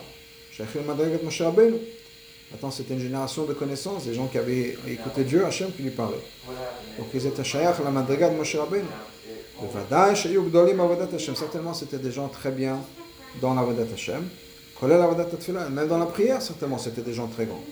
Madregat 0.85 1.23
Moshe. 1.23 1.41
Maintenant, 1.41 2.73
c'était 2.73 2.95
une 2.95 3.01
génération 3.01 3.45
de 3.45 3.53
connaissances, 3.53 4.07
des 4.07 4.15
gens 4.15 4.27
qui 4.27 4.39
avaient 4.39 4.77
écouté 4.89 5.23
Dieu, 5.23 5.47
Hachem, 5.47 5.71
qui 5.71 5.85
lui 5.85 5.91
parlait. 5.93 6.17
Donc, 6.99 7.07
ils 7.15 7.25
étaient 7.25 7.45
Shayach, 7.45 7.77
la 7.85 7.93
Madriga 7.93 8.29
de 8.29 8.35
Moshe 8.35 8.57
Rabbeinu. 8.57 8.83
Le 9.63 9.69
Vadaï, 9.69 10.17
Shayuk 10.17 10.49
Gdolim, 10.49 10.81
Avodat 10.81 11.15
Hashem. 11.15 11.37
Certainement, 11.37 11.75
c'était 11.75 11.99
des 11.99 12.11
gens 12.11 12.27
très 12.27 12.51
bien 12.51 12.81
dans 13.41 13.55
l'Avodat 13.55 13.87
Hashem. 13.95 14.25
Kolel 14.81 15.01
Avodat. 15.01 15.29
Même 15.71 15.87
dans 15.87 15.99
la 15.99 16.07
prière, 16.07 16.43
certainement, 16.43 16.79
c'était 16.79 17.03
des 17.03 17.13
gens 17.13 17.29
très 17.29 17.47
grands. 17.47 17.63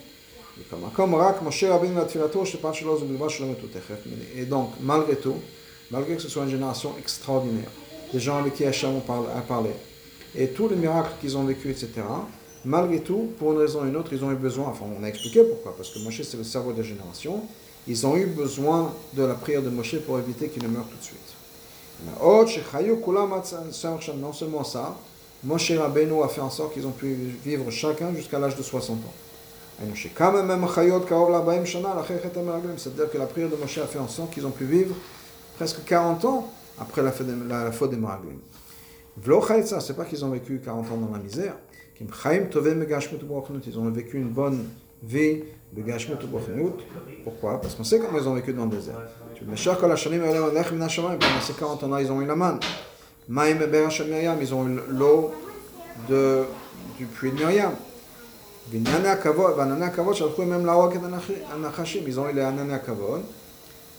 Et 4.36 4.44
donc, 4.44 4.70
malgré 4.80 5.16
tout, 5.16 5.36
malgré 5.90 6.16
que 6.16 6.22
ce 6.22 6.28
soit 6.28 6.44
une 6.44 6.50
génération 6.50 6.94
extraordinaire, 6.98 7.70
des 8.12 8.20
gens 8.20 8.38
avec 8.38 8.54
qui 8.54 8.64
Hachem 8.64 9.00
a 9.36 9.40
parlé, 9.42 9.70
et 10.34 10.48
tous 10.48 10.68
les 10.68 10.76
miracles 10.76 11.12
qu'ils 11.20 11.36
ont 11.36 11.44
vécu, 11.44 11.70
etc., 11.70 11.90
malgré 12.64 13.00
tout, 13.00 13.28
pour 13.38 13.52
une 13.52 13.58
raison 13.58 13.82
ou 13.82 13.86
une 13.86 13.96
autre, 13.96 14.12
ils 14.12 14.24
ont 14.24 14.30
eu 14.32 14.36
besoin, 14.36 14.68
enfin 14.68 14.86
on 14.98 15.02
a 15.04 15.08
expliqué 15.08 15.42
pourquoi, 15.44 15.76
parce 15.76 15.90
que 15.90 15.98
Moshe 15.98 16.22
c'est 16.22 16.36
le 16.36 16.44
cerveau 16.44 16.72
de 16.72 16.78
la 16.78 16.84
génération, 16.84 17.42
ils 17.86 18.06
ont 18.06 18.16
eu 18.16 18.26
besoin 18.26 18.92
de 19.14 19.22
la 19.22 19.34
prière 19.34 19.62
de 19.62 19.68
Moshe 19.68 19.96
pour 20.00 20.18
éviter 20.18 20.48
qu'il 20.48 20.62
ne 20.62 20.68
meure 20.68 20.86
tout 20.88 20.96
de 20.96 21.02
suite. 21.02 21.34
Non 24.20 24.32
seulement 24.32 24.64
ça, 24.64 24.96
Moshe 25.44 25.70
Rabbeinu 25.70 26.22
a 26.22 26.28
fait 26.28 26.40
en 26.40 26.50
sorte 26.50 26.74
qu'ils 26.74 26.86
ont 26.86 26.92
pu 26.92 27.14
vivre 27.44 27.70
chacun 27.70 28.14
jusqu'à 28.14 28.38
l'âge 28.38 28.56
de 28.56 28.62
60 28.62 28.96
ans. 28.96 29.12
C'est-à-dire 32.76 33.10
que 33.10 33.18
la 33.18 33.26
prière 33.26 33.50
de 33.50 33.56
Moshe 33.56 33.78
a 33.78 33.86
fait 33.86 33.98
en 33.98 34.08
sorte 34.08 34.32
qu'ils 34.32 34.46
ont 34.46 34.50
pu 34.50 34.64
vivre 34.64 34.94
presque 35.56 35.84
40 35.84 36.24
ans 36.24 36.50
après 36.78 37.02
la 37.02 37.12
faute 37.12 37.90
des 37.90 37.96
Meraglim. 37.96 38.38
C'est 39.80 39.96
pas 39.96 40.04
qu'ils 40.04 40.24
ont 40.24 40.30
vécu 40.30 40.60
40 40.64 40.92
ans 40.92 40.96
dans 40.96 41.12
la 41.12 41.18
misère, 41.18 41.56
ils 41.98 43.78
ont 43.78 43.90
vécu 43.90 44.18
une 44.18 44.28
bonne 44.28 44.64
vie 45.02 45.42
Gashmut 45.82 46.22
ou 46.22 46.28
Pourquoi? 47.24 47.60
Parce 47.60 47.74
qu'on 47.74 47.84
sait 47.84 47.98
comment 47.98 48.18
ils 48.18 48.28
ont 48.28 48.34
vécu 48.34 48.52
dans 48.52 48.64
le 48.64 48.70
désert. 48.70 49.00
Pendant 49.34 49.56
ces 51.40 51.52
40 51.52 51.84
ans-là, 51.84 52.02
ils 52.02 52.10
ont 52.10 52.22
eu 52.22 52.26
la 52.26 52.36
manne. 52.36 52.60
Ils 53.28 54.54
ont 54.54 54.68
eu 54.68 54.80
l'eau 54.90 55.32
du 56.08 57.06
puits 57.06 57.32
de. 57.32 57.44
Ils 58.72 58.80
ont 62.20 62.28
eu 62.28 62.32
les 62.32 62.40
Anana 62.42 62.78
Kavod 62.78 63.22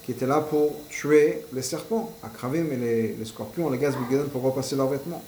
qui 0.03 0.11
étaient 0.11 0.25
là 0.25 0.39
pour 0.39 0.71
tuer 0.89 1.43
les 1.53 1.61
serpents, 1.61 2.13
Akravim 2.23 2.65
et 2.71 3.15
les, 3.17 3.25
scorpions, 3.25 3.69
les 3.69 3.77
gaz 3.77 3.95
pour 4.31 4.41
repasser 4.41 4.75
leurs 4.75 4.87
vêtements. 4.87 5.21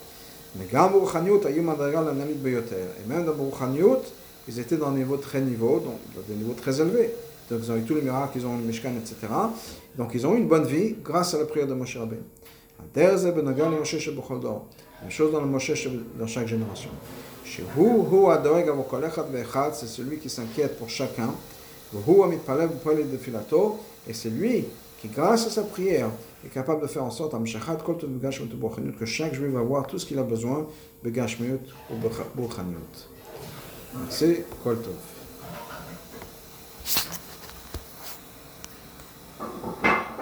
Mais 0.56 0.66
Et 0.66 1.60
même 3.08 3.26
dans 3.26 3.34
Bourkhaniot, 3.34 4.02
ils 4.48 4.60
étaient 4.60 4.78
dans 4.78 4.92
des 4.92 5.00
niveaux 5.00 5.18
très 5.18 5.42
niveaux, 5.42 5.80
donc 5.80 6.00
élevés. 6.80 7.14
Donc 7.50 7.60
ils 7.64 7.72
ont 7.72 7.78
eu 7.78 7.82
tous 7.82 7.96
les 7.96 8.02
miracles, 8.02 8.38
ils 8.38 8.46
ont 8.46 8.56
eu 8.56 8.62
le 8.62 8.66
Mishkan, 8.66 8.92
etc. 8.98 9.16
Donc 9.98 10.12
ils 10.14 10.26
ont 10.26 10.34
eu 10.34 10.38
une 10.38 10.48
bonne 10.48 10.66
vie 10.66 10.96
grâce 11.04 11.34
à 11.34 11.40
la 11.40 11.46
prière 11.46 11.68
de 11.68 11.74
Moshe 11.74 11.98
Rabbeinu. 11.98 12.22
Même 15.02 15.12
chose 15.12 15.32
dans 15.32 15.42
le 15.42 15.48
Moshe 15.48 15.88
dans 16.18 16.28
chaque 16.28 16.48
génération. 16.48 16.90
C'est 19.74 19.88
celui 19.88 20.18
qui 20.18 20.30
s'inquiète 20.30 20.78
pour 20.78 20.90
chacun. 20.90 21.34
Et 24.08 24.14
c'est 24.14 24.30
lui 24.30 24.66
qui, 25.02 25.08
grâce 25.08 25.48
à 25.48 25.50
sa 25.50 25.64
prière, 25.64 26.10
est 26.46 26.50
capable 26.50 26.82
de 26.82 26.88
faire 26.88 27.04
en 27.04 27.12
sorte 27.12 27.34
que 29.00 29.06
chaque 29.06 29.34
juif 29.34 29.52
va 29.52 29.60
avoir 29.60 29.88
tout 29.88 29.98
ce 29.98 30.06
qu'il 30.06 30.20
a 30.20 30.24
besoin, 30.24 30.68
Begashmiut 31.04 31.60
ou. 31.92 31.96
Merci, 33.96 34.44
Kol 34.64 34.82
Tov. 34.82 35.19